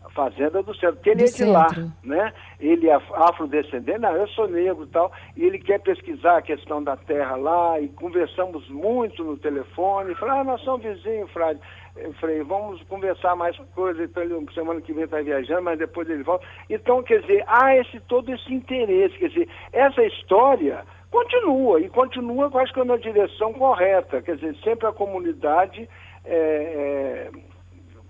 A 0.04 0.10
Fazenda 0.10 0.62
do 0.62 0.74
Centro, 0.74 0.96
porque 0.96 1.10
ele 1.10 1.16
do 1.18 1.22
é 1.22 1.26
de 1.26 1.32
centro. 1.32 1.52
lá, 1.52 1.68
né? 2.02 2.32
Ele 2.60 2.88
é 2.88 2.94
afrodescendente, 2.94 3.98
não, 3.98 4.14
eu 4.14 4.28
sou 4.28 4.48
negro 4.48 4.84
e 4.84 4.88
tal, 4.88 5.12
e 5.36 5.44
ele 5.44 5.58
quer 5.58 5.80
pesquisar 5.80 6.38
a 6.38 6.42
questão 6.42 6.82
da 6.82 6.96
terra 6.96 7.36
lá, 7.36 7.78
e 7.80 7.88
conversamos 7.88 8.68
muito 8.68 9.22
no 9.24 9.36
telefone, 9.36 10.14
fala, 10.14 10.40
ah, 10.40 10.44
nós 10.44 10.60
somos 10.62 10.82
vizinhos, 10.82 11.30
Frade. 11.30 11.60
Eu 12.00 12.12
falei, 12.14 12.42
vamos 12.42 12.82
conversar 12.84 13.34
mais 13.36 13.56
coisas, 13.74 14.08
então 14.08 14.22
ele 14.22 14.46
semana 14.52 14.80
que 14.80 14.92
vem 14.92 15.04
está 15.04 15.20
viajando, 15.20 15.62
mas 15.62 15.78
depois 15.78 16.08
ele 16.08 16.22
volta. 16.22 16.46
Então, 16.70 17.02
quer 17.02 17.20
dizer, 17.20 17.44
há 17.46 17.76
esse, 17.76 18.00
todo 18.00 18.32
esse 18.32 18.52
interesse, 18.52 19.18
quer 19.18 19.28
dizer, 19.28 19.48
essa 19.72 20.02
história 20.04 20.84
continua, 21.10 21.80
e 21.80 21.88
continua, 21.88 22.50
acho 22.60 22.72
que, 22.72 22.84
na 22.84 22.96
direção 22.96 23.52
correta, 23.52 24.22
quer 24.22 24.36
dizer, 24.36 24.54
sempre 24.62 24.86
a 24.86 24.92
comunidade 24.92 25.88
é, 26.24 26.34
é, 26.34 27.30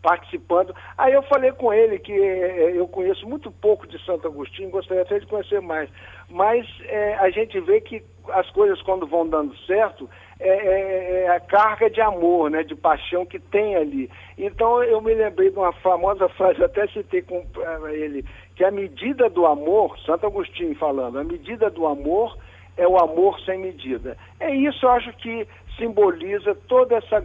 participando. 0.03 0.74
Aí 0.96 1.12
eu 1.12 1.22
falei 1.22 1.53
com 1.53 1.72
ele 1.72 1.98
que 1.98 2.12
é, 2.12 2.72
eu 2.77 2.87
conheço 2.88 3.27
muito 3.29 3.51
pouco 3.51 3.87
de 3.87 4.03
Santo 4.05 4.27
Agostinho, 4.27 4.70
gostaria 4.70 5.03
até 5.03 5.18
de 5.18 5.27
conhecer 5.27 5.61
mais, 5.61 5.88
mas 6.29 6.66
é, 6.85 7.14
a 7.14 7.31
gente 7.31 7.59
vê 7.61 7.81
que 7.81 8.03
as 8.29 8.48
coisas 8.51 8.81
quando 8.83 9.07
vão 9.07 9.27
dando 9.27 9.57
certo, 9.59 10.09
é, 10.40 10.48
é, 10.48 11.22
é, 11.24 11.29
a 11.31 11.40
carga 11.40 11.90
de 11.90 12.01
amor, 12.01 12.51
né, 12.51 12.62
de 12.62 12.74
paixão 12.74 13.27
que 13.27 13.40
tem 13.40 13.74
ali. 13.74 14.09
Então 14.37 14.83
eu 14.85 15.01
me 15.01 15.12
lembrei 15.12 15.51
de 15.51 15.59
uma 15.59 15.72
famosa 15.72 16.29
frase, 16.29 16.62
até 16.62 16.87
citei 16.88 17.22
com 17.22 17.44
ele, 17.88 18.24
que 18.55 18.64
a 18.64 18.70
medida 18.70 19.29
do 19.29 19.46
amor, 19.46 19.98
Santo 20.01 20.27
Agostinho 20.27 20.77
falando, 20.77 21.18
a 21.18 21.24
medida 21.24 21.68
do 21.68 21.87
amor 21.87 22.38
é 22.77 22.87
o 22.87 22.96
amor 22.96 23.40
sem 23.40 23.59
medida. 23.59 24.16
É 24.38 24.55
isso, 24.55 24.87
eu 24.87 24.90
acho 24.90 25.12
que 25.14 25.46
simboliza 25.77 26.55
toda 26.68 26.96
essa 26.96 27.24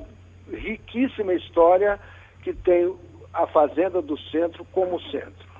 riquíssima 0.51 1.33
história 1.33 1.99
que 2.41 2.51
tem 2.53 2.93
a 3.33 3.47
Fazenda 3.47 4.01
do 4.01 4.17
Centro 4.31 4.65
como 4.71 4.99
centro. 5.11 5.53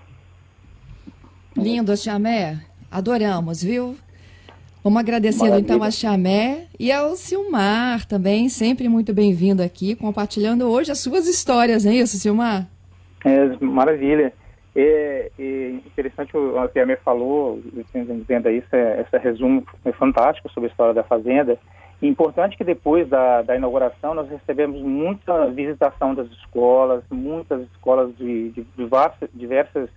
Lindo, 1.56 1.96
Chamé. 1.96 2.60
Adoramos, 2.92 3.64
viu? 3.64 3.95
Vamos 4.84 5.00
agradecendo 5.00 5.52
Maravilha. 5.52 5.64
então 5.76 5.82
a 5.82 5.90
Chamé 5.90 6.68
e 6.78 6.92
ao 6.92 7.16
Silmar 7.16 8.06
também, 8.06 8.50
sempre 8.50 8.90
muito 8.90 9.14
bem-vindo 9.14 9.64
aqui, 9.64 9.96
compartilhando 9.96 10.70
hoje 10.70 10.92
as 10.92 11.00
suas 11.00 11.26
histórias, 11.26 11.86
não 11.86 11.92
é 11.94 11.96
isso, 11.96 12.18
Silmar? 12.18 12.68
É, 13.24 13.48
maravilha. 13.62 14.34
É, 14.76 15.32
é 15.40 15.70
interessante 15.70 16.36
o 16.36 16.52
que 16.68 16.80
a 16.80 16.82
Chamé 16.82 16.98
falou, 16.98 17.62
dizendo 17.64 18.50
isso, 18.50 18.68
é, 18.76 19.00
esse 19.02 19.18
resumo 19.24 19.66
é 19.86 19.94
fantástico 19.94 20.52
sobre 20.52 20.68
a 20.68 20.72
história 20.72 20.94
da 20.94 21.04
Fazenda. 21.04 21.58
Importante 22.02 22.58
que 22.58 22.66
depois 22.66 23.08
da, 23.08 23.42
da 23.42 23.56
inauguração 23.56 24.14
nós 24.14 24.30
recebemos 24.30 24.82
muita 24.82 25.50
visitação 25.52 26.14
das 26.14 26.28
escolas, 26.32 27.02
muitas 27.10 27.62
escolas 27.72 28.14
de, 28.18 28.50
de, 28.50 28.64
de 28.64 29.30
diversas 29.34 29.90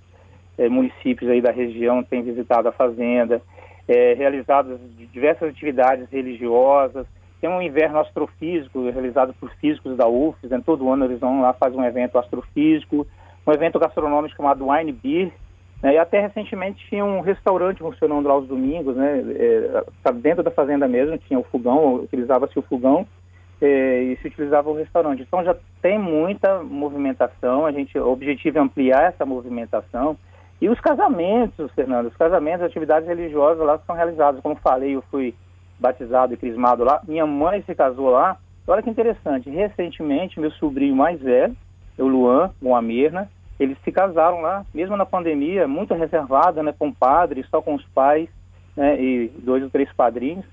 é, 0.56 0.68
municípios 0.68 1.28
aí 1.28 1.40
da 1.40 1.50
região 1.50 2.04
têm 2.04 2.22
visitado 2.22 2.68
a 2.68 2.72
fazenda, 2.72 3.42
é, 3.88 4.14
realizadas 4.14 4.78
diversas 5.12 5.50
atividades 5.50 6.08
religiosas, 6.10 7.06
tem 7.40 7.50
um 7.50 7.62
inverno 7.62 8.00
astrofísico 8.00 8.90
realizado 8.90 9.34
por 9.34 9.50
físicos 9.56 9.96
da 9.96 10.08
UFES, 10.08 10.50
né? 10.50 10.62
todo 10.64 10.90
ano 10.90 11.04
eles 11.04 11.20
vão 11.20 11.40
lá 11.40 11.52
fazer 11.52 11.76
um 11.76 11.84
evento 11.84 12.18
astrofísico, 12.18 13.06
um 13.46 13.52
evento 13.52 13.78
gastronômico 13.78 14.36
chamado 14.36 14.68
Wine 14.68 14.92
Beer, 14.92 15.32
né? 15.82 15.94
E 15.94 15.98
até 15.98 16.20
recentemente 16.20 16.84
tinha 16.88 17.04
um 17.04 17.20
restaurante 17.20 17.78
funcionando 17.78 18.26
lá 18.26 18.34
aos 18.34 18.48
domingos, 18.48 18.96
né? 18.96 19.22
É, 19.34 20.12
dentro 20.12 20.42
da 20.42 20.50
fazenda 20.50 20.88
mesmo, 20.88 21.18
tinha 21.18 21.38
o 21.38 21.44
fogão, 21.44 21.96
utilizava-se 21.96 22.58
o 22.58 22.62
fogão 22.62 23.06
é, 23.60 24.02
e 24.02 24.16
se 24.16 24.28
utilizava 24.28 24.70
o 24.70 24.76
restaurante. 24.76 25.22
Então 25.22 25.44
já 25.44 25.54
tem 25.80 25.98
muita 25.98 26.62
movimentação, 26.62 27.66
a 27.66 27.72
gente, 27.72 27.98
o 27.98 28.10
objetivo 28.10 28.58
é 28.58 28.60
ampliar 28.60 29.04
essa 29.04 29.24
movimentação. 29.24 30.16
E 30.60 30.68
os 30.68 30.80
casamentos, 30.80 31.70
Fernando, 31.72 32.06
os 32.06 32.16
casamentos, 32.16 32.62
as 32.62 32.70
atividades 32.70 33.08
religiosas 33.08 33.64
lá 33.64 33.78
são 33.86 33.94
realizadas. 33.94 34.40
Como 34.40 34.56
falei, 34.56 34.96
eu 34.96 35.02
fui 35.10 35.34
batizado 35.78 36.32
e 36.32 36.36
crismado 36.36 36.84
lá. 36.84 37.00
Minha 37.06 37.26
mãe 37.26 37.62
se 37.62 37.74
casou 37.74 38.10
lá. 38.10 38.38
Olha 38.66 38.82
que 38.82 38.90
interessante, 38.90 39.48
recentemente 39.48 40.40
meu 40.40 40.50
sobrinho 40.52 40.96
mais 40.96 41.20
velho, 41.20 41.54
o 41.98 42.06
Luan, 42.06 42.50
com 42.60 42.74
a 42.74 42.82
Mirna, 42.82 43.30
eles 43.58 43.78
se 43.84 43.92
casaram 43.92 44.40
lá, 44.40 44.64
mesmo 44.74 44.96
na 44.96 45.06
pandemia, 45.06 45.66
muito 45.66 45.94
reservada, 45.94 46.62
né, 46.62 46.74
com 46.78 46.92
padres, 46.92 47.46
só 47.48 47.62
com 47.62 47.74
os 47.74 47.84
pais, 47.86 48.28
né, 48.76 49.00
e 49.00 49.28
dois 49.38 49.62
ou 49.62 49.70
três 49.70 49.90
padrinhos. 49.92 50.44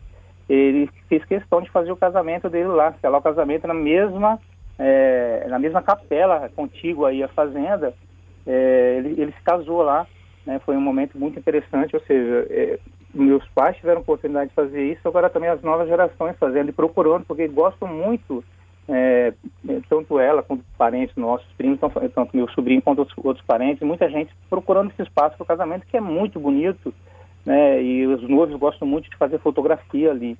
Ele 0.47 0.89
fez 1.10 1.24
questão 1.26 1.62
de 1.62 1.70
fazer 1.72 1.91
o 1.91 1.97
casamento 1.97 2.49
dele 2.49 2.68
lá, 2.68 2.93
selar 3.01 3.20
o 3.20 3.24
casamento 3.24 3.68
na 3.68 3.74
mesma, 3.74 4.39
é, 4.78 5.45
na 5.49 5.58
mesma 5.58 5.82
capela 5.82 6.49
contígua 6.56 7.10
aí 7.10 7.24
à 7.24 7.28
fazenda. 7.28 7.93
É, 8.46 8.96
ele, 8.98 9.22
ele, 9.22 9.32
se 9.32 9.41
casou 9.44 9.82
lá, 9.82 10.06
né, 10.46 10.60
foi 10.66 10.76
um 10.76 10.82
momento 10.82 11.18
muito 11.18 11.39
interessante, 11.39 11.96
ou 11.96 12.02
seja, 12.02 12.48
é, 12.50 12.80
meus 13.14 13.48
pais 13.50 13.78
tiveram 13.78 14.02
oportunidade 14.02 14.50
de 14.50 14.56
fazer 14.56 14.91
isso, 14.91 15.08
agora 15.08 15.30
também 15.30 15.50
as 15.50 15.62
novas 15.62 15.88
gerações 15.88 16.36
fazendo 16.38 16.70
e 16.70 16.74
procurando, 16.74 17.26
porque 17.26 17.48
gostam 17.48 17.88
muito 17.88 18.44
é, 18.88 19.34
tanto 19.88 20.20
ela 20.20 20.44
quanto 20.44 20.64
parentes 20.78 21.16
nossos, 21.16 21.48
primos, 21.58 21.80
tanto 21.80 22.36
meu 22.36 22.50
sobrinho 22.50 22.82
quanto 22.82 23.00
outros, 23.00 23.18
outros 23.24 23.46
parentes, 23.46 23.82
muita 23.82 24.10
gente 24.10 24.34
procurando 24.50 24.91
esse 24.91 25.04
espaço 25.04 25.38
para 25.38 25.44
o 25.44 25.48
casamento, 25.48 25.86
que 25.86 25.96
é 25.96 26.02
muito 26.02 26.39
bonito, 26.39 26.94
né? 27.46 27.82
E 27.82 28.06
os 28.08 28.28
noivos 28.28 28.58
gostam 28.58 28.88
muito 28.88 29.10
de 29.10 29.18
fazer 29.18 29.39
fotografia 29.39 30.12
ali. 30.12 30.38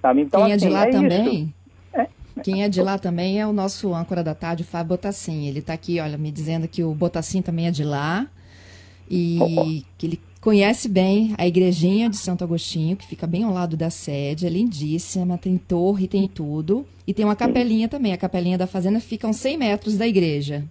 Sabe? 0.00 0.22
Então, 0.22 0.44
Quem 0.44 0.52
assim, 0.54 0.66
é 0.66 0.68
de 0.68 0.74
lá 0.74 0.86
é 0.86 0.90
também? 0.90 1.54
É. 1.56 1.59
Quem 2.42 2.62
é 2.64 2.68
de 2.68 2.82
lá 2.82 2.98
também 2.98 3.40
é 3.40 3.46
o 3.46 3.52
nosso 3.52 3.94
âncora 3.94 4.22
da 4.22 4.34
tarde, 4.34 4.62
o 4.62 4.66
Fábio 4.66 4.90
Botassin. 4.90 5.46
Ele 5.46 5.60
está 5.60 5.74
aqui, 5.74 6.00
olha, 6.00 6.18
me 6.18 6.30
dizendo 6.30 6.66
que 6.66 6.82
o 6.82 6.94
Botassin 6.94 7.42
também 7.42 7.66
é 7.66 7.70
de 7.70 7.84
lá 7.84 8.26
e 9.10 9.84
que 9.98 10.06
ele 10.06 10.20
Conhece 10.40 10.88
bem 10.88 11.34
a 11.36 11.46
igrejinha 11.46 12.08
de 12.08 12.16
Santo 12.16 12.42
Agostinho, 12.42 12.96
que 12.96 13.06
fica 13.06 13.26
bem 13.26 13.44
ao 13.44 13.52
lado 13.52 13.76
da 13.76 13.90
sede, 13.90 14.46
é 14.46 14.48
lindíssima, 14.48 15.36
tem 15.36 15.58
torre, 15.58 16.08
tem 16.08 16.26
tudo. 16.26 16.86
E 17.06 17.12
tem 17.12 17.26
uma 17.26 17.36
capelinha 17.36 17.90
também, 17.90 18.14
a 18.14 18.16
capelinha 18.16 18.56
da 18.56 18.66
fazenda 18.66 19.00
fica 19.00 19.26
a 19.26 19.30
uns 19.30 19.36
100 19.36 19.58
metros 19.58 19.98
da 19.98 20.06
igreja. 20.06 20.64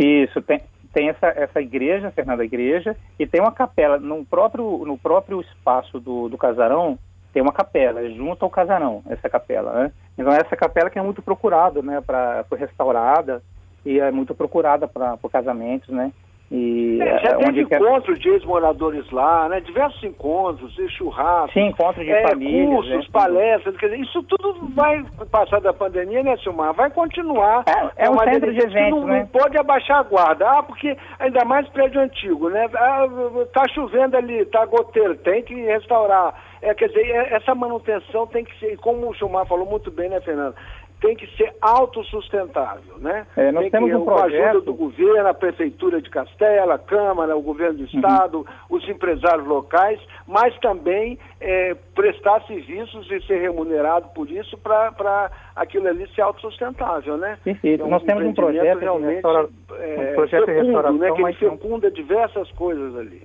Isso, 0.00 0.42
tem, 0.42 0.62
tem 0.92 1.10
essa, 1.10 1.28
essa 1.28 1.60
igreja, 1.60 2.10
Fernanda 2.10 2.44
Igreja, 2.44 2.96
e 3.20 3.24
tem 3.24 3.40
uma 3.40 3.52
capela. 3.52 4.00
No 4.00 4.24
próprio, 4.24 4.84
no 4.84 4.98
próprio 4.98 5.40
espaço 5.42 6.00
do, 6.00 6.28
do 6.28 6.36
casarão, 6.36 6.98
tem 7.32 7.42
uma 7.42 7.52
capela, 7.52 8.08
junto 8.10 8.44
ao 8.44 8.50
casarão, 8.50 9.02
essa 9.08 9.28
capela, 9.28 9.72
né? 9.72 9.92
Então 10.16 10.32
essa 10.32 10.56
capela 10.56 10.90
que 10.90 10.98
é 10.98 11.02
muito 11.02 11.22
procurada, 11.22 11.80
né, 11.80 12.00
para 12.00 12.44
restaurada, 12.56 13.42
e 13.84 13.98
é 13.98 14.10
muito 14.10 14.34
procurada 14.34 14.86
para 14.86 15.18
casamentos, 15.30 15.88
né? 15.88 16.12
E, 16.54 17.00
é, 17.00 17.18
já 17.20 17.30
é, 17.30 17.36
teve 17.36 17.62
encontros 17.62 18.18
de 18.20 18.28
ex-moradores 18.28 19.10
lá, 19.10 19.48
né? 19.48 19.60
Diversos 19.60 20.04
encontros, 20.04 20.74
churrascos. 20.98 21.54
Sim, 21.54 21.68
encontros 21.68 22.04
de 22.04 22.12
é, 22.12 22.28
famílias. 22.28 22.68
Cursos, 22.68 22.92
né? 22.92 23.04
palestras, 23.10 23.76
quer 23.78 23.86
dizer, 23.86 24.02
isso 24.02 24.22
tudo 24.24 24.68
vai 24.74 25.02
passar 25.30 25.62
da 25.62 25.72
pandemia, 25.72 26.22
né, 26.22 26.36
Silmar? 26.36 26.74
Vai 26.74 26.90
continuar. 26.90 27.64
É, 27.66 28.04
é 28.04 28.10
um 28.10 28.18
centro 28.18 28.52
de 28.52 28.62
eventos, 28.62 29.00
não, 29.00 29.06
né? 29.06 29.20
não 29.20 29.40
pode 29.40 29.56
abaixar 29.56 30.00
a 30.00 30.02
guarda. 30.02 30.46
Ah, 30.46 30.62
porque 30.62 30.94
ainda 31.18 31.42
mais 31.46 31.66
prédio 31.68 32.02
antigo, 32.02 32.50
né? 32.50 32.68
Ah, 32.74 33.06
tá 33.54 33.66
chovendo 33.74 34.18
ali, 34.18 34.44
tá 34.44 34.66
goteiro, 34.66 35.16
tem 35.16 35.42
que 35.42 35.54
restaurar. 35.54 36.34
É, 36.60 36.72
quer 36.74 36.88
dizer, 36.88 37.06
é, 37.06 37.34
essa 37.34 37.54
manutenção 37.54 38.26
tem 38.26 38.44
que 38.44 38.56
ser, 38.60 38.76
como 38.76 39.08
o 39.08 39.14
Chumar 39.14 39.46
falou 39.46 39.66
muito 39.66 39.90
bem, 39.90 40.08
né, 40.08 40.20
Fernando? 40.20 40.54
Tem 41.02 41.16
que 41.16 41.26
ser 41.36 41.52
autossustentável, 41.60 42.96
né? 42.98 43.26
É, 43.36 43.50
nós 43.50 43.62
tem 43.62 43.72
temos 43.72 43.90
que, 43.90 43.96
um 43.96 44.04
projeto... 44.04 44.30
Com 44.30 44.44
a 44.44 44.48
ajuda 44.50 44.64
do 44.64 44.74
governo, 44.74 45.28
a 45.28 45.34
Prefeitura 45.34 46.00
de 46.00 46.08
Castela, 46.08 46.74
a 46.74 46.78
Câmara, 46.78 47.36
o 47.36 47.42
Governo 47.42 47.78
do 47.78 47.84
Estado, 47.84 48.38
uhum. 48.38 48.44
os 48.76 48.88
empresários 48.88 49.46
locais, 49.46 50.00
mas 50.28 50.56
também 50.60 51.18
é, 51.40 51.74
prestar 51.94 52.40
serviços 52.46 53.10
e 53.10 53.20
ser 53.26 53.40
remunerado 53.40 54.10
por 54.14 54.30
isso 54.30 54.56
para 54.56 55.30
aquilo 55.56 55.88
ali 55.88 56.08
ser 56.14 56.22
autossustentável, 56.22 57.16
né? 57.16 57.36
Perfeito. 57.42 57.82
É 57.82 57.84
um 57.84 57.90
nós 57.90 58.02
temos 58.04 58.24
um 58.24 58.32
projeto 58.32 58.78
realmente 58.78 59.14
restaura... 59.14 59.48
é, 59.80 60.10
um 60.10 60.14
projeto 60.14 60.46
fecundo, 60.46 60.60
de 60.60 60.66
restauração, 60.66 60.98
né? 60.98 61.12
Que 61.12 61.22
ele 61.22 61.32
fecunda 61.32 61.90
diversas 61.90 62.50
coisas 62.52 62.96
ali. 62.96 63.22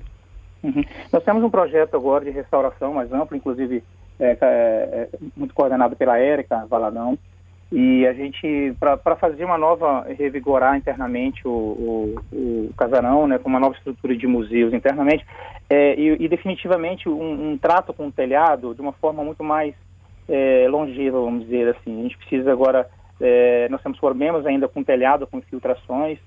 Uhum. 0.64 0.84
Nós 1.14 1.24
temos 1.24 1.44
um 1.44 1.50
projeto 1.52 1.96
agora 1.96 2.26
de 2.26 2.32
restauração 2.32 2.94
mais 2.96 3.14
amplo, 3.14 3.38
inclusive 3.38 3.84
é, 4.20 4.32
é, 4.32 4.38
é 4.42 5.10
muito 5.36 5.54
coordenado 5.54 5.96
pela 5.96 6.18
Érica 6.18 6.66
Valadão, 6.68 7.20
e 7.72 8.08
a 8.08 8.14
gente, 8.14 8.74
para 8.80 9.16
fazer 9.18 9.44
uma 9.44 9.58
nova, 9.58 10.06
revigorar 10.18 10.78
internamente 10.78 11.46
o, 11.46 11.52
o, 11.52 12.16
o, 12.32 12.74
casarão, 12.78 13.28
né, 13.28 13.38
com 13.38 13.50
uma 13.50 13.60
nova 13.60 13.76
estrutura 13.76 14.16
de 14.16 14.26
museus 14.26 14.74
internamente, 14.74 15.26
é, 15.70 16.00
e, 16.00 16.24
e, 16.24 16.28
definitivamente 16.30 17.10
um, 17.10 17.52
um, 17.52 17.58
trato 17.58 17.94
com 17.94 18.08
o 18.08 18.12
telhado 18.12 18.74
de 18.74 18.80
uma 18.80 18.94
forma 18.94 19.22
muito 19.22 19.44
mais 19.44 19.76
é, 20.30 20.66
longeva, 20.70 21.20
vamos 21.20 21.44
dizer 21.44 21.76
assim. 21.76 22.00
A 22.00 22.04
gente 22.04 22.18
precisa 22.18 22.52
agora, 22.54 22.90
é, 23.20 23.68
nós 23.70 23.82
temos 23.82 24.00
problemas 24.00 24.46
ainda 24.46 24.70
com 24.70 24.82
telhado, 24.82 25.28
com 25.28 25.40
infiltrações, 25.40 26.20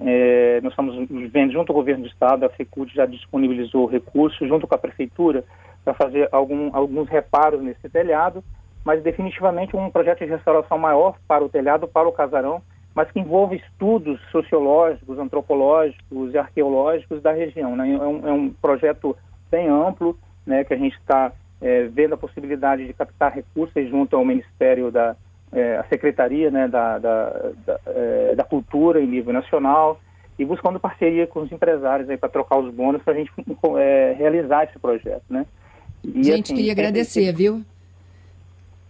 é, 0.00 0.60
nós 0.60 0.72
estamos 0.72 1.08
vendo 1.30 1.52
junto 1.52 1.70
ao 1.70 1.76
governo 1.76 2.02
do 2.02 2.10
estado, 2.10 2.44
a 2.44 2.48
FECUT 2.48 2.92
já 2.92 3.06
disponibilizou 3.06 3.86
recursos 3.86 4.48
junto 4.48 4.66
com 4.66 4.74
a 4.74 4.78
prefeitura 4.78 5.44
para 5.84 5.94
fazer 5.94 6.28
algum, 6.32 6.74
alguns 6.74 7.08
reparos 7.08 7.62
nesse 7.62 7.88
telhado, 7.88 8.42
mas 8.84 9.02
definitivamente 9.02 9.76
um 9.76 9.90
projeto 9.90 10.20
de 10.20 10.30
restauração 10.30 10.78
maior 10.78 11.16
para 11.28 11.44
o 11.44 11.48
telhado, 11.48 11.86
para 11.86 12.08
o 12.08 12.12
casarão, 12.12 12.62
mas 12.94 13.10
que 13.10 13.20
envolve 13.20 13.56
estudos 13.56 14.20
sociológicos, 14.30 15.18
antropológicos 15.18 16.34
e 16.34 16.38
arqueológicos 16.38 17.22
da 17.22 17.32
região. 17.32 17.76
Né? 17.76 17.92
É, 17.92 17.98
um, 17.98 18.28
é, 18.28 18.32
um, 18.32 18.50
projeto 18.50 19.16
bem 19.50 19.68
amplo, 19.68 20.18
né, 20.46 20.64
que 20.64 20.74
a 20.74 20.76
gente 20.76 20.96
está 20.96 21.32
é, 21.60 21.84
vendo 21.84 22.14
a 22.14 22.18
possibilidade 22.18 22.86
de 22.86 22.92
captar 22.92 23.32
recursos 23.32 23.88
junto 23.88 24.16
ao 24.16 24.24
Ministério 24.24 24.90
da 24.90 25.14
é, 25.52 25.78
a 25.78 25.84
Secretaria 25.84 26.50
né, 26.50 26.68
da, 26.68 26.98
da, 26.98 27.30
da, 27.66 27.80
é, 27.86 28.34
da, 28.36 28.44
Cultura 28.44 29.00
em 29.00 29.06
nível 29.06 29.32
nacional 29.32 30.00
e 30.38 30.44
buscando 30.44 30.78
parceria 30.78 31.26
com 31.26 31.40
os 31.40 31.50
empresários 31.50 32.08
para 32.18 32.28
trocar 32.28 32.58
os 32.58 32.72
bônus 32.72 33.02
para 33.02 33.14
a 33.14 33.16
gente 33.16 33.32
é, 33.78 34.14
realizar 34.16 34.64
esse 34.64 34.78
projeto. 34.78 35.24
Né? 35.28 35.44
E, 36.04 36.22
gente, 36.22 36.44
assim, 36.44 36.54
queria 36.54 36.72
agradecer, 36.72 37.32
viu? 37.34 37.62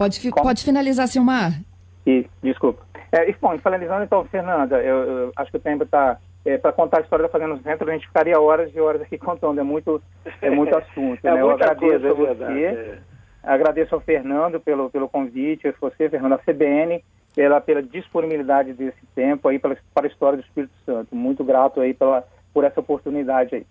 Pode, 0.00 0.30
pode 0.30 0.64
finalizar, 0.64 1.06
Silmar. 1.06 1.60
E, 2.06 2.26
desculpa. 2.42 2.82
É, 3.12 3.30
bom, 3.34 3.58
finalizando 3.58 4.02
então, 4.02 4.24
Fernanda, 4.24 4.78
eu, 4.78 4.96
eu 4.96 5.32
acho 5.36 5.50
que 5.50 5.58
o 5.58 5.60
tempo 5.60 5.84
está 5.84 6.16
é, 6.42 6.56
para 6.56 6.72
contar 6.72 7.00
a 7.00 7.00
história 7.02 7.24
da 7.24 7.28
Fazenda 7.28 7.58
Centro, 7.62 7.86
a 7.86 7.92
gente 7.92 8.06
ficaria 8.06 8.40
horas 8.40 8.74
e 8.74 8.80
horas 8.80 9.02
aqui 9.02 9.18
contando, 9.18 9.60
é 9.60 9.62
muito, 9.62 10.00
é 10.40 10.48
muito 10.48 10.74
assunto. 10.74 11.20
é 11.22 11.34
né? 11.34 11.42
Eu 11.42 11.50
agradeço 11.50 11.84
coisa, 11.86 12.06
a 12.06 12.10
é 12.10 12.14
você, 12.14 12.64
é 12.64 12.98
agradeço 13.42 13.94
ao 13.94 14.00
Fernando 14.00 14.58
pelo, 14.58 14.88
pelo 14.88 15.06
convite, 15.06 15.68
a 15.68 15.74
você, 15.78 16.08
Fernando, 16.08 16.32
a 16.32 16.38
CBN, 16.38 17.04
pela, 17.34 17.60
pela 17.60 17.82
disponibilidade 17.82 18.72
desse 18.72 19.04
tempo 19.14 19.48
aí 19.48 19.58
para, 19.58 19.76
para 19.92 20.06
a 20.06 20.10
história 20.10 20.38
do 20.38 20.44
Espírito 20.44 20.72
Santo. 20.86 21.14
Muito 21.14 21.44
grato 21.44 21.78
aí 21.78 21.92
pela, 21.92 22.26
por 22.54 22.64
essa 22.64 22.80
oportunidade 22.80 23.54
aí. 23.54 23.66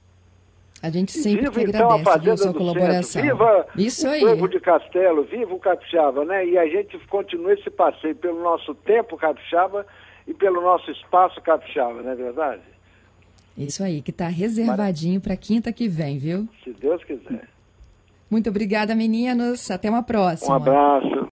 A 0.82 0.90
gente 0.90 1.12
sempre 1.12 1.50
viva, 1.50 1.70
então, 1.70 1.92
a 1.92 2.00
Fazenda 2.00 2.38
sua 2.38 2.54
colaboração. 2.54 3.04
Centro. 3.04 3.38
Viva 3.38 3.68
Isso 3.76 4.08
o 4.08 4.12
aí. 4.12 4.22
povo 4.22 4.48
de 4.48 4.60
Castelo, 4.62 5.24
viva 5.24 5.54
o 5.54 5.60
Capixaba, 5.60 6.24
né? 6.24 6.46
E 6.46 6.58
a 6.58 6.66
gente 6.68 6.98
continua 7.08 7.54
esse 7.54 7.70
passeio 7.70 8.16
pelo 8.16 8.42
nosso 8.42 8.74
tempo 8.74 9.18
capixaba 9.18 9.86
e 10.26 10.34
pelo 10.34 10.62
nosso 10.62 10.90
espaço 10.92 11.42
capixaba, 11.42 12.02
não 12.02 12.12
é 12.12 12.16
verdade? 12.16 12.62
Isso 13.58 13.84
aí, 13.84 14.02
que 14.02 14.12
está 14.12 14.28
reservadinho 14.28 15.20
para 15.20 15.36
quinta 15.36 15.74
que 15.74 15.90
vem, 15.90 16.18
viu? 16.18 16.48
Se 16.64 16.72
Deus 16.72 17.04
quiser. 17.04 17.50
Muito 18.32 18.50
obrigada, 18.50 18.96
meninos. 18.96 19.70
Até 19.70 19.90
uma 19.90 20.04
próxima. 20.04 20.54
Um 20.54 20.56
abraço. 20.56 21.28